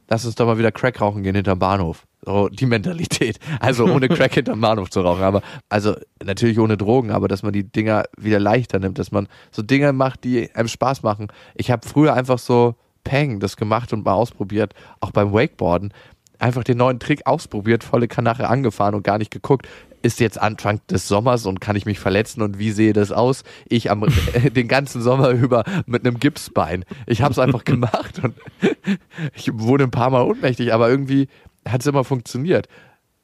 lass 0.08 0.24
uns 0.24 0.34
doch 0.34 0.46
mal 0.46 0.58
wieder 0.58 0.72
Crack 0.72 1.00
rauchen 1.00 1.22
gehen 1.22 1.34
hinterm 1.34 1.58
Bahnhof. 1.58 2.06
So 2.24 2.48
die 2.48 2.66
Mentalität. 2.66 3.38
Also 3.60 3.86
ohne 3.86 4.08
Crack 4.08 4.34
hinterm 4.34 4.60
Bahnhof 4.60 4.90
zu 4.90 5.00
rauchen. 5.00 5.22
Aber 5.22 5.42
also 5.68 5.96
natürlich 6.22 6.58
ohne 6.58 6.76
Drogen, 6.76 7.10
aber 7.10 7.28
dass 7.28 7.42
man 7.42 7.52
die 7.52 7.64
Dinger 7.64 8.04
wieder 8.18 8.38
leichter 8.38 8.78
nimmt, 8.78 8.98
dass 8.98 9.10
man 9.10 9.26
so 9.50 9.62
Dinge 9.62 9.92
macht, 9.92 10.24
die 10.24 10.54
einem 10.54 10.68
Spaß 10.68 11.02
machen. 11.02 11.28
Ich 11.54 11.70
habe 11.70 11.86
früher 11.86 12.14
einfach 12.14 12.38
so 12.38 12.74
Peng 13.04 13.40
das 13.40 13.56
gemacht 13.56 13.92
und 13.92 14.04
mal 14.04 14.12
ausprobiert, 14.12 14.74
auch 15.00 15.10
beim 15.10 15.32
Wakeboarden. 15.32 15.92
Einfach 16.38 16.64
den 16.64 16.78
neuen 16.78 16.98
Trick 16.98 17.26
ausprobiert, 17.26 17.84
volle 17.84 18.08
Kanache 18.08 18.48
angefahren 18.48 18.94
und 18.94 19.02
gar 19.02 19.18
nicht 19.18 19.30
geguckt. 19.30 19.68
Ist 20.02 20.20
jetzt 20.20 20.40
Anfang 20.40 20.80
des 20.88 21.08
Sommers 21.08 21.44
und 21.44 21.60
kann 21.60 21.76
ich 21.76 21.84
mich 21.84 22.00
verletzen 22.00 22.40
und 22.40 22.58
wie 22.58 22.70
sehe 22.70 22.94
das 22.94 23.12
aus? 23.12 23.44
Ich 23.68 23.90
am 23.90 24.06
den 24.54 24.68
ganzen 24.68 25.02
Sommer 25.02 25.30
über 25.30 25.64
mit 25.86 26.06
einem 26.06 26.18
Gipsbein. 26.18 26.84
Ich 27.06 27.20
habe 27.20 27.32
es 27.32 27.38
einfach 27.38 27.64
gemacht 27.64 28.20
und 28.22 28.34
ich 29.34 29.50
wurde 29.52 29.84
ein 29.84 29.90
paar 29.90 30.10
Mal 30.10 30.22
ohnmächtig, 30.22 30.72
aber 30.72 30.88
irgendwie 30.88 31.28
hat 31.66 31.80
es 31.80 31.86
immer 31.86 32.04
funktioniert. 32.04 32.68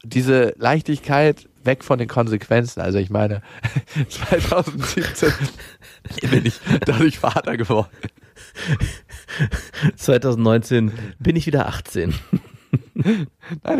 Diese 0.03 0.53
Leichtigkeit 0.57 1.49
weg 1.63 1.83
von 1.83 1.97
den 1.99 2.07
Konsequenzen. 2.07 2.79
Also 2.81 2.97
ich 2.99 3.09
meine, 3.09 3.41
2017 4.09 5.31
bin 6.31 6.45
ich 6.45 6.59
dadurch 6.85 7.19
Vater 7.19 7.57
geworden. 7.57 7.89
2019 9.95 10.91
bin 11.19 11.35
ich 11.35 11.45
wieder 11.47 11.67
18. 11.67 12.13
Nein, 12.93 13.27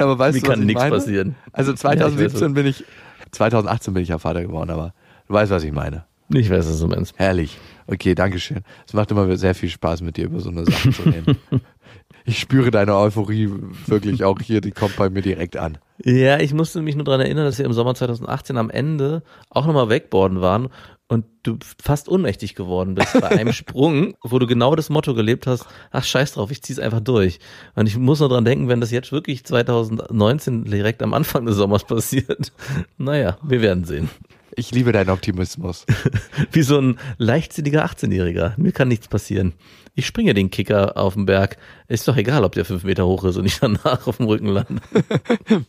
aber 0.02 0.18
weißt 0.20 0.36
Mir 0.36 0.42
du, 0.42 0.48
was 0.48 0.52
kann 0.54 0.60
ich 0.62 0.66
nichts 0.68 0.82
meine? 0.82 0.96
passieren. 0.96 1.36
Also 1.52 1.72
Ja, 1.72 1.76
ich 1.76 1.80
2017 1.82 2.42
weiß. 2.50 2.54
bin 2.54 2.66
ich, 2.66 2.84
2018 3.32 3.94
bin 3.94 4.04
ich 4.04 4.10
ja 4.10 4.18
Vater 4.18 4.42
geworden, 4.44 4.70
aber 4.70 4.94
du 5.28 5.34
weißt, 5.34 5.52
was 5.52 5.64
ich 5.64 5.72
meine. 5.72 6.06
Ich 6.30 6.50
weiß, 6.50 6.68
was 6.68 6.80
du 6.80 6.88
meinst. 6.88 7.14
Herrlich. 7.18 7.58
Okay, 7.88 8.14
danke 8.14 8.40
schön. 8.40 8.62
Es 8.86 8.94
macht 8.94 9.12
immer 9.12 9.38
sehr 9.38 9.56
viel 9.56 9.70
Spaß, 9.70 10.02
mit 10.02 10.18
dir 10.18 10.26
über 10.26 10.42
so 10.42 10.50
eine 10.50 10.66
Sache 10.66 10.92
zu 10.92 11.04
reden. 11.04 11.38
Ich 12.28 12.40
spüre 12.40 12.72
deine 12.72 12.94
Euphorie 12.94 13.50
wirklich 13.86 14.26
auch 14.26 14.42
hier, 14.42 14.60
die 14.60 14.72
kommt 14.72 14.98
bei 14.98 15.10
mir 15.10 15.22
direkt 15.22 15.56
an. 15.56 15.78
Ja, 16.04 16.42
ich 16.42 16.54
musste 16.54 16.82
mich 16.82 16.96
nur 16.96 17.06
daran 17.06 17.22
erinnern, 17.22 17.46
dass 17.46 17.58
wir 17.58 17.66
im 17.66 17.72
Sommer 17.72 17.96
2018 17.96 18.58
am 18.58 18.70
Ende 18.70 19.24
auch 19.50 19.66
nochmal 19.66 19.90
Wakeboarden 19.90 20.42
waren 20.42 20.68
und 21.08 21.24
du 21.44 21.58
fast 21.82 22.10
ohnmächtig 22.10 22.54
geworden 22.54 22.96
bist 22.96 23.14
bei 23.14 23.30
einem 23.30 23.54
Sprung, 23.54 24.14
wo 24.22 24.40
du 24.40 24.46
genau 24.46 24.76
das 24.76 24.90
Motto 24.90 25.14
gelebt 25.14 25.48
hast, 25.48 25.68
ach 25.92 26.04
scheiß 26.04 26.34
drauf, 26.34 26.52
ich 26.52 26.62
zieh's 26.62 26.80
einfach 26.80 27.00
durch. 27.00 27.40
Und 27.76 27.88
ich 27.88 27.98
muss 27.98 28.20
nur 28.20 28.28
dran 28.28 28.44
denken, 28.44 28.68
wenn 28.68 28.82
das 28.82 28.92
jetzt 28.92 29.14
wirklich 29.14 29.46
2019 29.46 30.66
direkt 30.66 31.02
am 31.04 31.14
Anfang 31.14 31.46
des 31.46 31.56
Sommers 31.56 31.86
passiert, 31.86 32.52
naja, 32.98 33.38
wir 33.42 33.62
werden 33.62 33.86
sehen. 33.86 34.10
Ich 34.60 34.72
liebe 34.72 34.92
deinen 34.92 35.12
Optimismus. 35.12 35.86
Wie 36.52 36.64
so 36.64 36.80
ein 36.80 36.98
leichtsinniger 37.20 37.86
18-Jähriger. 37.86 38.54
Mir 38.58 38.72
kann 38.72 38.88
nichts 38.88 39.08
passieren. 39.08 39.54
Ich 39.94 40.08
springe 40.08 40.34
den 40.34 40.50
Kicker 40.50 40.98
auf 40.98 41.14
den 41.14 41.28
Berg. 41.28 41.58
Ist 41.88 42.08
doch 42.08 42.18
egal, 42.18 42.44
ob 42.44 42.54
der 42.54 42.66
fünf 42.66 42.84
Meter 42.84 43.06
hoch 43.06 43.24
ist 43.24 43.38
und 43.38 43.46
ich 43.46 43.60
danach 43.62 44.08
auf 44.08 44.18
dem 44.18 44.26
Rücken 44.26 44.48
lande. 44.48 44.82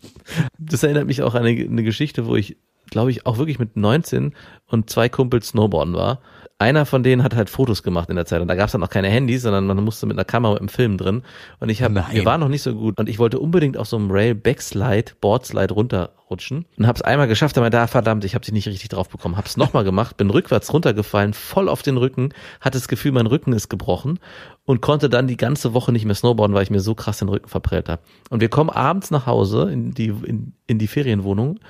Das 0.59 0.83
erinnert 0.83 1.07
mich 1.07 1.23
auch 1.23 1.35
an 1.35 1.45
eine, 1.45 1.61
eine 1.61 1.83
Geschichte, 1.83 2.27
wo 2.27 2.35
ich 2.35 2.57
glaube 2.91 3.11
ich, 3.11 3.27
auch 3.27 3.39
wirklich 3.39 3.59
mit 3.59 3.77
19 3.77 4.35
und 4.67 4.91
zwei 4.91 5.09
Kumpels 5.09 5.49
Snowboarden 5.49 5.95
war. 5.95 6.21
Einer 6.61 6.87
von 6.87 7.05
denen 7.05 7.23
hat 7.23 7.37
halt 7.37 7.51
Fotos 7.51 7.85
gemacht 7.85 8.11
in 8.11 8.17
der 8.17 8.27
Zeit 8.27 8.43
und 8.43 8.49
da 8.49 8.57
gab 8.57 8.67
es 8.67 8.73
dann 8.73 8.83
auch 8.83 8.91
keine 8.91 9.09
Handys, 9.09 9.43
sondern 9.43 9.67
man 9.67 9.85
musste 9.85 10.07
mit 10.07 10.17
einer 10.17 10.25
Kamera 10.25 10.55
mit 10.55 10.61
einem 10.61 10.69
Film 10.69 10.99
drin. 10.99 11.23
Und 11.61 11.69
ich 11.69 11.85
habe, 11.85 12.05
wir 12.11 12.25
waren 12.25 12.41
noch 12.41 12.49
nicht 12.49 12.63
so 12.63 12.75
gut 12.75 12.99
und 12.99 13.09
ich 13.09 13.21
wollte 13.21 13.39
unbedingt 13.39 13.77
auf 13.77 13.87
so 13.87 13.97
einem 13.97 14.11
Rail 14.11 14.35
Backslide, 14.35 15.13
Boardslide 15.21 15.73
runterrutschen 15.73 16.67
und 16.77 16.87
habe 16.89 16.97
es 16.97 17.03
einmal 17.03 17.29
geschafft, 17.29 17.57
aber 17.59 17.71
da 17.71 17.87
verdammt, 17.87 18.25
ich 18.25 18.35
habe 18.35 18.45
sie 18.45 18.51
nicht 18.51 18.67
richtig 18.67 18.89
drauf 18.89 19.09
bekommen. 19.09 19.37
Habe 19.37 19.47
es 19.47 19.57
nochmal 19.57 19.85
gemacht, 19.85 20.17
bin 20.17 20.31
rückwärts 20.31 20.73
runtergefallen, 20.73 21.33
voll 21.33 21.69
auf 21.69 21.83
den 21.83 21.97
Rücken, 21.97 22.31
hatte 22.61 22.77
das 22.79 22.89
Gefühl, 22.89 23.13
mein 23.13 23.29
Rücken 23.29 23.53
ist 23.53 23.69
gebrochen 23.69 24.19
und 24.65 24.81
konnte 24.81 25.09
dann 25.09 25.29
die 25.29 25.37
ganze 25.37 25.75
Woche 25.75 25.93
nicht 25.93 26.07
mehr 26.07 26.17
snowboarden, 26.17 26.57
weil 26.57 26.65
ich 26.65 26.71
mir 26.71 26.81
so 26.81 26.97
krass 26.97 27.19
den 27.19 27.29
Rücken 27.29 27.49
verprellt 27.49 27.89
habe. 27.89 28.03
Und 28.31 28.41
wir 28.41 28.49
kommen 28.49 28.71
abends 28.71 29.13
nach 29.13 29.27
Hause 29.27 29.71
in 29.71 29.93
die 29.93 30.09
in, 30.09 30.55
in 30.67 30.81
die 30.81 30.89
Ferienwohnung 30.89 31.61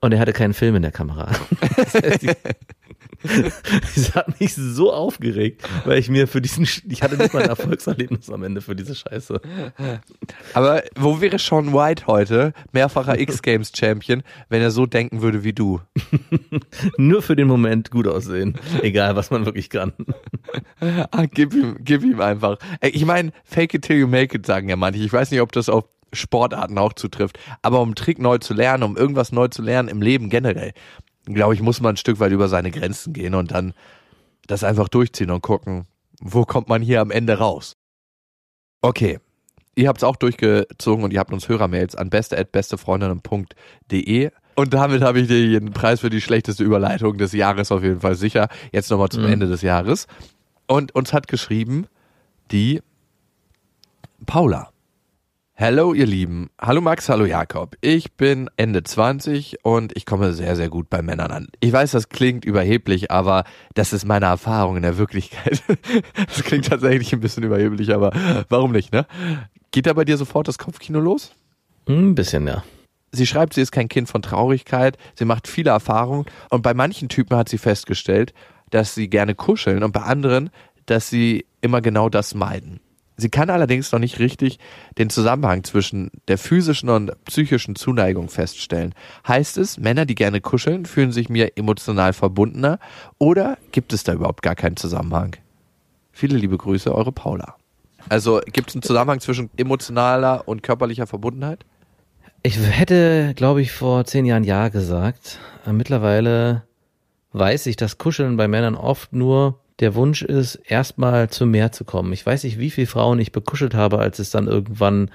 und 0.00 0.12
er 0.12 0.18
hatte 0.18 0.32
keinen 0.32 0.54
Film 0.54 0.76
in 0.76 0.82
der 0.82 0.92
Kamera. 0.92 1.30
Das 1.76 1.94
heißt, 1.94 2.22
ich, 2.22 3.96
ich 3.96 4.14
hat 4.14 4.40
mich 4.40 4.54
so 4.54 4.92
aufgeregt, 4.92 5.62
weil 5.84 5.98
ich 5.98 6.08
mir 6.08 6.26
für 6.26 6.40
diesen, 6.40 6.66
ich 6.88 7.02
hatte 7.02 7.16
nicht 7.16 7.34
mal 7.34 7.42
ein 7.42 7.48
Erfolgserlebnis 7.48 8.30
am 8.30 8.42
Ende 8.42 8.60
für 8.60 8.74
diese 8.74 8.94
Scheiße. 8.94 9.40
Aber 10.54 10.82
wo 10.96 11.20
wäre 11.20 11.38
Sean 11.38 11.72
White 11.72 12.06
heute, 12.06 12.52
mehrfacher 12.72 13.18
X-Games 13.20 13.72
Champion, 13.76 14.22
wenn 14.48 14.62
er 14.62 14.70
so 14.70 14.86
denken 14.86 15.20
würde 15.20 15.44
wie 15.44 15.52
du? 15.52 15.80
Nur 16.96 17.22
für 17.22 17.36
den 17.36 17.48
Moment 17.48 17.90
gut 17.90 18.06
aussehen, 18.06 18.58
egal 18.82 19.16
was 19.16 19.30
man 19.30 19.44
wirklich 19.44 19.68
kann. 19.68 19.92
Ah, 20.80 21.26
gib 21.30 21.52
ihm, 21.52 21.76
gib 21.80 22.02
ihm 22.02 22.20
einfach. 22.20 22.58
Ich 22.80 23.04
meine, 23.04 23.32
fake 23.44 23.74
it 23.74 23.82
till 23.82 23.98
you 23.98 24.06
make 24.06 24.34
it, 24.36 24.46
sagen 24.46 24.68
ja 24.68 24.76
manche. 24.76 25.02
Ich 25.02 25.12
weiß 25.12 25.30
nicht, 25.30 25.40
ob 25.40 25.52
das 25.52 25.68
auf 25.68 25.84
Sportarten 26.12 26.78
auch 26.78 26.92
zutrifft. 26.92 27.38
Aber 27.62 27.80
um 27.80 27.88
einen 27.88 27.94
Trick 27.94 28.18
neu 28.18 28.38
zu 28.38 28.54
lernen, 28.54 28.82
um 28.82 28.96
irgendwas 28.96 29.32
neu 29.32 29.48
zu 29.48 29.62
lernen 29.62 29.88
im 29.88 30.02
Leben 30.02 30.30
generell, 30.30 30.72
glaube 31.26 31.54
ich, 31.54 31.62
muss 31.62 31.80
man 31.80 31.94
ein 31.94 31.96
Stück 31.96 32.20
weit 32.20 32.32
über 32.32 32.48
seine 32.48 32.70
Grenzen 32.70 33.12
gehen 33.12 33.34
und 33.34 33.52
dann 33.52 33.74
das 34.46 34.64
einfach 34.64 34.88
durchziehen 34.88 35.30
und 35.30 35.42
gucken, 35.42 35.86
wo 36.20 36.44
kommt 36.44 36.68
man 36.68 36.82
hier 36.82 37.00
am 37.00 37.10
Ende 37.10 37.38
raus. 37.38 37.76
Okay. 38.82 39.18
Ihr 39.76 39.88
habt 39.88 39.98
es 39.98 40.04
auch 40.04 40.16
durchgezogen 40.16 41.04
und 41.04 41.12
ihr 41.12 41.20
habt 41.20 41.32
uns 41.32 41.48
Hörermails 41.48 41.94
an 41.94 42.10
beste@bestefreundinnen.de 42.10 44.30
und 44.56 44.74
damit 44.74 45.02
habe 45.02 45.20
ich 45.20 45.28
dir 45.28 45.60
den 45.60 45.72
Preis 45.72 46.00
für 46.00 46.10
die 46.10 46.20
schlechteste 46.20 46.64
Überleitung 46.64 47.16
des 47.16 47.32
Jahres 47.32 47.72
auf 47.72 47.82
jeden 47.82 48.00
Fall 48.00 48.14
sicher. 48.14 48.48
Jetzt 48.72 48.90
nochmal 48.90 49.08
zum 49.08 49.22
Mhm. 49.22 49.32
Ende 49.32 49.46
des 49.46 49.62
Jahres. 49.62 50.06
Und 50.66 50.94
uns 50.94 51.12
hat 51.12 51.28
geschrieben 51.28 51.86
die 52.50 52.82
Paula. 54.26 54.70
Hallo 55.60 55.92
ihr 55.92 56.06
Lieben. 56.06 56.48
Hallo 56.58 56.80
Max, 56.80 57.10
hallo 57.10 57.26
Jakob. 57.26 57.76
Ich 57.82 58.14
bin 58.14 58.48
Ende 58.56 58.82
20 58.82 59.62
und 59.62 59.94
ich 59.94 60.06
komme 60.06 60.32
sehr, 60.32 60.56
sehr 60.56 60.70
gut 60.70 60.88
bei 60.88 61.02
Männern 61.02 61.30
an. 61.30 61.48
Ich 61.60 61.70
weiß, 61.70 61.90
das 61.90 62.08
klingt 62.08 62.46
überheblich, 62.46 63.10
aber 63.10 63.44
das 63.74 63.92
ist 63.92 64.06
meine 64.06 64.24
Erfahrung 64.24 64.76
in 64.78 64.82
der 64.82 64.96
Wirklichkeit. 64.96 65.62
Das 66.14 66.44
klingt 66.44 66.64
tatsächlich 66.64 67.12
ein 67.12 67.20
bisschen 67.20 67.42
überheblich, 67.42 67.92
aber 67.92 68.10
warum 68.48 68.72
nicht, 68.72 68.90
ne? 68.90 69.06
Geht 69.70 69.84
da 69.84 69.92
bei 69.92 70.06
dir 70.06 70.16
sofort 70.16 70.48
das 70.48 70.56
Kopfkino 70.56 70.98
los? 70.98 71.34
Ein 71.86 72.14
bisschen, 72.14 72.46
ja. 72.46 72.64
Sie 73.12 73.26
schreibt, 73.26 73.52
sie 73.52 73.60
ist 73.60 73.70
kein 73.70 73.90
Kind 73.90 74.08
von 74.08 74.22
Traurigkeit, 74.22 74.96
sie 75.14 75.26
macht 75.26 75.46
viele 75.46 75.72
Erfahrungen 75.72 76.24
und 76.48 76.62
bei 76.62 76.72
manchen 76.72 77.10
Typen 77.10 77.36
hat 77.36 77.50
sie 77.50 77.58
festgestellt, 77.58 78.32
dass 78.70 78.94
sie 78.94 79.10
gerne 79.10 79.34
kuscheln 79.34 79.82
und 79.82 79.92
bei 79.92 80.00
anderen, 80.00 80.48
dass 80.86 81.10
sie 81.10 81.44
immer 81.60 81.82
genau 81.82 82.08
das 82.08 82.34
meiden. 82.34 82.80
Sie 83.20 83.28
kann 83.28 83.50
allerdings 83.50 83.92
noch 83.92 83.98
nicht 83.98 84.18
richtig 84.18 84.58
den 84.98 85.10
Zusammenhang 85.10 85.64
zwischen 85.64 86.10
der 86.28 86.38
physischen 86.38 86.88
und 86.88 87.12
psychischen 87.24 87.76
Zuneigung 87.76 88.28
feststellen. 88.28 88.94
Heißt 89.26 89.58
es, 89.58 89.78
Männer, 89.78 90.06
die 90.06 90.14
gerne 90.14 90.40
kuscheln, 90.40 90.86
fühlen 90.86 91.12
sich 91.12 91.28
mir 91.28 91.56
emotional 91.56 92.12
verbundener 92.12 92.78
oder 93.18 93.58
gibt 93.72 93.92
es 93.92 94.04
da 94.04 94.12
überhaupt 94.12 94.42
gar 94.42 94.54
keinen 94.54 94.76
Zusammenhang? 94.76 95.36
Viele 96.12 96.36
liebe 96.36 96.56
Grüße, 96.56 96.94
eure 96.94 97.12
Paula. 97.12 97.56
Also 98.08 98.40
gibt 98.46 98.70
es 98.70 98.76
einen 98.76 98.82
Zusammenhang 98.82 99.20
zwischen 99.20 99.50
emotionaler 99.56 100.48
und 100.48 100.62
körperlicher 100.62 101.06
Verbundenheit? 101.06 101.64
Ich 102.42 102.58
hätte, 102.58 103.34
glaube 103.36 103.60
ich, 103.60 103.72
vor 103.72 104.04
zehn 104.06 104.24
Jahren 104.24 104.44
Ja 104.44 104.68
gesagt. 104.68 105.38
Mittlerweile 105.70 106.62
weiß 107.32 107.66
ich, 107.66 107.76
dass 107.76 107.98
Kuscheln 107.98 108.36
bei 108.36 108.48
Männern 108.48 108.74
oft 108.74 109.12
nur 109.12 109.60
der 109.80 109.94
Wunsch 109.94 110.22
ist, 110.22 110.56
erstmal 110.56 111.30
zu 111.30 111.46
mehr 111.46 111.72
zu 111.72 111.84
kommen. 111.84 112.12
Ich 112.12 112.24
weiß 112.24 112.44
nicht, 112.44 112.58
wie 112.58 112.70
viele 112.70 112.86
Frauen 112.86 113.18
ich 113.18 113.32
bekuschelt 113.32 113.74
habe, 113.74 113.98
als 113.98 114.18
es 114.18 114.30
dann 114.30 114.46
irgendwann 114.46 115.10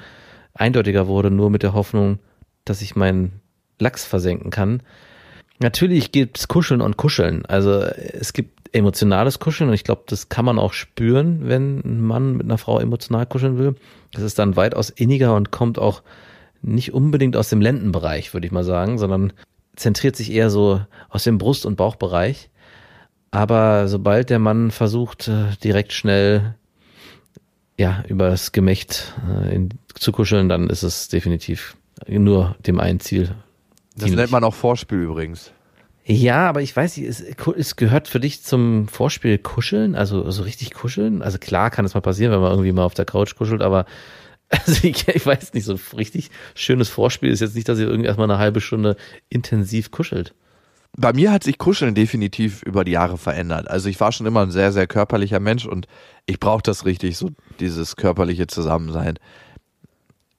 eindeutiger 0.53 1.07
wurde, 1.07 1.31
nur 1.31 1.49
mit 1.49 1.63
der 1.63 1.73
Hoffnung, 1.73 2.19
dass 2.65 2.81
ich 2.81 2.95
meinen 2.95 3.41
Lachs 3.79 4.05
versenken 4.05 4.51
kann. 4.51 4.81
Natürlich 5.59 6.11
gibt's 6.11 6.47
Kuscheln 6.47 6.81
und 6.81 6.97
Kuscheln. 6.97 7.45
Also 7.45 7.81
es 7.81 8.33
gibt 8.33 8.55
emotionales 8.75 9.39
Kuscheln 9.39 9.69
und 9.69 9.73
ich 9.73 9.83
glaube, 9.83 10.03
das 10.07 10.27
kann 10.27 10.43
man 10.43 10.59
auch 10.59 10.73
spüren, 10.73 11.47
wenn 11.47 11.79
ein 11.79 12.01
Mann 12.01 12.35
mit 12.35 12.45
einer 12.45 12.57
Frau 12.57 12.79
emotional 12.79 13.25
kuscheln 13.25 13.57
will. 13.57 13.75
Das 14.11 14.23
ist 14.23 14.37
dann 14.37 14.55
weitaus 14.57 14.89
inniger 14.89 15.35
und 15.35 15.51
kommt 15.51 15.79
auch 15.79 16.03
nicht 16.61 16.93
unbedingt 16.93 17.37
aus 17.37 17.49
dem 17.49 17.61
Lendenbereich, 17.61 18.33
würde 18.33 18.47
ich 18.47 18.51
mal 18.51 18.63
sagen, 18.63 18.97
sondern 18.97 19.31
zentriert 19.75 20.15
sich 20.15 20.31
eher 20.31 20.49
so 20.49 20.81
aus 21.09 21.23
dem 21.23 21.37
Brust- 21.37 21.65
und 21.65 21.75
Bauchbereich. 21.75 22.49
Aber 23.35 23.87
sobald 23.87 24.29
der 24.29 24.39
Mann 24.39 24.71
versucht, 24.71 25.27
äh, 25.27 25.45
direkt 25.63 25.93
schnell 25.93 26.55
ja 27.77 28.03
über 28.07 28.29
das 28.29 28.51
Gemächt 28.51 29.13
äh, 29.29 29.53
in, 29.53 29.69
zu 29.93 30.11
kuscheln, 30.11 30.47
dann 30.47 30.69
ist 30.69 30.83
es 30.83 31.09
definitiv 31.09 31.75
nur 32.07 32.55
dem 32.65 32.79
einen 32.79 32.99
Ziel. 32.99 33.35
Das 33.97 34.09
nennt 34.09 34.31
man 34.31 34.43
auch 34.43 34.53
Vorspiel 34.53 34.99
übrigens. 34.99 35.51
Ja, 36.05 36.47
aber 36.47 36.61
ich 36.61 36.75
weiß 36.75 36.97
nicht, 36.97 37.07
es, 37.07 37.19
es 37.21 37.75
gehört 37.75 38.07
für 38.07 38.19
dich 38.19 38.43
zum 38.43 38.87
Vorspiel 38.87 39.39
kuscheln, 39.39 39.95
also 39.95 40.29
so 40.29 40.43
richtig 40.43 40.73
kuscheln. 40.73 41.21
Also 41.21 41.39
klar 41.39 41.71
kann 41.71 41.83
es 41.83 41.95
mal 41.95 42.01
passieren, 42.01 42.31
wenn 42.31 42.41
man 42.41 42.51
irgendwie 42.51 42.71
mal 42.71 42.83
auf 42.83 42.93
der 42.93 43.05
Couch 43.05 43.35
kuschelt, 43.35 43.61
aber 43.61 43.85
also 44.49 44.87
ich, 44.87 45.07
ich 45.07 45.25
weiß 45.25 45.53
nicht, 45.53 45.65
so 45.65 45.77
richtig 45.97 46.29
schönes 46.53 46.89
Vorspiel 46.89 47.31
ist 47.31 47.39
jetzt 47.39 47.55
nicht, 47.55 47.67
dass 47.67 47.79
ihr 47.79 47.87
irgendwie 47.87 48.07
erstmal 48.07 48.29
eine 48.29 48.39
halbe 48.39 48.61
Stunde 48.61 48.95
intensiv 49.29 49.89
kuschelt. 49.89 50.35
Bei 50.97 51.11
mir 51.11 51.31
hat 51.31 51.43
sich 51.43 51.57
Kuscheln 51.57 51.93
definitiv 51.93 52.63
über 52.63 52.85
die 52.85 52.93
Jahre 52.93 53.17
verändert. 53.17 53.69
Also 53.69 53.89
ich 53.89 53.99
war 53.99 54.11
schon 54.11 54.25
immer 54.25 54.41
ein 54.41 54.51
sehr, 54.51 54.71
sehr 54.71 54.87
körperlicher 54.87 55.41
Mensch 55.41 55.65
und 55.65 55.87
ich 56.25 56.39
brauche 56.39 56.63
das 56.63 56.85
richtig, 56.85 57.17
so 57.17 57.31
dieses 57.59 57.97
körperliche 57.97 58.47
Zusammensein. 58.47 59.19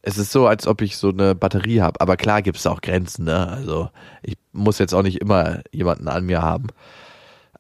Es 0.01 0.19
ist 0.19 0.33
so, 0.33 0.47
als 0.47 0.67
ob 0.67 0.81
ich 0.81 0.97
so 0.97 1.11
eine 1.11 1.35
Batterie 1.35 1.83
habe. 1.83 2.01
Aber 2.01 2.17
klar 2.17 2.41
gibt 2.41 2.57
es 2.57 2.67
auch 2.67 2.81
Grenzen, 2.81 3.25
ne? 3.25 3.49
Also 3.49 3.91
ich 4.23 4.37
muss 4.53 4.79
jetzt 4.79 4.95
auch 4.95 5.03
nicht 5.03 5.21
immer 5.21 5.61
jemanden 5.73 6.09
an 6.09 6.25
mir 6.25 6.43
haben. 6.43 6.69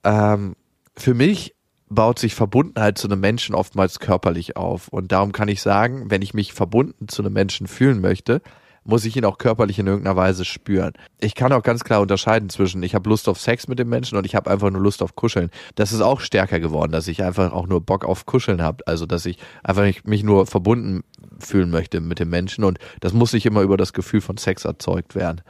Ähm, 0.04 0.54
für 0.96 1.12
mich 1.12 1.54
baut 1.88 2.18
sich 2.18 2.34
Verbundenheit 2.34 2.98
zu 2.98 3.08
einem 3.08 3.20
Menschen 3.20 3.54
oftmals 3.54 4.00
körperlich 4.00 4.56
auf. 4.56 4.88
Und 4.88 5.12
darum 5.12 5.32
kann 5.32 5.48
ich 5.48 5.60
sagen, 5.60 6.10
wenn 6.10 6.22
ich 6.22 6.34
mich 6.34 6.52
verbunden 6.52 7.08
zu 7.08 7.22
einem 7.22 7.32
Menschen 7.32 7.66
fühlen 7.66 8.00
möchte, 8.00 8.40
muss 8.86 9.04
ich 9.04 9.16
ihn 9.16 9.24
auch 9.24 9.38
körperlich 9.38 9.78
in 9.78 9.86
irgendeiner 9.86 10.16
Weise 10.16 10.44
spüren. 10.44 10.92
Ich 11.20 11.34
kann 11.34 11.52
auch 11.52 11.62
ganz 11.62 11.84
klar 11.84 12.00
unterscheiden 12.00 12.48
zwischen, 12.48 12.82
ich 12.82 12.94
habe 12.94 13.08
Lust 13.08 13.28
auf 13.28 13.40
Sex 13.40 13.68
mit 13.68 13.78
dem 13.78 13.88
Menschen 13.88 14.16
und 14.16 14.24
ich 14.24 14.34
habe 14.34 14.50
einfach 14.50 14.70
nur 14.70 14.80
Lust 14.80 15.02
auf 15.02 15.16
Kuscheln. 15.16 15.50
Das 15.74 15.92
ist 15.92 16.00
auch 16.00 16.20
stärker 16.20 16.60
geworden, 16.60 16.92
dass 16.92 17.08
ich 17.08 17.22
einfach 17.22 17.52
auch 17.52 17.66
nur 17.66 17.80
Bock 17.80 18.04
auf 18.04 18.26
Kuscheln 18.26 18.62
habe. 18.62 18.86
Also, 18.86 19.06
dass 19.06 19.26
ich 19.26 19.38
einfach 19.62 19.82
nicht, 19.82 20.06
mich 20.06 20.22
nur 20.22 20.46
verbunden 20.46 21.02
fühlen 21.38 21.70
möchte 21.70 22.00
mit 22.00 22.18
dem 22.18 22.30
Menschen 22.30 22.64
und 22.64 22.78
das 23.00 23.12
muss 23.12 23.32
nicht 23.32 23.46
immer 23.46 23.62
über 23.62 23.76
das 23.76 23.92
Gefühl 23.92 24.20
von 24.20 24.36
Sex 24.36 24.64
erzeugt 24.64 25.14
werden. 25.14 25.42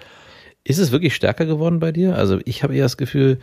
Ist 0.64 0.78
es 0.78 0.90
wirklich 0.90 1.14
stärker 1.14 1.46
geworden 1.46 1.78
bei 1.78 1.92
dir? 1.92 2.16
Also 2.16 2.40
ich 2.44 2.64
habe 2.64 2.74
eher 2.74 2.84
das 2.84 2.96
Gefühl, 2.96 3.38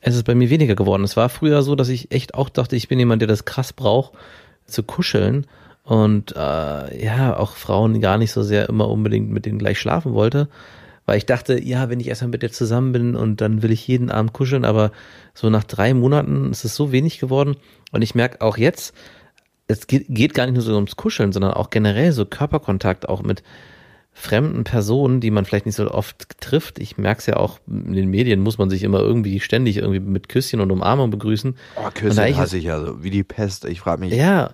es 0.00 0.14
ist 0.14 0.24
bei 0.24 0.34
mir 0.34 0.50
weniger 0.50 0.74
geworden. 0.74 1.04
Es 1.04 1.16
war 1.16 1.30
früher 1.30 1.62
so, 1.62 1.74
dass 1.74 1.88
ich 1.88 2.12
echt 2.12 2.34
auch 2.34 2.50
dachte, 2.50 2.76
ich 2.76 2.88
bin 2.88 2.98
jemand, 2.98 3.22
der 3.22 3.28
das 3.28 3.46
krass 3.46 3.72
braucht, 3.72 4.12
zu 4.66 4.82
kuscheln 4.82 5.46
und 5.86 6.32
äh, 6.36 7.04
ja, 7.04 7.36
auch 7.38 7.54
Frauen 7.56 8.00
gar 8.00 8.18
nicht 8.18 8.32
so 8.32 8.42
sehr 8.42 8.68
immer 8.68 8.88
unbedingt 8.90 9.30
mit 9.30 9.46
denen 9.46 9.58
gleich 9.60 9.78
schlafen 9.80 10.12
wollte, 10.14 10.48
weil 11.06 11.16
ich 11.16 11.26
dachte, 11.26 11.62
ja, 11.62 11.88
wenn 11.88 12.00
ich 12.00 12.08
erstmal 12.08 12.30
mit 12.32 12.42
dir 12.42 12.50
zusammen 12.50 12.90
bin 12.92 13.14
und 13.14 13.40
dann 13.40 13.62
will 13.62 13.70
ich 13.70 13.86
jeden 13.86 14.10
Abend 14.10 14.32
kuscheln, 14.32 14.64
aber 14.64 14.90
so 15.32 15.48
nach 15.48 15.62
drei 15.64 15.94
Monaten 15.94 16.50
ist 16.50 16.64
es 16.64 16.74
so 16.74 16.90
wenig 16.90 17.20
geworden 17.20 17.56
und 17.92 18.02
ich 18.02 18.16
merke 18.16 18.40
auch 18.40 18.58
jetzt, 18.58 18.94
es 19.68 19.86
geht, 19.86 20.06
geht 20.08 20.34
gar 20.34 20.46
nicht 20.46 20.54
nur 20.54 20.62
so 20.64 20.74
ums 20.74 20.96
Kuscheln, 20.96 21.32
sondern 21.32 21.52
auch 21.52 21.70
generell 21.70 22.10
so 22.10 22.24
Körperkontakt, 22.26 23.08
auch 23.08 23.22
mit 23.22 23.44
fremden 24.12 24.64
Personen, 24.64 25.20
die 25.20 25.30
man 25.30 25.44
vielleicht 25.44 25.66
nicht 25.66 25.74
so 25.76 25.88
oft 25.90 26.40
trifft. 26.40 26.78
Ich 26.80 26.96
merke 26.98 27.20
es 27.20 27.26
ja 27.26 27.36
auch, 27.36 27.58
in 27.68 27.92
den 27.92 28.08
Medien 28.08 28.40
muss 28.40 28.58
man 28.58 28.70
sich 28.70 28.82
immer 28.82 29.00
irgendwie 29.00 29.40
ständig 29.40 29.76
irgendwie 29.76 30.00
mit 30.00 30.28
Küsschen 30.28 30.60
und 30.60 30.72
Umarmung 30.72 31.10
begrüßen. 31.10 31.54
Oh, 31.76 31.90
eigentlich- 32.22 32.36
hasse 32.38 32.56
ich 32.58 32.64
ja 32.64 32.80
so, 32.80 33.02
wie 33.04 33.10
die 33.10 33.24
Pest. 33.24 33.66
Ich 33.66 33.80
frage 33.80 34.00
mich, 34.00 34.14
Ja, 34.14 34.50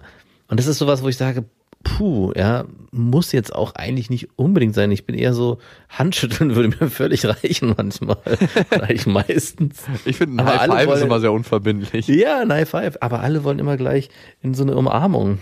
und 0.53 0.61
das 0.61 0.67
ist 0.67 0.77
sowas, 0.79 1.03
wo 1.03 1.09
ich 1.09 1.17
sage, 1.17 1.45
puh, 1.83 2.33
ja, 2.37 2.65
muss 2.93 3.33
jetzt 3.33 3.55
auch 3.55 3.75
eigentlich 3.75 4.11
nicht 4.11 4.29
unbedingt 4.39 4.75
sein. 4.75 4.91
Ich 4.93 5.07
bin 5.07 5.17
eher 5.17 5.33
so, 5.35 5.59
Handschütteln 5.89 6.55
würde 6.55 6.69
mir 6.79 6.91
völlig 6.91 7.25
reichen 7.25 7.75
manchmal. 7.77 8.19
Reicht 8.71 9.07
meistens. 9.07 9.83
ich 10.05 10.17
finde, 10.19 10.37
ein 10.43 10.47
Aber 10.47 10.61
High 10.61 10.69
Five 10.71 10.81
ist 10.83 10.87
wollen- 10.89 11.03
immer 11.07 11.21
sehr 11.21 11.33
unverbindlich. 11.33 12.07
Ja, 12.07 12.41
ein 12.43 12.53
High 12.53 12.69
Five. 12.69 12.99
Aber 13.01 13.21
alle 13.21 13.43
wollen 13.45 13.59
immer 13.59 13.77
gleich 13.79 14.11
in 14.43 14.53
so 14.55 14.63
eine 14.63 14.77
Umarmung. 14.77 15.39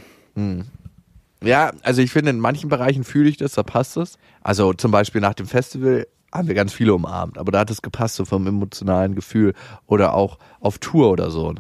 Ja, 1.43 1.73
also 1.83 2.03
ich 2.03 2.11
finde, 2.13 2.31
in 2.31 2.39
manchen 2.41 2.69
Bereichen 2.71 3.05
fühle 3.05 3.29
ich 3.29 3.37
das, 3.37 3.53
da 3.53 3.63
passt 3.63 3.97
es. 3.97 4.17
Also 4.43 4.73
zum 4.75 4.91
Beispiel 4.91 5.21
nach 5.21 5.35
dem 5.35 5.47
Festival 5.47 6.07
haben 6.33 6.49
wir 6.49 6.55
ganz 6.55 6.73
viele 6.73 6.95
umarmt, 6.95 7.37
aber 7.39 7.51
da 7.51 7.59
hat 7.61 7.71
es 7.71 7.83
gepasst, 7.83 8.15
so 8.15 8.25
vom 8.25 8.47
emotionalen 8.47 9.15
Gefühl 9.15 9.55
oder 9.87 10.15
auch 10.15 10.39
auf 10.61 10.79
Tour 10.79 11.11
oder 11.11 11.31
so. 11.31 11.55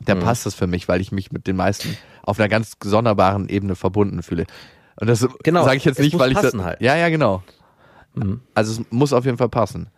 Da 0.00 0.14
Mhm. 0.16 0.20
passt 0.20 0.44
das 0.46 0.54
für 0.54 0.66
mich, 0.66 0.88
weil 0.88 1.00
ich 1.00 1.12
mich 1.12 1.30
mit 1.32 1.46
den 1.46 1.56
meisten 1.56 1.96
auf 2.24 2.38
einer 2.38 2.48
ganz 2.48 2.72
sonderbaren 2.82 3.48
Ebene 3.48 3.74
verbunden 3.74 4.22
fühle. 4.22 4.46
Und 4.96 5.08
das 5.08 5.26
Genau, 5.42 5.64
sage 5.64 5.76
ich 5.76 5.84
jetzt 5.84 5.98
es 5.98 6.04
nicht, 6.04 6.18
weil 6.18 6.32
ich 6.32 6.38
das, 6.38 6.54
halt. 6.54 6.80
ja, 6.80 6.96
ja, 6.96 7.08
genau. 7.08 7.42
Mhm. 8.14 8.40
Also 8.54 8.80
es 8.80 8.86
muss 8.90 9.12
auf 9.12 9.24
jeden 9.24 9.38
Fall 9.38 9.48
passen. 9.48 9.88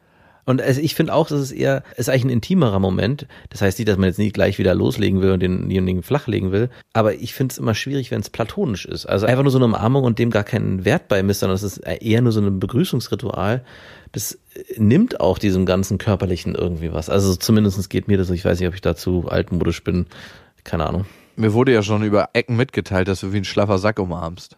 Und 0.46 0.62
also 0.62 0.80
ich 0.80 0.94
finde 0.94 1.12
auch, 1.12 1.26
das 1.26 1.40
ist 1.40 1.50
eher, 1.50 1.82
ist 1.96 2.08
eigentlich 2.08 2.24
ein 2.26 2.30
intimerer 2.30 2.78
Moment. 2.78 3.26
Das 3.50 3.62
heißt 3.62 3.78
nicht, 3.80 3.88
dass 3.88 3.96
man 3.96 4.08
jetzt 4.08 4.18
nicht 4.18 4.32
gleich 4.32 4.58
wieder 4.58 4.76
loslegen 4.76 5.20
will 5.20 5.32
und 5.32 5.40
denjenigen 5.40 6.04
flachlegen 6.04 6.52
will. 6.52 6.70
Aber 6.92 7.14
ich 7.14 7.34
finde 7.34 7.52
es 7.52 7.58
immer 7.58 7.74
schwierig, 7.74 8.12
wenn 8.12 8.20
es 8.20 8.30
platonisch 8.30 8.86
ist. 8.86 9.06
Also 9.06 9.26
einfach 9.26 9.42
nur 9.42 9.50
so 9.50 9.58
eine 9.58 9.64
Umarmung 9.64 10.04
und 10.04 10.20
dem 10.20 10.30
gar 10.30 10.44
keinen 10.44 10.84
Wert 10.84 11.08
beimisst, 11.08 11.40
sondern 11.40 11.56
es 11.56 11.64
ist 11.64 11.78
eher 11.78 12.22
nur 12.22 12.30
so 12.30 12.40
ein 12.40 12.60
Begrüßungsritual. 12.60 13.64
Das 14.12 14.38
äh, 14.54 14.62
nimmt 14.78 15.20
auch 15.20 15.38
diesem 15.38 15.66
ganzen 15.66 15.98
Körperlichen 15.98 16.54
irgendwie 16.54 16.92
was. 16.92 17.10
Also 17.10 17.34
zumindest 17.34 17.90
geht 17.90 18.06
mir 18.06 18.16
das. 18.16 18.30
Ich 18.30 18.44
weiß 18.44 18.60
nicht, 18.60 18.68
ob 18.68 18.74
ich 18.74 18.80
dazu 18.80 19.26
altmodisch 19.28 19.82
bin. 19.82 20.06
Keine 20.62 20.86
Ahnung. 20.86 21.06
Mir 21.36 21.52
wurde 21.52 21.72
ja 21.72 21.82
schon 21.82 22.02
über 22.02 22.30
Ecken 22.32 22.56
mitgeteilt, 22.56 23.08
dass 23.08 23.20
du 23.20 23.32
wie 23.32 23.38
ein 23.38 23.44
schlaffer 23.44 23.78
Sack 23.78 23.98
umarmst. 23.98 24.56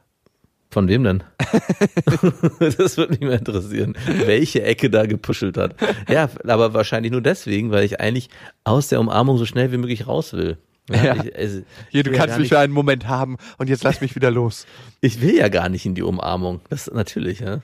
Von 0.71 0.87
wem 0.87 1.03
denn? 1.03 1.25
das 2.61 2.99
würde 2.99 3.13
mich 3.13 3.21
mal 3.21 3.39
interessieren, 3.39 3.97
welche 4.07 4.63
Ecke 4.63 4.91
da 4.91 5.07
gepuschelt 5.07 5.57
hat. 5.57 5.75
Ja, 6.11 6.29
aber 6.47 6.75
wahrscheinlich 6.75 7.11
nur 7.11 7.23
deswegen, 7.23 7.71
weil 7.71 7.85
ich 7.85 8.01
eigentlich 8.01 8.29
aus 8.65 8.89
der 8.89 9.01
Umarmung 9.01 9.39
so 9.39 9.47
schnell 9.47 9.73
wie 9.73 9.79
möglich 9.79 10.07
raus 10.07 10.35
will. 10.35 10.59
Ja. 10.91 11.17
Ich, 11.23 11.37
also, 11.37 11.63
Hier, 11.91 12.03
du 12.03 12.11
ja 12.13 12.17
kannst 12.19 12.35
gar 12.35 12.39
mich 12.39 12.49
für 12.49 12.59
einen 12.59 12.73
Moment 12.73 13.09
haben 13.09 13.39
und 13.57 13.69
jetzt 13.69 13.83
lass 13.83 14.01
mich 14.01 14.15
wieder 14.15 14.31
los. 14.31 14.67
Ich 15.01 15.21
will 15.21 15.37
ja 15.37 15.49
gar 15.49 15.69
nicht 15.69 15.87
in 15.87 15.95
die 15.95 16.03
Umarmung. 16.03 16.61
Das 16.71 16.91
natürlich, 16.93 17.41
ja. 17.41 17.61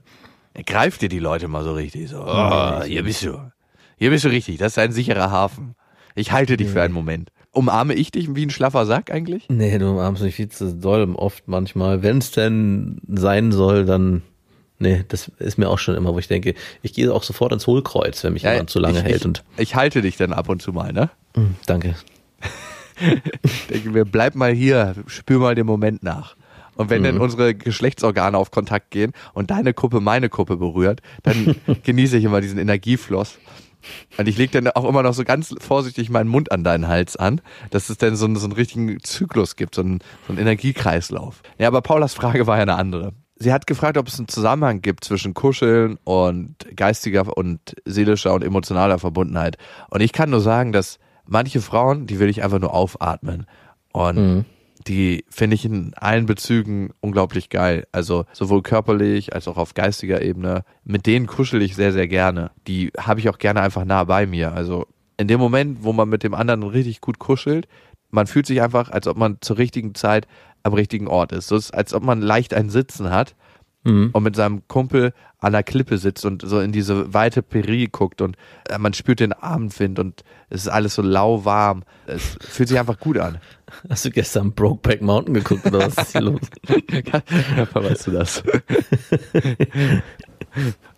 Greift 0.67 1.03
dir 1.03 1.09
die 1.09 1.19
Leute 1.19 1.49
mal 1.49 1.65
so 1.65 1.75
richtig 1.75 2.09
so. 2.09 2.25
Oh, 2.25 2.83
hier 2.85 3.03
bist 3.03 3.25
du. 3.25 3.51
Hier 3.97 4.11
bist 4.11 4.25
du 4.25 4.29
richtig. 4.29 4.59
Das 4.59 4.73
ist 4.73 4.79
ein 4.79 4.93
sicherer 4.93 5.31
Hafen. 5.31 5.75
Ich 6.15 6.33
halte 6.33 6.57
dich 6.57 6.69
für 6.69 6.81
einen 6.81 6.95
Moment. 6.95 7.31
Umarme 7.55 7.95
ich 7.95 8.11
dich 8.11 8.35
wie 8.35 8.45
ein 8.45 8.51
schlaffer 8.51 8.85
Sack 8.87 9.11
eigentlich? 9.11 9.47
Nee, 9.49 9.79
du 9.79 9.91
umarmst 9.91 10.23
mich 10.23 10.35
viel 10.35 10.49
zu 10.49 10.75
doll, 10.75 11.13
oft 11.15 11.47
manchmal. 11.47 12.03
Wenn 12.03 12.19
es 12.19 12.31
denn 12.31 13.01
sein 13.09 13.53
soll, 13.53 13.85
dann. 13.85 14.23
Nee, 14.79 15.05
das 15.09 15.31
ist 15.39 15.57
mir 15.57 15.69
auch 15.71 15.79
schon 15.79 15.95
immer, 15.95 16.13
wo 16.13 16.19
ich 16.19 16.29
denke, 16.29 16.55
ich 16.83 16.93
gehe 16.93 17.13
auch 17.13 17.23
sofort 17.23 17.53
ins 17.53 17.67
Hohlkreuz, 17.67 18.25
wenn 18.25 18.33
mich 18.33 18.43
jemand 18.43 18.71
zu 18.71 18.81
lange 18.81 18.99
ich, 18.99 19.05
hält. 19.05 19.17
ich, 19.17 19.25
Und 19.25 19.45
ich 19.57 19.77
halte 19.77 20.03
dich 20.03 20.17
dann 20.17 20.33
ab 20.33 20.49
und 20.49 20.61
zu 20.61 20.73
mal, 20.73 20.93
ne? 20.93 21.11
Hm, 21.37 21.55
danke. 21.67 21.95
Denke 23.71 23.91
mir, 23.91 24.05
bleib 24.05 24.35
mal 24.35 24.53
hier, 24.53 24.95
spür 25.07 25.39
mal 25.39 25.55
den 25.55 25.67
Moment 25.67 26.03
nach. 26.03 26.37
Und 26.77 26.91
wenn 26.91 27.05
dann 27.05 27.19
unsere 27.19 27.55
Geschlechtsorgane 27.55 28.37
auf 28.37 28.51
Kontakt 28.51 28.91
gehen 28.91 29.13
und 29.33 29.51
deine 29.51 29.75
Kuppe 29.75 30.01
meine 30.01 30.29
Kuppe 30.29 30.57
berührt, 30.57 31.03
dann 31.23 31.55
genieße 31.85 32.17
ich 32.17 32.25
immer 32.25 32.41
diesen 32.41 32.59
Energiefloss. 32.59 33.39
Und 34.19 34.29
ich 34.29 34.39
lege 34.39 34.61
dann 34.61 34.73
auch 34.73 34.89
immer 34.89 35.03
noch 35.03 35.15
so 35.15 35.25
ganz 35.25 35.55
vorsichtig 35.61 36.11
meinen 36.11 36.29
Mund 36.29 36.51
an 36.53 36.65
deinen 36.65 36.89
Hals 36.89 37.17
an, 37.17 37.41
dass 37.71 37.91
es 37.91 37.99
dann 37.99 38.17
so, 38.17 38.25
einen- 38.27 38.37
so 38.37 38.47
einen 38.47 38.53
richtigen 38.53 38.99
Zyklus 39.03 39.57
gibt, 39.57 39.75
so 39.75 39.83
einen, 39.83 40.01
so 40.27 40.33
einen 40.33 40.39
Energiekreislauf. 40.39 41.43
Ja, 41.59 41.69
aber 41.69 41.83
Paulas 41.83 42.15
Frage 42.15 42.47
war 42.47 42.57
ja 42.57 42.63
eine 42.63 42.77
andere. 42.77 43.13
Sie 43.37 43.53
hat 43.53 43.67
gefragt, 43.67 43.99
ob 43.99 44.07
es 44.09 44.19
einen 44.19 44.29
Zusammenhang 44.29 44.81
gibt 44.81 45.05
zwischen 45.05 45.35
Kuscheln 45.35 45.99
und 46.05 46.55
geistiger 46.77 47.37
und 47.37 47.59
seelischer 47.85 48.33
und 48.33 48.45
emotionaler 48.45 48.99
Verbundenheit. 48.99 49.57
Und 49.91 50.01
ich 50.03 50.13
kann 50.13 50.31
nur 50.31 50.41
sagen, 50.41 50.71
dass 50.73 50.99
manche 51.27 51.61
Frauen, 51.61 52.07
die 52.07 52.21
will 52.21 52.29
ich 52.29 52.45
einfach 52.45 52.61
nur 52.61 52.73
aufatmen. 52.73 53.47
Und 53.93 54.45
die 54.87 55.25
finde 55.31 55.55
ich 55.55 55.65
in 55.65 55.95
allen 55.95 56.27
Bezügen 56.27 56.93
unglaublich 57.01 57.49
geil. 57.49 57.87
Also 57.93 58.27
sowohl 58.33 58.63
körperlich 58.63 59.35
als 59.35 59.49
auch 59.49 59.57
auf 59.57 59.75
geistiger 59.75 60.23
Ebene. 60.23 60.65
Mit 60.85 61.07
denen 61.07 61.27
kuschel 61.27 61.63
ich 61.63 61.75
sehr, 61.75 61.93
sehr 61.93 62.09
gerne. 62.09 62.51
Die 62.67 62.93
habe 62.99 63.21
ich 63.21 63.29
auch 63.29 63.39
gerne 63.39 63.61
einfach 63.63 63.85
nah 63.85 64.05
bei 64.05 64.27
mir. 64.27 64.53
Also 64.53 64.87
in 65.17 65.29
dem 65.29 65.41
Moment, 65.41 65.79
wo 65.83 65.93
man 65.93 66.09
mit 66.09 66.23
dem 66.23 66.35
anderen 66.35 66.63
richtig 66.63 67.01
gut 67.01 67.19
kuschelt, 67.19 67.67
man 68.11 68.27
fühlt 68.27 68.47
sich 68.47 68.63
einfach, 68.63 68.91
als 68.91 69.07
ob 69.07 69.17
man 69.17 69.39
zur 69.41 69.59
richtigen 69.59 69.95
Zeit 69.95 70.27
am 70.63 70.75
richtigen 70.75 71.09
Ort 71.09 71.33
ist. 71.33 71.49
So 71.49 71.57
ist, 71.57 71.73
als 71.73 71.95
ob 71.95 72.03
man 72.03 72.21
leicht 72.21 72.55
ein 72.55 72.71
Sitzen 72.71 73.11
hat 73.11 73.35
und 73.85 74.23
mit 74.23 74.35
seinem 74.35 74.67
Kumpel 74.67 75.13
an 75.41 75.53
der 75.53 75.63
Klippe 75.63 75.99
sitzt 75.99 76.25
und 76.25 76.41
so 76.43 76.59
in 76.61 76.73
diese 76.73 77.13
weite 77.13 77.43
Prärie 77.43 77.87
guckt 77.89 78.23
und 78.23 78.35
äh, 78.71 78.79
man 78.79 78.95
spürt 78.95 79.21
den 79.21 79.35
Abendwind 79.35 79.99
und 79.99 80.25
es 80.49 80.63
ist 80.63 80.69
alles 80.69 80.95
so 80.95 81.03
lauwarm. 81.03 81.83
Es 82.07 82.39
fühlt 82.41 82.71
sich 82.71 82.79
einfach 82.79 82.99
gut 82.99 83.19
an. 83.19 83.39
Hast 83.91 84.07
du 84.07 84.11
gestern 84.11 84.53
Brokeback 84.55 85.03
Mountain 85.03 85.35
geguckt 85.35 85.67
oder 85.67 85.81
was 85.81 85.99
ist 85.99 86.13
hier 86.13 86.23
los? 86.23 86.41
Ja, 87.57 87.67
weißt 87.75 88.07
du 88.07 88.11
das? 88.13 88.43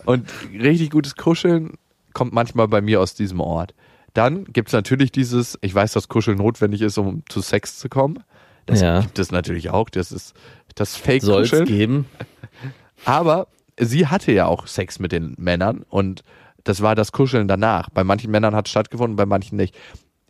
Und 0.04 0.28
richtig 0.52 0.90
gutes 0.90 1.16
Kuscheln 1.16 1.72
kommt 2.12 2.32
manchmal 2.32 2.68
bei 2.68 2.80
mir 2.80 3.00
aus 3.00 3.14
diesem 3.14 3.40
Ort. 3.40 3.74
Dann 4.14 4.44
gibt's 4.44 4.72
natürlich 4.72 5.12
dieses, 5.12 5.58
ich 5.60 5.74
weiß, 5.74 5.92
dass 5.92 6.08
Kuscheln 6.08 6.38
notwendig 6.38 6.82
ist, 6.82 6.98
um 6.98 7.22
zu 7.28 7.40
Sex 7.40 7.78
zu 7.78 7.88
kommen. 7.88 8.22
Das 8.66 8.80
Ja. 8.80 9.00
gibt 9.00 9.18
es 9.18 9.30
natürlich 9.30 9.70
auch. 9.70 9.88
Das 9.90 10.12
ist 10.12 10.34
das 10.74 10.92
Soll 10.94 11.00
es 11.16 11.24
Fake-Kuscheln. 11.24 11.64
geben? 11.66 12.06
Aber 13.04 13.48
sie 13.78 14.06
hatte 14.06 14.32
ja 14.32 14.46
auch 14.46 14.66
Sex 14.66 14.98
mit 14.98 15.12
den 15.12 15.34
Männern 15.38 15.84
und 15.88 16.22
das 16.64 16.82
war 16.82 16.94
das 16.94 17.12
Kuscheln 17.12 17.46
danach. 17.46 17.90
Bei 17.90 18.02
manchen 18.02 18.30
Männern 18.30 18.54
hat 18.54 18.66
es 18.66 18.70
stattgefunden, 18.70 19.16
bei 19.16 19.26
manchen 19.26 19.56
nicht. 19.56 19.76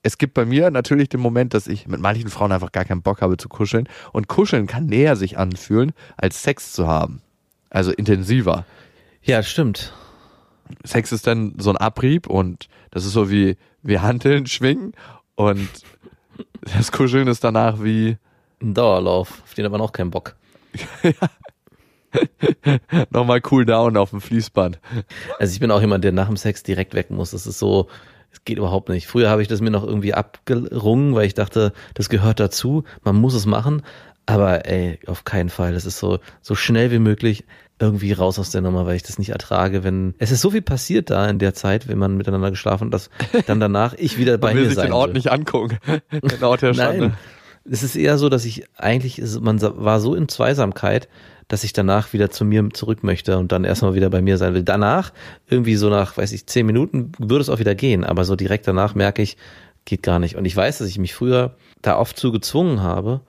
Es 0.03 0.19
gibt 0.19 0.35
bei 0.35 0.45
mir 0.45 0.71
natürlich 0.71 1.09
den 1.09 1.21
Moment, 1.21 1.55
dass 1.55 1.67
ich 1.67 1.89
mit 1.89 2.01
manchen 2.01 2.29
Frauen 2.29 2.53
einfach 2.53 2.73
gar 2.73 2.85
keinen 2.85 3.03
Bock 3.03 3.23
habe 3.23 3.37
zu 3.39 3.49
kuscheln. 3.49 3.89
Und 4.13 4.29
kuscheln 4.29 4.67
kann 4.67 4.87
näher 4.87 5.17
sich 5.17 5.39
anfühlen, 5.39 5.93
als 6.17 6.43
Sex 6.43 6.73
zu 6.73 6.87
haben. 6.87 7.23
Also 7.71 7.91
intensiver. 7.91 8.67
Ja, 9.23 9.43
stimmt. 9.43 9.93
Sex 10.85 11.11
ist 11.11 11.27
dann 11.27 11.55
so 11.59 11.71
ein 11.71 11.77
Abrieb 11.77 12.27
und 12.27 12.69
das 12.91 13.05
ist 13.05 13.13
so 13.13 13.31
wie, 13.31 13.57
wie 13.83 13.99
Hanteln 13.99 14.47
schwingen 14.47 14.93
und 15.35 15.69
das 16.77 16.93
Kuscheln 16.93 17.29
ist 17.29 17.43
danach 17.45 17.83
wie 17.83 18.19
Ein 18.61 18.75
Dauerlauf, 18.75 19.43
auf 19.43 19.55
den 19.55 19.65
hat 19.65 19.73
man 19.73 19.81
auch 19.81 19.93
keinen 19.93 20.11
Bock. 20.11 20.37
nochmal 23.11 23.41
cool 23.51 23.65
down 23.65 23.97
auf 23.97 24.11
dem 24.11 24.21
Fließband. 24.21 24.79
Also 25.39 25.53
ich 25.53 25.61
bin 25.61 25.71
auch 25.71 25.81
jemand, 25.81 26.05
der 26.05 26.13
nach 26.13 26.29
dem 26.29 26.37
Sex 26.37 26.63
direkt 26.63 26.95
weg 26.95 27.11
muss. 27.11 27.31
Das 27.31 27.47
ist 27.47 27.59
so, 27.59 27.89
es 28.33 28.45
geht 28.45 28.59
überhaupt 28.59 28.89
nicht. 28.89 29.07
Früher 29.07 29.31
habe 29.31 29.43
ich 29.43 29.49
das 29.49 29.61
mir 29.61 29.71
noch 29.71 29.85
irgendwie 29.85 30.15
abgerungen, 30.15 31.15
weil 31.15 31.27
ich 31.27 31.35
dachte, 31.35 31.73
das 31.95 32.09
gehört 32.09 32.41
dazu, 32.41 32.85
man 33.03 33.17
muss 33.17 33.35
es 33.35 33.47
machen. 33.47 33.83
Aber 34.27 34.67
ey, 34.67 34.99
auf 35.07 35.25
keinen 35.25 35.51
Fall. 35.51 35.73
Das 35.73 35.85
ist 35.87 35.99
so, 35.99 36.19
so 36.43 36.55
schnell 36.55 36.91
wie 36.91 36.99
möglich 36.99 37.45
irgendwie 37.79 38.13
raus 38.13 38.39
aus 38.39 38.51
der 38.51 38.63
Nummer, 38.63 38.87
weil 38.87 38.97
ich 38.97 39.03
das 39.03 39.19
nicht 39.19 39.29
ertrage, 39.31 39.85
wenn, 39.85 40.15
es 40.19 40.31
ist 40.31 40.41
so 40.41 40.51
viel 40.51 40.63
passiert 40.63 41.11
da 41.11 41.29
in 41.29 41.39
der 41.39 41.53
Zeit, 41.55 41.89
wenn 41.89 41.99
man 41.99 42.17
miteinander 42.17 42.51
geschlafen 42.51 42.87
hat, 42.87 42.95
dass 42.95 43.11
dann 43.47 43.61
danach 43.61 43.95
ich 43.95 44.17
wieder 44.19 44.39
bei 44.39 44.49
Man 44.49 44.57
will 44.57 44.63
mir 44.65 44.71
sich 44.71 44.77
sein 44.77 44.87
den 44.87 44.93
Ort 44.95 45.09
will. 45.09 45.15
nicht 45.15 45.31
angucken. 45.31 45.79
Den 46.11 46.43
Ort 46.43 46.63
der 46.63 46.75
Schande. 46.75 47.09
Nein. 47.09 47.17
Es 47.69 47.83
ist 47.83 47.97
eher 47.97 48.19
so, 48.19 48.29
dass 48.29 48.45
ich 48.45 48.65
eigentlich, 48.77 49.21
man 49.41 49.61
war 49.61 50.01
so 50.01 50.15
in 50.15 50.29
Zweisamkeit, 50.29 51.09
dass 51.49 51.65
ich 51.65 51.73
danach 51.73 52.13
wieder 52.13 52.31
zu 52.31 52.45
mir 52.45 52.69
zurück 52.73 53.03
möchte 53.03 53.39
und 53.39 53.53
dann 53.53 53.65
erstmal 53.65 53.95
wieder 53.95 54.11
bei 54.11 54.21
mir 54.21 54.37
sein 54.37 54.55
will. 54.55 54.63
Danach, 54.63 55.13
irgendwie 55.49 55.77
so 55.77 55.89
nach, 55.89 56.17
weiß 56.17 56.33
ich, 56.33 56.47
zehn 56.47 56.67
Minuten 56.67 57.13
würde 57.19 57.43
es 57.43 57.49
auch 57.49 57.59
wieder 57.59 57.75
gehen, 57.75 58.05
aber 58.05 58.25
so 58.25 58.37
direkt 58.37 58.67
danach 58.67 58.95
merke 58.95 59.23
ich, 59.23 59.37
geht 59.85 60.03
gar 60.03 60.19
nicht. 60.19 60.37
Und 60.37 60.45
ich 60.45 60.57
weiß, 60.57 60.79
dass 60.79 60.89
ich 60.89 60.99
mich 60.99 61.15
früher 61.15 61.57
da 61.83 61.99
oft 61.99 62.19
zu 62.19 62.33
gezwungen 62.33 62.83
habe 62.83 63.21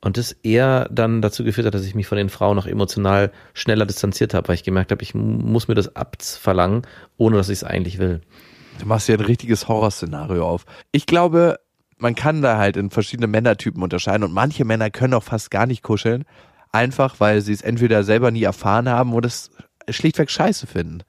und 0.00 0.16
das 0.16 0.32
eher 0.32 0.88
dann 0.90 1.20
dazu 1.20 1.44
geführt 1.44 1.66
hat, 1.66 1.74
dass 1.74 1.84
ich 1.84 1.94
mich 1.94 2.06
von 2.06 2.16
den 2.16 2.30
Frauen 2.30 2.56
noch 2.56 2.66
emotional 2.66 3.30
schneller 3.52 3.86
distanziert 3.86 4.32
habe, 4.34 4.48
weil 4.48 4.54
ich 4.54 4.64
gemerkt 4.64 4.90
habe, 4.90 5.02
ich 5.02 5.14
muss 5.14 5.68
mir 5.68 5.74
das 5.74 5.94
abverlangen, 5.94 6.82
ohne 7.18 7.36
dass 7.36 7.50
ich 7.50 7.58
es 7.58 7.64
eigentlich 7.64 7.98
will. 7.98 8.22
Du 8.78 8.86
machst 8.86 9.08
ja 9.08 9.16
ein 9.16 9.24
richtiges 9.24 9.68
Horrorszenario 9.68 10.46
auf. 10.46 10.64
Ich 10.92 11.06
glaube, 11.06 11.58
man 11.98 12.14
kann 12.14 12.42
da 12.42 12.58
halt 12.58 12.76
in 12.76 12.90
verschiedene 12.90 13.26
Männertypen 13.26 13.82
unterscheiden 13.82 14.24
und 14.24 14.32
manche 14.32 14.64
Männer 14.64 14.90
können 14.90 15.14
auch 15.14 15.22
fast 15.22 15.50
gar 15.50 15.66
nicht 15.66 15.82
kuscheln, 15.82 16.24
einfach 16.72 17.20
weil 17.20 17.40
sie 17.40 17.52
es 17.52 17.62
entweder 17.62 18.04
selber 18.04 18.30
nie 18.30 18.42
erfahren 18.42 18.88
haben 18.88 19.14
oder 19.14 19.26
es 19.26 19.50
schlichtweg 19.88 20.30
scheiße 20.30 20.66
finden. 20.66 21.02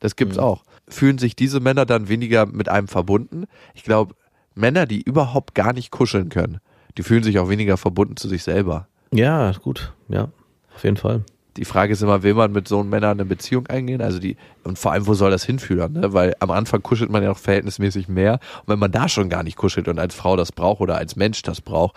Das 0.00 0.16
gibt's 0.16 0.38
auch. 0.38 0.64
Fühlen 0.88 1.18
sich 1.18 1.36
diese 1.36 1.60
Männer 1.60 1.86
dann 1.86 2.08
weniger 2.08 2.46
mit 2.46 2.68
einem 2.68 2.88
verbunden? 2.88 3.44
Ich 3.74 3.84
glaube, 3.84 4.14
Männer, 4.54 4.86
die 4.86 5.00
überhaupt 5.00 5.54
gar 5.54 5.72
nicht 5.72 5.90
kuscheln 5.90 6.28
können, 6.28 6.58
die 6.98 7.02
fühlen 7.02 7.22
sich 7.22 7.38
auch 7.38 7.48
weniger 7.48 7.76
verbunden 7.76 8.16
zu 8.16 8.28
sich 8.28 8.42
selber. 8.42 8.88
Ja, 9.12 9.52
gut, 9.52 9.92
ja, 10.08 10.28
auf 10.74 10.82
jeden 10.82 10.96
Fall. 10.96 11.24
Die 11.56 11.64
Frage 11.64 11.92
ist 11.92 12.02
immer, 12.02 12.22
will 12.22 12.34
man 12.34 12.52
mit 12.52 12.66
so 12.66 12.80
einem 12.80 12.88
Männern 12.88 13.12
eine 13.12 13.24
Beziehung 13.24 13.66
eingehen? 13.66 14.00
Also 14.00 14.18
die, 14.18 14.36
und 14.64 14.78
vor 14.78 14.92
allem, 14.92 15.06
wo 15.06 15.14
soll 15.14 15.30
das 15.30 15.44
hinführen? 15.44 15.92
Ne? 15.92 16.12
Weil 16.12 16.34
am 16.40 16.50
Anfang 16.50 16.82
kuschelt 16.82 17.10
man 17.10 17.22
ja 17.22 17.28
noch 17.28 17.38
verhältnismäßig 17.38 18.08
mehr. 18.08 18.34
Und 18.62 18.68
wenn 18.68 18.78
man 18.78 18.90
da 18.90 19.08
schon 19.08 19.28
gar 19.28 19.42
nicht 19.42 19.56
kuschelt 19.56 19.88
und 19.88 19.98
als 19.98 20.14
Frau 20.14 20.36
das 20.36 20.52
braucht 20.52 20.80
oder 20.80 20.96
als 20.96 21.16
Mensch 21.16 21.42
das 21.42 21.60
braucht, 21.60 21.96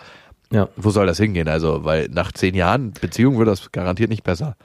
Ja. 0.52 0.68
wo 0.76 0.90
soll 0.90 1.06
das 1.06 1.16
hingehen? 1.18 1.48
Also, 1.48 1.84
weil 1.84 2.08
nach 2.10 2.32
zehn 2.32 2.54
Jahren 2.54 2.92
Beziehung 2.92 3.38
wird 3.38 3.48
das 3.48 3.72
garantiert 3.72 4.10
nicht 4.10 4.24
besser. 4.24 4.56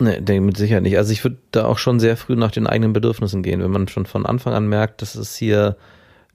Nee, 0.00 0.20
denke 0.20 0.42
mit 0.42 0.56
Sicherheit 0.56 0.84
nicht. 0.84 0.96
Also 0.96 1.12
ich 1.12 1.24
würde 1.24 1.38
da 1.50 1.64
auch 1.66 1.76
schon 1.78 1.98
sehr 2.00 2.16
früh 2.16 2.36
nach 2.36 2.52
den 2.52 2.66
eigenen 2.68 2.92
Bedürfnissen 2.92 3.42
gehen. 3.42 3.60
Wenn 3.60 3.70
man 3.72 3.88
schon 3.88 4.06
von 4.06 4.24
Anfang 4.26 4.54
an 4.54 4.68
merkt, 4.68 5.02
das 5.02 5.16
ist 5.16 5.36
hier 5.36 5.76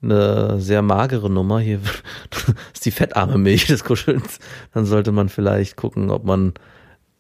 eine 0.02 0.60
sehr 0.60 0.82
magere 0.82 1.30
Nummer, 1.30 1.60
hier 1.62 1.80
ist 2.74 2.86
die 2.86 2.92
fettarme 2.92 3.38
Milch 3.38 3.66
des 3.68 3.86
Kuschelns, 3.86 4.40
dann 4.74 4.86
sollte 4.86 5.14
man 5.14 5.30
vielleicht 5.30 5.78
gucken, 5.78 6.12
ob 6.12 6.26
man 6.26 6.54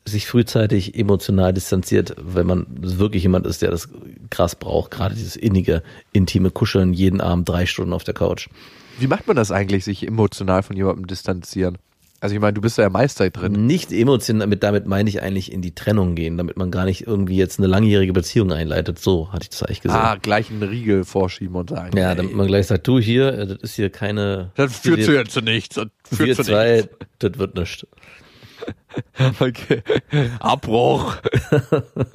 sich 0.06 0.28
frühzeitig 0.28 0.96
emotional 0.96 1.54
distanziert, 1.54 2.16
wenn 2.20 2.46
man 2.46 2.66
wirklich 2.70 3.24
jemand 3.24 3.46
ist, 3.48 3.62
der 3.62 3.72
das 3.72 3.90
krass 4.30 4.56
braucht. 4.56 4.92
Gerade 4.92 5.16
dieses 5.16 5.36
innige, 5.36 5.84
intime 6.12 6.52
Kuscheln 6.52 6.94
jeden 6.94 7.22
Abend 7.22 7.48
drei 7.48 7.66
Stunden 7.66 7.94
auf 7.94 8.04
der 8.04 8.14
Couch. 8.14 8.50
Wie 9.00 9.08
macht 9.08 9.28
man 9.28 9.36
das 9.36 9.52
eigentlich, 9.52 9.86
sich 9.86 10.06
emotional 10.06 10.62
von 10.64 10.76
jemandem 10.76 11.08
distanzieren? 11.08 11.78
Also 12.24 12.36
ich 12.36 12.42
meine, 12.42 12.54
du 12.54 12.62
bist 12.62 12.78
ja 12.78 12.90
Meister 12.90 13.30
drin. 13.30 13.66
Nicht 13.66 13.92
emotional, 13.92 14.46
damit, 14.46 14.64
damit 14.64 14.88
meine 14.88 15.10
ich 15.10 15.22
eigentlich 15.22 15.52
in 15.52 15.62
die 15.62 15.76
Trennung 15.76 16.16
gehen, 16.16 16.38
damit 16.38 16.56
man 16.56 16.72
gar 16.72 16.86
nicht 16.86 17.06
irgendwie 17.06 17.36
jetzt 17.36 17.60
eine 17.60 17.68
langjährige 17.68 18.14
Beziehung 18.14 18.54
einleitet. 18.54 18.98
So 18.98 19.34
hatte 19.34 19.44
ich 19.44 19.50
das 19.50 19.64
eigentlich 19.64 19.82
gesagt. 19.82 20.06
Ah, 20.06 20.16
gleich 20.16 20.50
einen 20.50 20.64
Riegel 20.64 21.04
vorschieben 21.04 21.58
und 21.58 21.72
sagen. 21.72 21.98
ja, 21.98 22.12
ey, 22.12 22.16
damit 22.16 22.34
man 22.34 22.48
gleich 22.48 22.68
sagt, 22.68 22.88
du 22.88 22.98
hier, 22.98 23.38
äh, 23.38 23.48
das 23.48 23.58
ist 23.58 23.76
hier 23.76 23.90
keine. 23.90 24.52
das 24.56 24.80
führt 24.80 25.04
zu 25.04 25.12
jetzt 25.14 25.32
zu 25.32 25.42
nichts. 25.42 25.76
Das 25.76 25.88
führt 26.06 26.30
Wir 26.30 26.36
zu 26.38 26.44
zwei, 26.44 26.76
nichts. 26.78 26.96
das 27.20 27.38
wird 27.38 27.56
nichts. 27.56 27.88
Okay. 29.40 29.82
Abbruch. 30.40 31.18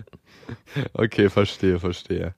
okay, 0.93 1.29
verstehe, 1.29 1.79
verstehe. 1.79 2.35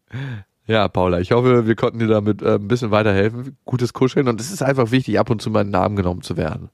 Ja, 0.67 0.89
Paula, 0.89 1.21
ich 1.21 1.33
hoffe, 1.33 1.67
wir 1.67 1.75
konnten 1.77 1.99
dir 1.99 2.07
damit 2.09 2.43
äh, 2.43 2.55
ein 2.55 2.69
bisschen 2.69 2.91
weiterhelfen. 2.91 3.57
Gutes 3.65 3.93
Kuscheln 3.93 4.29
und 4.29 4.41
es 4.41 4.51
ist 4.53 4.63
einfach 4.63 4.91
wichtig, 4.91 5.19
ab 5.19 5.31
und 5.31 5.43
zu 5.43 5.51
mal 5.51 5.63
in 5.63 5.69
den 5.69 5.75
Arm 5.75 5.97
genommen 5.97 6.23
zu 6.23 6.37
werden. 6.37 6.71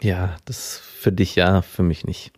Ja, 0.00 0.36
das 0.44 0.78
für 0.78 1.12
dich 1.12 1.34
ja, 1.34 1.62
für 1.62 1.82
mich 1.82 2.04
nicht. 2.04 2.32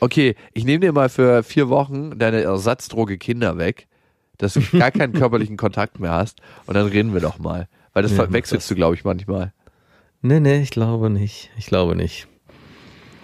Okay, 0.00 0.34
ich 0.52 0.64
nehme 0.64 0.80
dir 0.80 0.92
mal 0.92 1.08
für 1.08 1.42
vier 1.42 1.68
Wochen 1.68 2.18
deine 2.18 2.42
Ersatzdroge 2.42 3.18
Kinder 3.18 3.58
weg, 3.58 3.86
dass 4.38 4.54
du 4.54 4.60
gar 4.78 4.90
keinen 4.90 5.12
körperlichen 5.18 5.56
Kontakt 5.56 6.00
mehr 6.00 6.12
hast 6.12 6.40
und 6.66 6.74
dann 6.74 6.86
reden 6.86 7.12
wir 7.14 7.20
doch 7.20 7.38
mal. 7.38 7.68
Weil 7.92 8.02
das 8.02 8.12
Ja, 8.12 8.24
verwechselst 8.24 8.64
das. 8.64 8.68
du, 8.68 8.74
glaube 8.74 8.94
ich, 8.96 9.04
manchmal. 9.04 9.52
Nee, 10.22 10.40
nee, 10.40 10.60
ich 10.60 10.70
glaube 10.70 11.10
nicht. 11.10 11.50
Ich 11.56 11.66
glaube 11.66 11.94
nicht. 11.94 12.26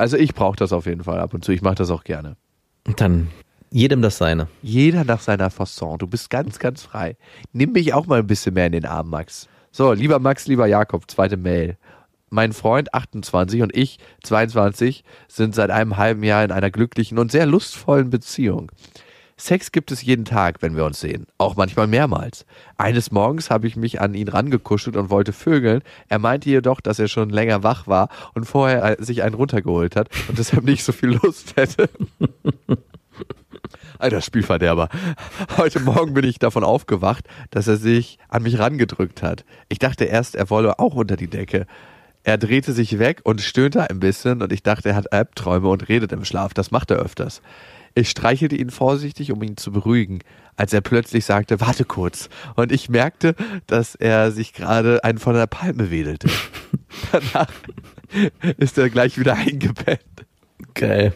Also 0.01 0.17
ich 0.17 0.33
brauche 0.33 0.57
das 0.57 0.73
auf 0.73 0.87
jeden 0.87 1.05
Fall 1.05 1.21
ab 1.21 1.35
und 1.35 1.45
zu. 1.45 1.53
Ich 1.53 1.61
mache 1.61 1.75
das 1.75 1.91
auch 1.91 2.05
gerne. 2.05 2.39
Und 2.87 3.03
dann 3.03 3.29
jedem 3.71 4.01
das 4.01 4.17
seine. 4.17 4.49
Jeder 4.63 5.05
nach 5.05 5.21
seiner 5.21 5.51
Fasson. 5.51 5.99
Du 5.99 6.07
bist 6.07 6.31
ganz, 6.31 6.59
ganz 6.59 6.83
frei. 6.83 7.19
Nimm 7.53 7.73
mich 7.73 7.93
auch 7.93 8.07
mal 8.07 8.21
ein 8.21 8.27
bisschen 8.27 8.55
mehr 8.55 8.65
in 8.65 8.73
den 8.73 8.87
Arm, 8.87 9.11
Max. 9.11 9.47
So, 9.71 9.93
lieber 9.93 10.19
Max, 10.19 10.47
lieber 10.47 10.67
Jakob, 10.67 11.11
zweite 11.11 11.37
Mail. 11.37 11.77
Mein 12.31 12.55
Freund 12.55 12.95
28 12.95 13.61
und 13.61 13.77
ich 13.77 13.99
22 14.23 15.05
sind 15.29 15.55
seit 15.55 15.69
einem 15.69 15.99
halben 15.99 16.23
Jahr 16.23 16.45
in 16.45 16.51
einer 16.51 16.71
glücklichen 16.71 17.19
und 17.19 17.31
sehr 17.31 17.45
lustvollen 17.45 18.09
Beziehung. 18.09 18.73
Sex 19.40 19.72
gibt 19.72 19.90
es 19.90 20.03
jeden 20.03 20.26
Tag, 20.26 20.61
wenn 20.61 20.76
wir 20.76 20.85
uns 20.85 21.00
sehen, 21.00 21.26
auch 21.38 21.57
manchmal 21.57 21.87
mehrmals. 21.87 22.44
Eines 22.76 23.11
Morgens 23.11 23.48
habe 23.48 23.66
ich 23.66 23.74
mich 23.74 24.00
an 24.00 24.12
ihn 24.12 24.29
rangekuschelt 24.29 24.96
und 24.96 25.09
wollte 25.09 25.33
vögeln. 25.33 25.81
Er 26.09 26.18
meinte 26.18 26.50
jedoch, 26.50 26.83
dass 26.83 26.98
er 26.98 27.09
schon 27.09 27.31
länger 27.31 27.62
wach 27.62 27.87
war 27.87 28.11
und 28.35 28.44
vorher 28.44 29.00
äh, 29.00 29.03
sich 29.03 29.22
einen 29.22 29.35
runtergeholt 29.35 29.96
hat 29.96 30.11
und 30.29 30.38
deshalb 30.38 30.64
nicht 30.64 30.85
so 30.85 30.92
viel 30.92 31.18
Lust 31.22 31.57
hätte. 31.57 31.88
Alter 33.98 34.20
Spielverderber. 34.20 34.88
Heute 35.57 35.81
Morgen 35.81 36.12
bin 36.12 36.24
ich 36.24 36.38
davon 36.38 36.64
aufgewacht, 36.64 37.26
dass 37.50 37.66
er 37.66 37.76
sich 37.76 38.18
an 38.29 38.42
mich 38.42 38.59
rangedrückt 38.59 39.22
hat. 39.22 39.44
Ich 39.68 39.79
dachte 39.79 40.05
erst, 40.05 40.35
er 40.35 40.50
wolle 40.50 40.79
auch 40.79 40.94
unter 40.94 41.16
die 41.16 41.29
Decke. 41.29 41.66
Er 42.22 42.37
drehte 42.37 42.72
sich 42.72 42.98
weg 42.98 43.20
und 43.24 43.40
stöhnte 43.40 43.88
ein 43.88 44.00
bisschen 44.00 44.42
und 44.42 44.53
ich 44.53 44.62
dachte, 44.62 44.90
er 44.90 44.96
hat 44.96 45.12
Albträume 45.12 45.68
und 45.68 45.88
redet 45.88 46.12
im 46.12 46.26
Schlaf. 46.26 46.53
Das 46.53 46.70
macht 46.70 46.90
er 46.90 46.98
öfters. 46.98 47.40
Ich 47.94 48.11
streichelte 48.11 48.57
ihn 48.57 48.70
vorsichtig, 48.70 49.33
um 49.33 49.42
ihn 49.42 49.57
zu 49.57 49.72
beruhigen, 49.72 50.20
als 50.57 50.72
er 50.72 50.81
plötzlich 50.81 51.24
sagte, 51.24 51.61
warte 51.61 51.85
kurz. 51.85 52.29
Und 52.55 52.72
ich 52.72 52.88
merkte, 52.88 53.35
dass 53.66 53.94
er 53.94 54.31
sich 54.31 54.53
gerade 54.53 55.03
einen 55.05 55.18
von 55.18 55.35
der 55.35 55.46
Palme 55.46 55.90
wedelte. 55.90 56.29
Danach 57.12 57.50
ist 58.59 58.79
er 58.79 58.90
gleich 58.90 59.18
wieder 59.18 59.35
eingepennt. 59.35 60.00
Geil. 60.74 61.14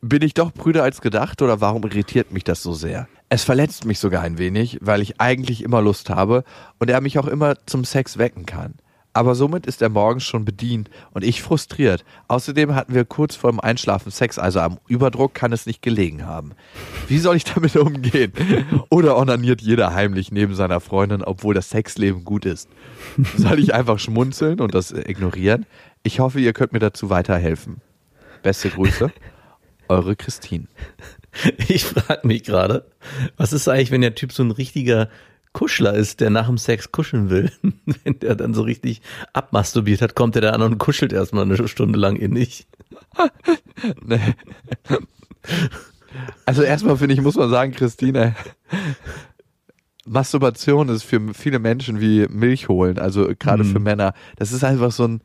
Bin 0.00 0.22
ich 0.22 0.34
doch 0.34 0.52
brüder 0.52 0.82
als 0.82 1.00
gedacht 1.00 1.42
oder 1.42 1.60
warum 1.60 1.82
irritiert 1.84 2.32
mich 2.32 2.44
das 2.44 2.62
so 2.62 2.72
sehr? 2.72 3.08
Es 3.30 3.44
verletzt 3.44 3.84
mich 3.84 3.98
sogar 3.98 4.22
ein 4.22 4.38
wenig, 4.38 4.78
weil 4.80 5.02
ich 5.02 5.20
eigentlich 5.20 5.62
immer 5.62 5.82
Lust 5.82 6.08
habe 6.08 6.44
und 6.78 6.88
er 6.88 7.00
mich 7.00 7.18
auch 7.18 7.26
immer 7.26 7.56
zum 7.66 7.84
Sex 7.84 8.16
wecken 8.16 8.46
kann. 8.46 8.74
Aber 9.12 9.34
somit 9.34 9.66
ist 9.66 9.82
er 9.82 9.88
morgens 9.88 10.24
schon 10.24 10.44
bedient 10.44 10.90
und 11.12 11.24
ich 11.24 11.42
frustriert. 11.42 12.04
Außerdem 12.28 12.74
hatten 12.74 12.94
wir 12.94 13.04
kurz 13.04 13.34
vor 13.34 13.50
dem 13.50 13.58
Einschlafen 13.58 14.12
Sex, 14.12 14.38
also 14.38 14.60
am 14.60 14.78
Überdruck 14.86 15.34
kann 15.34 15.52
es 15.52 15.66
nicht 15.66 15.82
gelegen 15.82 16.26
haben. 16.26 16.52
Wie 17.08 17.18
soll 17.18 17.36
ich 17.36 17.44
damit 17.44 17.74
umgehen? 17.76 18.32
Oder 18.90 19.16
onaniert 19.16 19.60
jeder 19.60 19.94
heimlich 19.94 20.30
neben 20.30 20.54
seiner 20.54 20.80
Freundin, 20.80 21.22
obwohl 21.22 21.54
das 21.54 21.70
Sexleben 21.70 22.24
gut 22.24 22.44
ist? 22.44 22.68
Soll 23.36 23.58
ich 23.58 23.74
einfach 23.74 23.98
schmunzeln 23.98 24.60
und 24.60 24.74
das 24.74 24.92
ignorieren? 24.92 25.66
Ich 26.02 26.20
hoffe, 26.20 26.38
ihr 26.40 26.52
könnt 26.52 26.72
mir 26.72 26.78
dazu 26.78 27.10
weiterhelfen. 27.10 27.80
Beste 28.42 28.70
Grüße, 28.70 29.10
eure 29.88 30.16
Christine. 30.16 30.68
Ich 31.68 31.84
frage 31.84 32.26
mich 32.26 32.44
gerade, 32.44 32.86
was 33.36 33.52
ist 33.52 33.68
eigentlich, 33.68 33.90
wenn 33.90 34.00
der 34.00 34.14
Typ 34.14 34.32
so 34.32 34.42
ein 34.42 34.50
richtiger 34.50 35.08
Kuschler 35.52 35.94
ist, 35.94 36.20
der 36.20 36.30
nach 36.30 36.46
dem 36.46 36.58
Sex 36.58 36.92
kuscheln 36.92 37.30
will? 37.30 37.50
Wenn 38.04 38.18
der 38.20 38.34
dann 38.34 38.54
so 38.54 38.62
richtig 38.62 39.02
abmasturbiert 39.32 40.02
hat, 40.02 40.14
kommt 40.14 40.36
er 40.36 40.42
da 40.42 40.50
an 40.50 40.62
und 40.62 40.78
kuschelt 40.78 41.12
erstmal 41.12 41.44
eine 41.44 41.68
Stunde 41.68 41.98
lang 41.98 42.16
innig. 42.16 42.66
Nee. 44.04 44.34
Also 46.44 46.62
erstmal 46.62 46.96
finde 46.96 47.14
ich, 47.14 47.20
muss 47.20 47.36
man 47.36 47.48
sagen, 47.48 47.72
Christine, 47.72 48.34
Masturbation 50.04 50.88
ist 50.88 51.04
für 51.04 51.32
viele 51.32 51.58
Menschen 51.60 52.00
wie 52.00 52.26
Milch 52.28 52.68
holen, 52.68 52.98
also 52.98 53.30
gerade 53.38 53.64
für 53.64 53.78
Männer. 53.78 54.14
Das 54.36 54.52
ist 54.52 54.64
einfach 54.64 54.90
so 54.90 55.04
ein 55.04 55.20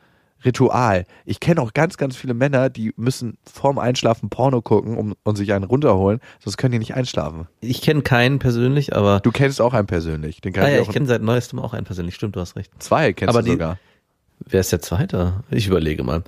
Ritual. 0.45 1.05
Ich 1.25 1.39
kenne 1.39 1.61
auch 1.61 1.73
ganz, 1.73 1.97
ganz 1.97 2.15
viele 2.15 2.33
Männer, 2.33 2.69
die 2.69 2.93
müssen 2.97 3.37
vorm 3.51 3.79
Einschlafen 3.79 4.29
Porno 4.29 4.61
gucken 4.61 4.97
um, 4.97 5.15
und 5.23 5.35
sich 5.35 5.53
einen 5.53 5.63
runterholen, 5.65 6.19
sonst 6.43 6.57
können 6.57 6.73
die 6.73 6.79
nicht 6.79 6.95
einschlafen. 6.95 7.47
Ich 7.61 7.81
kenne 7.81 8.01
keinen 8.01 8.39
persönlich, 8.39 8.95
aber 8.95 9.19
Du 9.21 9.31
kennst 9.31 9.61
auch 9.61 9.73
einen 9.73 9.87
persönlich. 9.87 10.41
Den 10.41 10.53
kann 10.53 10.65
ah, 10.65 10.69
ja, 10.69 10.75
ich 10.75 10.81
ich 10.83 10.89
auch. 10.89 10.93
kenne 10.93 11.05
seit 11.07 11.21
neuestem 11.21 11.59
auch 11.59 11.73
einen 11.73 11.85
persönlich. 11.85 12.15
Stimmt, 12.15 12.35
du 12.35 12.39
hast 12.39 12.55
recht. 12.55 12.71
zwei 12.79 13.13
kennst 13.13 13.29
aber 13.33 13.41
du 13.41 13.45
die- 13.45 13.51
sogar. 13.51 13.77
Wer 14.45 14.59
ist 14.59 14.71
der 14.73 14.81
Zweite? 14.81 15.43
Ich 15.51 15.67
überlege 15.67 16.03
mal. 16.03 16.23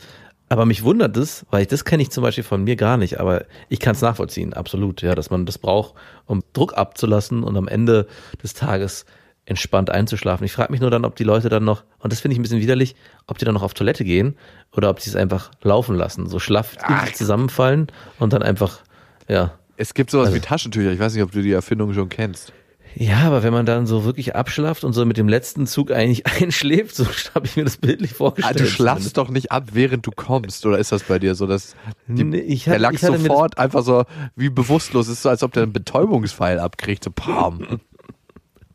Aber 0.48 0.66
mich 0.66 0.84
wundert 0.84 1.18
es, 1.18 1.46
weil 1.50 1.64
ich 1.64 1.68
das 1.68 1.86
kenne 1.86 2.04
ich 2.04 2.12
zum 2.12 2.22
Beispiel 2.24 2.44
von 2.44 2.64
mir 2.64 2.76
gar 2.76 2.98
nicht, 2.98 3.20
aber 3.20 3.46
ich 3.68 3.80
kann 3.80 3.96
es 3.96 4.02
nachvollziehen, 4.02 4.54
absolut, 4.54 5.02
ja, 5.02 5.16
dass 5.16 5.32
man 5.32 5.46
das 5.46 5.58
braucht, 5.58 5.96
um 6.28 6.44
Druck 6.54 6.78
abzulassen 6.78 7.44
und 7.44 7.58
am 7.58 7.68
Ende 7.68 8.08
des 8.44 8.54
Tages 8.54 9.06
entspannt 9.46 9.90
einzuschlafen. 9.90 10.44
Ich 10.46 10.52
frage 10.54 10.72
mich 10.72 10.82
nur 10.82 10.90
dann, 10.90 11.06
ob 11.06 11.16
die 11.16 11.24
Leute 11.24 11.50
dann 11.50 11.64
noch, 11.64 11.84
und 12.00 12.12
das 12.12 12.20
finde 12.20 12.34
ich 12.34 12.40
ein 12.40 12.42
bisschen 12.42 12.62
widerlich, 12.62 12.96
ob 13.28 13.38
die 13.38 13.46
dann 13.46 13.54
noch 13.54 13.64
auf 13.64 13.74
Toilette 13.74 14.04
gehen 14.04 14.36
oder 14.76 14.90
ob 14.90 15.00
die 15.00 15.10
es 15.10 15.16
einfach 15.16 15.52
laufen 15.62 15.96
lassen, 15.96 16.28
so 16.28 16.40
schlaff 16.40 16.76
zusammenfallen 17.14 17.88
und 18.20 18.34
dann 18.34 18.44
einfach, 18.44 18.80
ja. 19.28 19.54
Es 19.78 19.94
gibt 19.94 20.10
sowas 20.10 20.28
Also- 20.28 20.38
wie 20.38 20.42
Taschentücher. 20.42 20.92
Ich 20.92 21.00
weiß 21.00 21.14
nicht, 21.14 21.24
ob 21.24 21.32
du 21.32 21.42
die 21.42 21.52
Erfindung 21.52 21.94
schon 21.94 22.10
kennst. 22.10 22.54
Ja, 22.98 23.24
aber 23.24 23.44
wenn 23.44 23.52
man 23.52 23.66
dann 23.66 23.86
so 23.88 24.06
wirklich 24.06 24.36
abschlafft 24.36 24.86
und 24.86 24.94
so 24.94 25.04
mit 25.04 25.18
dem 25.18 25.28
letzten 25.28 25.68
Zug 25.68 25.92
eigentlich 25.92 26.26
einschläft, 26.42 26.96
so 26.96 27.06
habe 27.36 27.46
ich 27.46 27.58
mir 27.58 27.66
das 27.66 27.76
bildlich 27.76 28.12
Ah, 28.14 28.16
vorgestellt. 28.16 28.60
du 28.62 28.66
schlafst 28.68 29.18
doch 29.18 29.30
nicht 29.30 29.52
ab, 29.52 29.66
während 29.74 30.08
du 30.08 30.12
kommst, 30.12 30.66
oder 30.66 30.80
ist 30.80 30.94
das 30.94 31.04
bei 31.04 31.20
dir 31.20 31.36
so, 31.36 31.46
dass 31.46 31.76
die, 32.08 32.24
Nee, 32.24 32.40
ich 32.40 32.64
der 32.64 32.80
lag 32.80 32.98
sofort 32.98 33.58
einfach 33.58 33.84
so 33.84 34.06
wie 34.38 34.50
bewusstlos 34.50 35.10
ist, 35.10 35.24
so 35.24 35.30
als 35.30 35.44
ob 35.44 35.52
der 35.52 35.64
einen 35.64 35.74
Betäubungspfeil 35.74 36.58
abkriegt, 36.58 37.04
so 37.04 37.12
pam. 37.12 37.82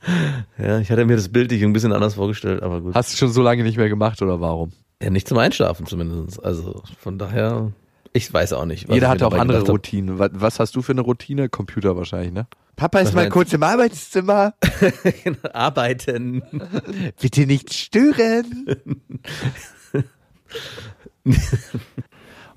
Ja, 0.59 0.79
ich 0.79 0.91
hatte 0.91 1.05
mir 1.05 1.17
das 1.17 1.29
bildlich 1.29 1.63
ein 1.63 1.73
bisschen 1.73 1.93
anders 1.93 2.15
vorgestellt, 2.15 2.63
aber 2.63 2.81
gut. 2.81 2.95
Hast 2.95 3.13
du 3.13 3.17
schon 3.17 3.33
so 3.33 3.43
lange 3.43 3.63
nicht 3.63 3.77
mehr 3.77 3.89
gemacht 3.89 4.21
oder 4.23 4.41
warum? 4.41 4.73
Ja, 5.03 5.11
nicht 5.11 5.29
zum 5.29 5.39
Einschlafen 5.39 5.87
zumindest. 5.87 6.43
Also 6.45 6.83
von 6.99 7.19
daher, 7.19 7.73
ich 8.13 8.33
weiß 8.33 8.53
auch 8.53 8.67
nicht. 8.67 8.89
was 8.89 8.95
Jeder 8.95 9.09
hat 9.09 9.23
auch 9.23 9.33
andere. 9.33 9.63
Routinen. 9.63 10.19
Was, 10.19 10.31
was 10.35 10.61
hast 10.61 10.77
du 10.77 10.83
für 10.83 10.93
eine 10.93 11.01
Routine? 11.01 11.49
Computer 11.49 11.97
wahrscheinlich, 11.97 12.33
ne? 12.33 12.47
Papa 12.77 13.01
Was 13.03 13.13
meinst 13.13 13.53
du? 13.53 13.57
im 13.57 13.63
Arbeitszimmer. 13.63 14.55
Arbeiten. 15.53 16.43
Bitte 17.21 17.47
nicht 17.47 17.75
stören. 17.75 18.67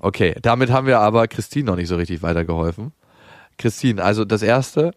okay, 0.00 0.34
damit 0.42 0.70
haben 0.70 0.86
wir 0.86 1.00
aber 1.00 1.28
Christine 1.28 1.66
noch 1.66 1.76
nicht 1.76 1.88
so 1.88 1.96
richtig 1.96 2.22
weitergeholfen. 2.22 2.92
Christine, 3.58 4.02
also 4.02 4.24
das 4.24 4.42
erste, 4.42 4.92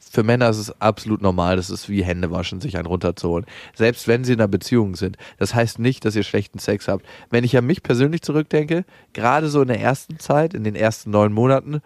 für 0.00 0.22
Männer 0.22 0.48
ist 0.48 0.58
es 0.58 0.80
absolut 0.80 1.22
normal, 1.22 1.56
das 1.56 1.70
ist 1.70 1.88
wie 1.88 2.02
Hände 2.02 2.30
waschen, 2.30 2.60
sich 2.60 2.76
einen 2.76 2.86
runterzuholen. 2.86 3.46
Selbst 3.74 4.08
wenn 4.08 4.24
sie 4.24 4.32
in 4.32 4.40
einer 4.40 4.48
Beziehung 4.48 4.96
sind. 4.96 5.16
Das 5.38 5.54
heißt 5.54 5.78
nicht, 5.78 6.04
dass 6.04 6.16
ihr 6.16 6.22
schlechten 6.22 6.58
Sex 6.58 6.88
habt. 6.88 7.04
Wenn 7.30 7.44
ich 7.44 7.56
an 7.56 7.66
mich 7.66 7.82
persönlich 7.82 8.22
zurückdenke, 8.22 8.84
gerade 9.12 9.48
so 9.48 9.62
in 9.62 9.68
der 9.68 9.80
ersten 9.80 10.18
Zeit, 10.18 10.54
in 10.54 10.64
den 10.64 10.74
ersten 10.74 11.10
neun 11.10 11.32
Monaten, 11.32 11.80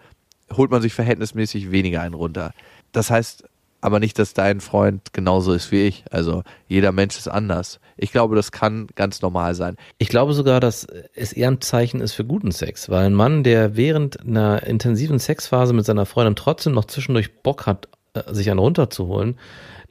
holt 0.51 0.71
man 0.71 0.81
sich 0.81 0.93
verhältnismäßig 0.93 1.71
weniger 1.71 2.01
einen 2.01 2.15
runter. 2.15 2.53
Das 2.91 3.09
heißt 3.09 3.45
aber 3.81 3.99
nicht, 3.99 4.17
dass 4.17 4.33
dein 4.33 4.61
Freund 4.61 5.13
genauso 5.13 5.53
ist 5.53 5.71
wie 5.71 5.83
ich. 5.83 6.05
Also 6.09 6.41
jeder 6.67 6.91
Mensch 6.91 7.17
ist 7.17 7.27
anders. 7.27 7.79
Ich 7.97 8.11
glaube, 8.11 8.35
das 8.35 8.51
kann 8.51 8.87
ganz 8.95 9.21
normal 9.21 9.53
sein. 9.53 9.75
Ich 9.99 10.09
glaube 10.09 10.33
sogar, 10.33 10.59
dass 10.59 10.87
es 11.13 11.33
eher 11.33 11.49
ein 11.49 11.61
Zeichen 11.61 12.01
ist 12.01 12.13
für 12.13 12.25
guten 12.25 12.51
Sex, 12.51 12.89
weil 12.89 13.05
ein 13.05 13.13
Mann, 13.13 13.43
der 13.43 13.75
während 13.75 14.21
einer 14.21 14.63
intensiven 14.63 15.19
Sexphase 15.19 15.73
mit 15.73 15.85
seiner 15.85 16.07
Freundin 16.07 16.35
trotzdem 16.35 16.73
noch 16.73 16.85
zwischendurch 16.85 17.43
Bock 17.43 17.67
hat, 17.67 17.87
sich 18.31 18.49
einen 18.49 18.59
runterzuholen, 18.59 19.37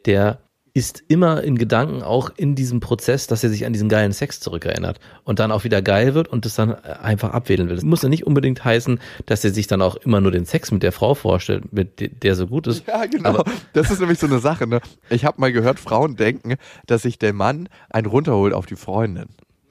der 0.07 0.41
ist 0.77 1.05
immer 1.07 1.43
in 1.45 1.57
Gedanken 1.57 2.03
auch 2.03 2.31
in 2.37 2.57
diesem 2.57 2.81
Prozess, 2.81 3.29
dass 3.29 3.45
er 3.45 3.51
sich 3.51 3.65
an 3.65 3.73
diesen 3.73 3.89
geilen 3.89 4.13
Sex 4.13 4.41
zurückerinnert 4.41 4.99
und 5.23 5.39
dann 5.39 5.53
auch 5.53 5.63
wieder 5.63 5.81
geil 5.83 6.15
wird 6.15 6.27
und 6.27 6.45
das 6.45 6.57
dann 6.57 6.75
einfach 6.75 7.31
abwählen 7.31 7.69
will. 7.69 7.77
Das 7.77 7.85
muss 7.85 8.03
ja 8.03 8.09
nicht 8.09 8.27
unbedingt 8.27 8.65
heißen, 8.65 8.99
dass 9.25 9.45
er 9.45 9.53
sich 9.53 9.69
dann 9.69 9.83
auch 9.83 9.95
immer 9.95 10.21
nur 10.21 10.33
den 10.33 10.47
Sex 10.47 10.73
mit 10.73 10.83
der 10.83 10.91
Frau 10.91 11.15
vorstellt, 11.15 11.73
mit 11.73 12.25
der 12.25 12.35
so 12.35 12.49
gut 12.49 12.67
ist. 12.67 12.85
Ja, 12.89 13.07
genau. 13.07 13.29
Aber 13.29 13.45
das 13.73 13.93
ist 13.93 14.01
nämlich 14.01 14.19
so 14.19 14.27
eine 14.27 14.41
Sache. 14.41 14.67
Ne? 14.67 14.81
Ich 15.11 15.25
habe 15.25 15.41
mal 15.41 15.53
gehört, 15.53 15.79
Frauen 15.79 16.17
denken, 16.17 16.57
dass 16.87 17.03
sich 17.03 17.21
der 17.21 17.33
Mann 17.33 17.69
einen 17.91 18.09
runterholt 18.09 18.53
auf 18.53 18.67
die 18.67 18.75
Freundin. 18.75 19.29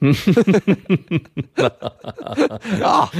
ja. 2.80 3.10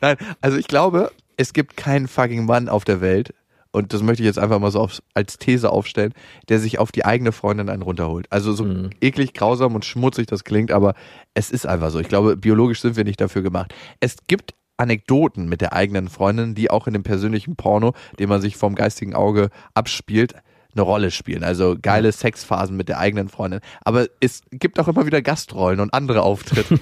Nein, 0.00 0.16
also 0.40 0.56
ich 0.56 0.66
glaube, 0.66 1.10
es 1.36 1.52
gibt 1.52 1.76
keinen 1.76 2.08
fucking 2.08 2.46
Mann 2.46 2.70
auf 2.70 2.84
der 2.84 3.02
Welt, 3.02 3.34
und 3.72 3.92
das 3.92 4.02
möchte 4.02 4.22
ich 4.22 4.26
jetzt 4.26 4.38
einfach 4.38 4.58
mal 4.58 4.70
so 4.70 4.80
auf, 4.80 5.02
als 5.14 5.38
These 5.38 5.70
aufstellen, 5.70 6.12
der 6.48 6.58
sich 6.60 6.78
auf 6.78 6.92
die 6.92 7.04
eigene 7.04 7.32
Freundin 7.32 7.68
einen 7.68 7.82
runterholt. 7.82 8.26
Also 8.30 8.52
so 8.52 8.64
Mhm. 8.64 8.90
eklig, 9.00 9.32
grausam 9.34 9.74
und 9.74 9.84
schmutzig 9.84 10.26
das 10.26 10.44
klingt, 10.44 10.70
aber 10.70 10.94
es 11.34 11.50
ist 11.50 11.66
einfach 11.66 11.90
so. 11.90 11.98
Ich 11.98 12.08
glaube, 12.08 12.36
biologisch 12.36 12.80
sind 12.80 12.96
wir 12.96 13.04
nicht 13.04 13.20
dafür 13.20 13.42
gemacht. 13.42 13.74
Es 14.00 14.16
gibt 14.28 14.54
Anekdoten 14.76 15.48
mit 15.48 15.60
der 15.60 15.72
eigenen 15.72 16.08
Freundin, 16.08 16.54
die 16.54 16.70
auch 16.70 16.86
in 16.86 16.92
dem 16.92 17.02
persönlichen 17.02 17.56
Porno, 17.56 17.94
den 18.18 18.28
man 18.28 18.40
sich 18.40 18.56
vom 18.56 18.74
geistigen 18.74 19.14
Auge 19.14 19.48
abspielt, 19.74 20.34
eine 20.74 20.82
Rolle 20.82 21.10
spielen. 21.10 21.44
Also 21.44 21.76
geile 21.80 22.10
Sexphasen 22.12 22.76
mit 22.76 22.88
der 22.88 22.98
eigenen 22.98 23.28
Freundin. 23.28 23.60
Aber 23.82 24.06
es 24.20 24.42
gibt 24.50 24.80
auch 24.80 24.88
immer 24.88 25.06
wieder 25.06 25.20
Gastrollen 25.22 25.80
und 25.80 25.92
andere 25.94 26.22
Auftritte. 26.22 26.78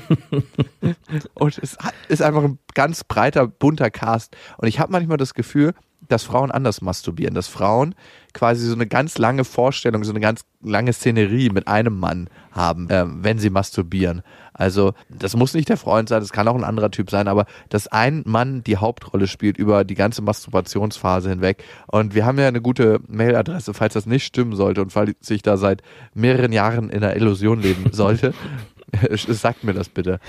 und 1.34 1.59
es 1.59 1.76
ist 2.09 2.22
einfach 2.22 2.45
ein 2.45 2.59
ganz 2.74 3.05
breiter, 3.05 3.47
bunter 3.47 3.91
Cast. 3.91 4.36
Und 4.59 4.68
ich 4.68 4.78
habe 4.78 4.93
manchmal 4.93 5.16
das 5.18 5.34
Gefühl, 5.34 5.74
dass 6.09 6.24
Frauen 6.24 6.51
anders 6.51 6.82
masturbieren, 6.82 7.34
dass 7.34 7.48
Frauen 7.48 7.94
quasi 8.32 8.66
so 8.66 8.74
eine 8.74 8.86
ganz 8.86 9.18
lange 9.18 9.44
Vorstellung, 9.44 10.05
so 10.05 10.12
eine 10.12 10.20
ganz 10.20 10.42
lange 10.62 10.92
Szenerie 10.92 11.51
mit 11.51 11.68
einem 11.68 11.98
Mann 11.98 12.28
haben, 12.53 12.88
ähm, 12.90 13.18
wenn 13.22 13.38
sie 13.38 13.51
masturbieren. 13.51 14.22
Also 14.53 14.92
das 15.09 15.36
muss 15.36 15.55
nicht 15.55 15.68
der 15.68 15.76
Freund 15.76 16.09
sein, 16.09 16.20
das 16.20 16.32
kann 16.32 16.48
auch 16.48 16.55
ein 16.55 16.64
anderer 16.64 16.90
Typ 16.90 17.11
sein, 17.11 17.28
aber 17.28 17.46
dass 17.68 17.86
ein 17.86 18.22
Mann 18.26 18.62
die 18.62 18.76
Hauptrolle 18.76 19.26
spielt 19.26 19.57
über 19.57 19.84
die 19.84 19.94
ganze 19.94 20.22
Masturbationsphase 20.22 21.30
hinweg. 21.30 21.64
Und 21.86 22.14
wir 22.14 22.26
haben 22.26 22.38
ja 22.38 22.48
eine 22.48 22.61
gute 22.61 23.01
Mailadresse, 23.09 23.74
falls 23.74 23.94
das 23.94 24.07
nicht 24.07 24.24
stimmen 24.24 24.55
sollte 24.55 24.82
und 24.82 24.92
falls 24.92 25.30
ich 25.30 25.42
da 25.42 25.57
seit 25.57 25.82
mehreren 26.14 26.53
Jahren 26.53 26.90
in 26.90 27.03
einer 27.03 27.16
Illusion 27.16 27.61
leben 27.61 27.92
sollte, 27.92 28.34
sagt 29.11 29.64
mir 29.64 29.74
das 29.74 29.88
bitte. 29.88 30.20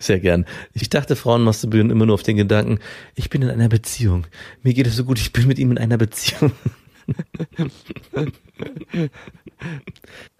Sehr 0.00 0.18
gern. 0.18 0.46
Ich 0.72 0.88
dachte, 0.88 1.14
Frauen 1.14 1.42
masturbieren 1.42 1.90
immer 1.90 2.06
nur 2.06 2.14
auf 2.14 2.22
den 2.22 2.38
Gedanken, 2.38 2.78
ich 3.14 3.28
bin 3.28 3.42
in 3.42 3.50
einer 3.50 3.68
Beziehung. 3.68 4.26
Mir 4.62 4.72
geht 4.72 4.86
es 4.86 4.96
so 4.96 5.04
gut, 5.04 5.18
ich 5.18 5.30
bin 5.32 5.46
mit 5.46 5.58
ihm 5.58 5.70
in 5.70 5.78
einer 5.78 5.98
Beziehung. 5.98 6.52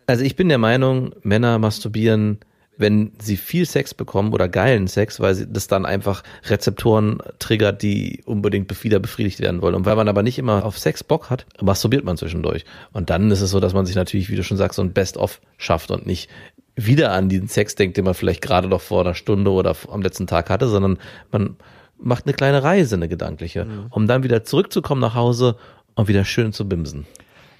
also 0.06 0.24
ich 0.24 0.34
bin 0.34 0.48
der 0.48 0.56
Meinung, 0.56 1.14
Männer 1.22 1.58
masturbieren, 1.58 2.38
wenn 2.80 3.12
sie 3.20 3.36
viel 3.36 3.66
Sex 3.66 3.92
bekommen 3.92 4.32
oder 4.32 4.48
geilen 4.48 4.88
Sex, 4.88 5.20
weil 5.20 5.34
sie 5.34 5.46
das 5.46 5.66
dann 5.68 5.84
einfach 5.84 6.22
Rezeptoren 6.44 7.18
triggert, 7.38 7.82
die 7.82 8.22
unbedingt 8.24 8.82
wieder 8.82 8.98
befriedigt 8.98 9.40
werden 9.40 9.61
wollen. 9.61 9.74
Und 9.74 9.84
weil 9.84 9.96
man 9.96 10.08
aber 10.08 10.22
nicht 10.22 10.38
immer 10.38 10.64
auf 10.64 10.78
Sex 10.78 11.04
Bock 11.04 11.28
hat, 11.28 11.44
masturbiert 11.61 12.04
man 12.04 12.16
zwischendurch. 12.16 12.64
Und 12.92 13.11
dann 13.11 13.30
ist 13.30 13.42
es 13.42 13.50
so, 13.50 13.61
dass 13.61 13.74
man 13.74 13.84
sich 13.84 13.96
natürlich, 13.96 14.30
wie 14.30 14.36
du 14.36 14.42
schon 14.42 14.56
sagst, 14.56 14.76
so 14.76 14.82
ein 14.82 14.94
Best-of 14.94 15.42
schafft 15.58 15.90
und 15.90 16.06
nicht 16.06 16.30
wieder 16.77 17.12
an 17.12 17.29
diesen 17.29 17.49
Sex 17.49 17.75
denkt, 17.75 17.97
den 17.97 18.05
man 18.05 18.14
vielleicht 18.14 18.43
gerade 18.43 18.68
noch 18.68 18.81
vor 18.81 19.03
einer 19.03 19.14
Stunde 19.14 19.51
oder 19.51 19.75
am 19.91 20.03
letzten 20.03 20.27
Tag 20.27 20.51
hatte, 20.51 20.68
sondern 20.68 20.99
man 21.31 21.57
macht 21.99 22.27
eine 22.27 22.35
kleine 22.35 22.62
Reise, 22.62 22.95
eine 22.95 23.09
gedankliche, 23.09 23.66
um 23.91 24.07
dann 24.07 24.23
wieder 24.23 24.45
zurückzukommen 24.45 25.01
nach 25.01 25.14
Hause 25.14 25.57
und 25.95 26.09
wieder 26.09 26.25
schön 26.25 26.53
zu 26.53 26.68
bimsen. 26.68 27.07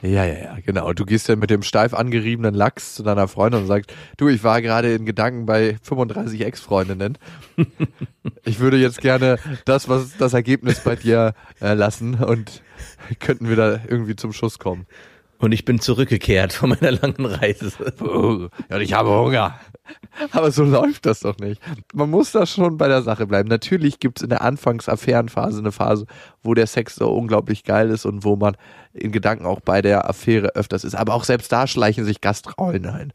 Ja, 0.03 0.25
ja, 0.25 0.39
ja, 0.39 0.57
genau. 0.65 0.95
Du 0.95 1.05
gehst 1.05 1.29
ja 1.29 1.37
mit 1.37 1.51
dem 1.51 1.63
steif 1.63 1.93
angeriebenen 1.93 2.55
Lachs 2.55 2.95
zu 2.95 3.03
deiner 3.03 3.29
Freundin 3.29 3.63
und 3.63 3.67
sagst, 3.67 3.93
du, 4.17 4.29
ich 4.29 4.43
war 4.43 4.63
gerade 4.63 4.95
in 4.95 5.05
Gedanken 5.05 5.45
bei 5.45 5.77
35 5.83 6.41
Ex-Freundinnen. 6.43 7.19
Ich 8.45 8.59
würde 8.59 8.77
jetzt 8.77 9.01
gerne 9.01 9.39
das, 9.65 9.89
was 9.89 10.17
das 10.19 10.35
Ergebnis 10.35 10.81
bei 10.81 10.95
dir 10.97 11.35
äh, 11.61 11.73
lassen 11.73 12.15
und 12.15 12.63
könnten 13.19 13.49
wir 13.49 13.57
da 13.57 13.81
irgendwie 13.89 14.17
zum 14.17 14.33
Schuss 14.33 14.59
kommen. 14.59 14.87
Und 15.41 15.53
ich 15.53 15.65
bin 15.65 15.81
zurückgekehrt 15.81 16.53
von 16.53 16.71
meiner 16.71 16.93
langen 16.93 17.25
Reise. 17.25 17.73
Und 17.99 18.51
ich 18.81 18.93
habe 18.93 19.11
Hunger. 19.11 19.59
Aber 20.33 20.51
so 20.51 20.65
läuft 20.65 21.07
das 21.07 21.21
doch 21.21 21.39
nicht. 21.39 21.61
Man 21.95 22.11
muss 22.11 22.33
da 22.33 22.45
schon 22.45 22.77
bei 22.77 22.89
der 22.89 23.03
Sache 23.03 23.27
bleiben. 23.27 23.49
Natürlich 23.49 23.99
gibt's 23.99 24.23
in 24.23 24.29
der 24.29 24.43
Anfangs-Affärenphase 24.43 25.59
eine 25.59 25.73
Phase, 25.73 26.07
wo 26.43 26.55
der 26.55 26.67
Sex 26.67 26.95
so 26.95 27.11
unglaublich 27.11 27.65
geil 27.65 27.91
ist 27.91 28.05
und 28.05 28.23
wo 28.25 28.37
man 28.37 28.57
in 28.93 29.13
Gedanken 29.13 29.47
auch 29.47 29.61
bei 29.61 29.81
der 29.81 30.09
Affäre 30.09 30.49
öfters 30.55 30.85
ist. 30.85 30.95
Aber 30.95 31.15
auch 31.15 31.25
selbst 31.25 31.51
da 31.51 31.67
schleichen 31.67 32.05
sich 32.05 32.21
Gastrollen 32.21 32.87
ein. 32.87 33.13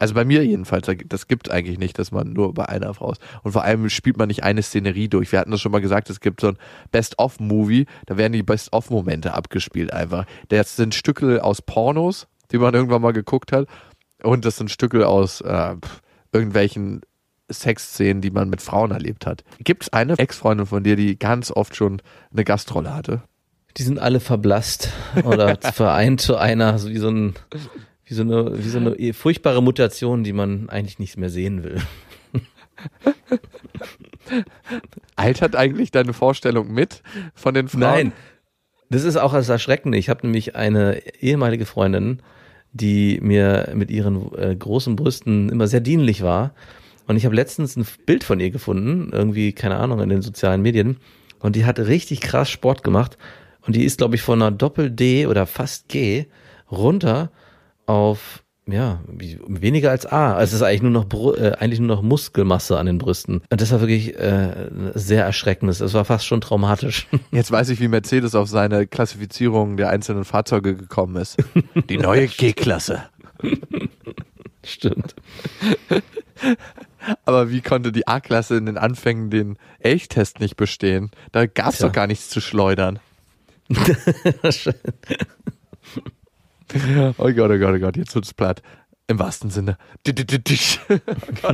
Also 0.00 0.14
bei 0.14 0.24
mir 0.24 0.44
jedenfalls, 0.44 0.90
das 1.06 1.28
gibt 1.28 1.50
eigentlich 1.50 1.78
nicht, 1.78 1.98
dass 1.98 2.10
man 2.10 2.32
nur 2.32 2.54
bei 2.54 2.66
einer 2.66 2.94
Frau 2.94 3.12
ist. 3.12 3.20
Und 3.42 3.52
vor 3.52 3.64
allem 3.64 3.88
spielt 3.90 4.16
man 4.16 4.28
nicht 4.28 4.42
eine 4.42 4.62
Szenerie 4.62 5.08
durch. 5.08 5.30
Wir 5.30 5.38
hatten 5.38 5.50
das 5.50 5.60
schon 5.60 5.72
mal 5.72 5.82
gesagt, 5.82 6.08
es 6.08 6.20
gibt 6.20 6.40
so 6.40 6.48
ein 6.48 6.58
Best-of-Movie, 6.90 7.84
da 8.06 8.16
werden 8.16 8.32
die 8.32 8.42
Best-of-Momente 8.42 9.34
abgespielt 9.34 9.92
einfach. 9.92 10.24
Das 10.48 10.74
sind 10.74 10.94
Stücke 10.94 11.44
aus 11.44 11.60
Pornos, 11.60 12.28
die 12.50 12.56
man 12.56 12.72
irgendwann 12.72 13.02
mal 13.02 13.12
geguckt 13.12 13.52
hat. 13.52 13.68
Und 14.22 14.46
das 14.46 14.56
sind 14.56 14.70
Stücke 14.70 15.06
aus 15.06 15.42
äh, 15.42 15.76
irgendwelchen 16.32 17.02
Sexszenen, 17.52 18.22
die 18.22 18.30
man 18.30 18.48
mit 18.48 18.62
Frauen 18.62 18.92
erlebt 18.92 19.26
hat. 19.26 19.44
Gibt 19.58 19.82
es 19.82 19.92
eine 19.92 20.18
Ex-Freundin 20.18 20.66
von 20.66 20.82
dir, 20.82 20.96
die 20.96 21.18
ganz 21.18 21.50
oft 21.50 21.76
schon 21.76 22.00
eine 22.32 22.44
Gastrolle 22.44 22.94
hatte? 22.94 23.22
Die 23.76 23.82
sind 23.82 23.98
alle 23.98 24.20
verblasst 24.20 24.90
oder 25.24 25.58
vereint 25.72 26.20
zu 26.20 26.36
einer, 26.36 26.78
so 26.78 26.88
wie 26.88 26.98
so 26.98 27.08
ein, 27.08 27.34
wie 28.10 28.14
so 28.14 28.22
eine, 28.22 28.58
wie 28.58 28.68
so 28.68 28.78
eine 28.78 29.14
furchtbare 29.14 29.62
Mutation, 29.62 30.24
die 30.24 30.32
man 30.32 30.68
eigentlich 30.68 30.98
nicht 30.98 31.16
mehr 31.16 31.30
sehen 31.30 31.62
will. 31.62 31.80
Altert 35.16 35.54
eigentlich 35.54 35.92
deine 35.92 36.12
Vorstellung 36.12 36.72
mit 36.72 37.02
von 37.34 37.54
den 37.54 37.68
Frauen? 37.68 37.80
Nein, 37.80 38.12
das 38.90 39.04
ist 39.04 39.16
auch 39.16 39.32
das 39.32 39.48
Erschreckende. 39.48 39.96
Ich 39.96 40.08
habe 40.08 40.26
nämlich 40.26 40.56
eine 40.56 41.00
ehemalige 41.20 41.66
Freundin, 41.66 42.20
die 42.72 43.20
mir 43.22 43.70
mit 43.74 43.92
ihren 43.92 44.34
äh, 44.36 44.56
großen 44.56 44.96
Brüsten 44.96 45.48
immer 45.48 45.68
sehr 45.68 45.80
dienlich 45.80 46.22
war. 46.22 46.52
Und 47.06 47.16
ich 47.16 47.24
habe 47.24 47.36
letztens 47.36 47.76
ein 47.76 47.86
Bild 48.06 48.24
von 48.24 48.40
ihr 48.40 48.50
gefunden, 48.50 49.10
irgendwie, 49.12 49.52
keine 49.52 49.76
Ahnung, 49.76 50.00
in 50.00 50.08
den 50.08 50.22
sozialen 50.22 50.62
Medien. 50.62 50.96
Und 51.38 51.54
die 51.54 51.64
hat 51.64 51.78
richtig 51.78 52.20
krass 52.20 52.50
Sport 52.50 52.82
gemacht. 52.82 53.18
Und 53.64 53.76
die 53.76 53.84
ist, 53.84 53.98
glaube 53.98 54.16
ich, 54.16 54.22
von 54.22 54.42
einer 54.42 54.50
Doppel-D 54.50 55.28
oder 55.28 55.46
fast 55.46 55.88
G 55.88 56.26
runter 56.70 57.30
auf, 57.90 58.44
ja, 58.66 59.00
weniger 59.08 59.90
als 59.90 60.06
A. 60.06 60.34
Also 60.34 60.50
es 60.54 60.60
ist 60.60 60.62
eigentlich 60.62 60.82
nur 60.82 60.90
noch, 60.92 61.04
Bru- 61.06 61.34
äh, 61.36 61.56
eigentlich 61.58 61.80
nur 61.80 61.88
noch 61.88 62.02
Muskelmasse 62.02 62.78
an 62.78 62.86
den 62.86 62.98
Brüsten. 62.98 63.42
Und 63.50 63.60
das 63.60 63.72
war 63.72 63.80
wirklich 63.80 64.16
äh, 64.18 64.68
sehr 64.94 65.24
erschreckend. 65.24 65.68
Das 65.80 65.92
war 65.94 66.04
fast 66.04 66.24
schon 66.26 66.40
traumatisch. 66.40 67.08
Jetzt 67.32 67.50
weiß 67.50 67.68
ich, 67.70 67.80
wie 67.80 67.88
Mercedes 67.88 68.34
auf 68.36 68.48
seine 68.48 68.86
Klassifizierung 68.86 69.76
der 69.76 69.90
einzelnen 69.90 70.24
Fahrzeuge 70.24 70.76
gekommen 70.76 71.16
ist. 71.16 71.36
Die 71.88 71.98
neue 71.98 72.26
G-Klasse. 72.28 73.02
Stimmt. 74.64 75.14
Aber 77.24 77.50
wie 77.50 77.62
konnte 77.62 77.90
die 77.92 78.06
A-Klasse 78.06 78.56
in 78.56 78.66
den 78.66 78.78
Anfängen 78.78 79.30
den 79.30 79.56
Elchtest 79.80 80.38
nicht 80.38 80.56
bestehen? 80.56 81.10
Da 81.32 81.46
gab's 81.46 81.78
Tja. 81.78 81.86
doch 81.88 81.94
gar 81.94 82.06
nichts 82.06 82.28
zu 82.28 82.40
schleudern. 82.40 82.98
Oh 87.18 87.32
Gott, 87.32 87.50
oh 87.50 87.58
Gott, 87.58 87.74
oh 87.74 87.78
Gott, 87.78 87.96
jetzt 87.96 88.14
wird's 88.14 88.34
platt. 88.34 88.62
Im 89.06 89.18
wahrsten 89.18 89.50
Sinne. 89.50 89.76
Oh. 91.42 91.52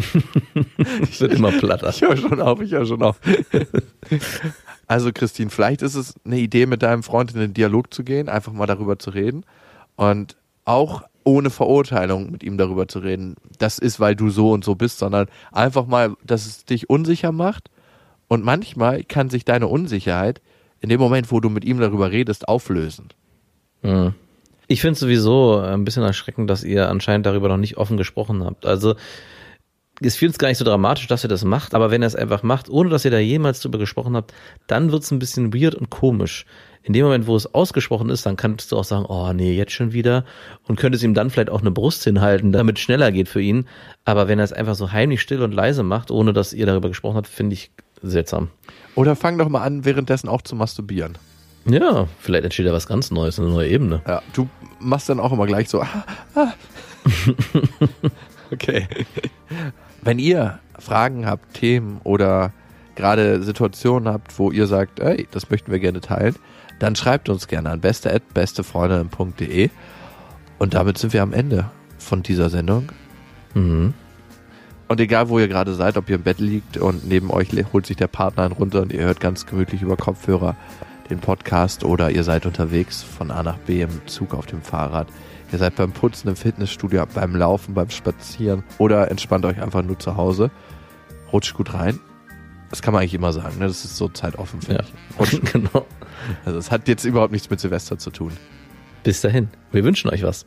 Es 1.03 1.21
wird 1.21 1.35
immer 1.35 1.53
platter. 1.53 1.89
Ich 1.91 2.03
höre 2.03 2.17
schon 2.17 2.41
auf, 2.41 2.61
ich 2.61 2.73
höre 2.73 2.87
schon 2.87 3.03
auf. 3.03 3.21
Also 4.89 5.11
Christine, 5.13 5.51
vielleicht 5.51 5.83
ist 5.83 5.97
es 5.97 6.15
eine 6.25 6.39
Idee, 6.39 6.67
mit 6.67 6.83
deinem 6.83 7.03
Freund 7.03 7.35
in 7.35 7.41
den 7.41 7.55
Dialog 7.55 7.93
zu 7.93 8.05
gehen, 8.05 8.29
einfach 8.29 8.53
mal 8.53 8.67
darüber 8.67 8.99
zu 8.99 9.11
reden 9.11 9.45
und 9.97 10.37
auch 10.65 11.03
ohne 11.25 11.51
Verurteilung 11.51 12.31
mit 12.31 12.45
ihm 12.45 12.57
darüber 12.57 12.87
zu 12.87 13.01
reden. 13.01 13.35
Das 13.59 13.81
ist, 13.81 13.99
weil 13.99 14.15
du 14.15 14.31
so 14.31 14.53
und 14.53 14.65
so 14.65 14.77
bist, 14.77 14.99
sondern 14.99 15.27
einfach 15.51 15.87
mal, 15.87 16.15
dass 16.25 16.47
es 16.47 16.65
dich 16.65 16.89
unsicher 16.89 17.33
macht 17.33 17.69
und 18.29 18.45
manchmal 18.45 19.03
kann 19.03 19.29
sich 19.29 19.45
deine 19.45 19.67
Unsicherheit 19.67 20.41
in 20.81 20.89
dem 20.89 21.01
Moment, 21.01 21.33
wo 21.33 21.41
du 21.41 21.51
mit 21.51 21.65
ihm 21.65 21.81
darüber 21.81 22.13
redest, 22.13 22.47
auflösen. 22.49 23.09
Mhm. 23.83 24.15
Ich 24.69 24.81
finde 24.81 24.99
sowieso 24.99 25.59
ein 25.59 25.85
bisschen 25.85 26.03
erschreckend, 26.03 26.51
dass 26.51 26.65
ihr 26.65 26.89
anscheinend 26.89 27.27
darüber 27.27 27.49
noch 27.49 27.57
nicht 27.57 27.77
offen 27.77 27.97
gesprochen 27.97 28.45
habt. 28.45 28.67
Also 28.67 28.97
es 30.01 30.17
fühlt 30.17 30.33
es 30.33 30.39
gar 30.39 30.49
nicht 30.49 30.59
so 30.59 30.65
dramatisch, 30.65 31.07
dass 31.07 31.25
ihr 31.25 31.29
das 31.29 31.45
macht, 31.45 31.75
aber 31.75 31.91
wenn 31.91 32.03
ihr 32.03 32.07
es 32.07 32.17
einfach 32.17 32.43
macht, 32.43 32.69
ohne 32.69 32.91
dass 32.91 33.05
ihr 33.05 33.11
da 33.11 33.19
jemals 33.19 33.61
drüber 33.61 33.79
gesprochen 33.79 34.17
habt, 34.17 34.35
dann 34.67 34.93
wird 34.93 35.03
es 35.03 35.11
ein 35.11 35.19
bisschen 35.19 35.55
weird 35.55 35.75
und 35.75 35.89
komisch. 35.89 36.45
In 36.83 36.93
dem 36.93 37.05
Moment, 37.05 37.27
wo 37.27 37.35
es 37.35 37.53
ausgesprochen 37.53 38.11
ist, 38.11 38.27
dann 38.27 38.37
kannst 38.37 38.71
du 38.71 38.77
auch 38.77 38.85
sagen, 38.85 39.07
oh 39.07 39.33
nee, 39.33 39.57
jetzt 39.57 39.73
schon 39.73 39.93
wieder 39.93 40.25
und 40.69 40.79
könntest 40.79 41.03
ihm 41.03 41.15
dann 41.15 41.31
vielleicht 41.31 41.51
auch 41.51 41.61
eine 41.61 41.71
Brust 41.71 42.05
hinhalten, 42.05 42.53
damit 42.53 42.77
es 42.77 42.83
schneller 42.83 43.11
geht 43.11 43.29
für 43.29 43.41
ihn. 43.41 43.67
Aber 44.05 44.29
wenn 44.29 44.39
er 44.39 44.45
es 44.45 44.53
einfach 44.53 44.75
so 44.75 44.93
heimlich 44.93 45.21
still 45.21 45.43
und 45.43 45.53
leise 45.53 45.83
macht, 45.83 46.11
ohne 46.11 46.33
dass 46.33 46.53
ihr 46.53 46.67
darüber 46.67 46.89
gesprochen 46.89 47.17
habt, 47.17 47.27
finde 47.27 47.55
ich 47.55 47.71
seltsam. 48.03 48.51
Oder 48.95 49.17
fang 49.17 49.39
doch 49.39 49.49
mal 49.49 49.63
an, 49.63 49.85
währenddessen 49.85 50.29
auch 50.29 50.43
zu 50.43 50.55
masturbieren. 50.55 51.19
Ja, 51.67 52.07
vielleicht 52.21 52.45
entsteht 52.45 52.67
da 52.67 52.73
was 52.73 52.87
ganz 52.87 53.11
Neues, 53.11 53.39
eine 53.39 53.49
neue 53.49 53.69
Ebene. 53.69 54.01
Ja, 54.07 54.23
du 54.33 54.49
machst 54.79 55.09
dann 55.09 55.21
auch 55.21 55.33
immer 55.33 55.47
gleich 55.47 55.69
so. 55.69 55.83
Ah, 55.83 56.05
ah. 56.35 56.53
okay. 58.53 58.87
Wenn 60.03 60.19
ihr 60.19 60.61
Fragen 60.79 61.27
habt, 61.27 61.55
Themen 61.55 62.01
oder 62.05 62.53
gerade 62.95 63.43
Situationen 63.43 64.13
habt, 64.13 64.39
wo 64.39 64.51
ihr 64.51 64.67
sagt, 64.67 65.01
ey, 65.01 65.27
das 65.31 65.51
möchten 65.51 65.73
wir 65.73 65.81
gerne 65.81 66.01
teilen, 66.01 66.37
dann 66.79 66.95
schreibt 66.95 67.29
uns 67.29 67.49
gerne 67.49 67.71
an 67.71 67.81
beste@bestefreundinnen.de 67.81 69.71
und 70.59 70.75
damit 70.75 70.99
sind 70.99 71.13
wir 71.13 71.23
am 71.23 71.33
Ende 71.33 71.71
von 71.99 72.23
dieser 72.23 72.51
Sendung. 72.51 72.93
Mhm. 73.55 73.95
Und 74.89 75.01
egal, 75.01 75.29
wo 75.29 75.39
ihr 75.39 75.49
gerade 75.49 75.75
seid, 75.75 75.97
ob 75.97 76.09
ihr 76.09 76.17
im 76.17 76.23
Bett 76.23 76.39
liegt 76.39 76.77
und 76.77 77.09
neben 77.09 77.31
euch 77.31 77.49
holt 77.73 77.87
sich 77.87 77.97
der 77.97 78.07
Partner 78.07 78.45
einen 78.45 78.53
runter 78.53 78.83
und 78.83 78.93
ihr 78.93 79.03
hört 79.03 79.19
ganz 79.19 79.47
gemütlich 79.47 79.83
über 79.83 79.97
Kopfhörer 79.97 80.57
den 81.09 81.19
Podcast 81.21 81.85
oder 81.85 82.11
ihr 82.11 82.25
seid 82.25 82.47
unterwegs 82.47 83.03
von 83.03 83.31
A 83.31 83.43
nach 83.43 83.59
B 83.59 83.83
im 83.83 84.07
Zug 84.07 84.35
auf 84.35 84.47
dem 84.47 84.63
Fahrrad. 84.63 85.09
Ihr 85.53 85.59
seid 85.59 85.77
beim 85.77 85.93
Putzen 85.93 86.29
im 86.29 86.37
Fitnessstudio, 86.37 87.05
beim 87.15 87.37
Laufen, 87.37 87.75
beim 87.75 87.91
Spazieren 87.91 88.65
oder 88.79 89.11
entspannt 89.11 89.45
euch 89.45 89.61
einfach 89.63 89.83
nur 89.83 89.99
zu 89.99 90.17
Hause. 90.17 90.51
Rutscht 91.33 91.55
gut 91.55 91.73
rein. 91.75 92.01
Das 92.71 92.83
kann 92.83 92.93
man 92.93 93.03
eigentlich 93.03 93.15
immer 93.15 93.33
sagen, 93.33 93.59
ne? 93.59 93.67
Das 93.69 93.85
ist 93.85 93.97
so 93.97 94.09
zeitoffen, 94.09 94.61
finde 94.61 94.83
Ja, 94.83 94.89
ich. 94.89 95.19
Rutscht. 95.21 95.53
genau. 95.53 95.87
Also 96.45 96.59
es 96.59 96.71
hat 96.71 96.89
jetzt 96.89 97.05
überhaupt 97.05 97.33
nichts 97.33 97.49
mit 97.49 97.61
Silvester 97.61 97.99
zu 97.99 98.11
tun. 98.11 98.33
Bis 99.05 99.21
dahin. 99.21 99.49
Wir 99.71 99.85
wünschen 99.85 100.11
euch 100.11 100.25
was. 100.25 100.47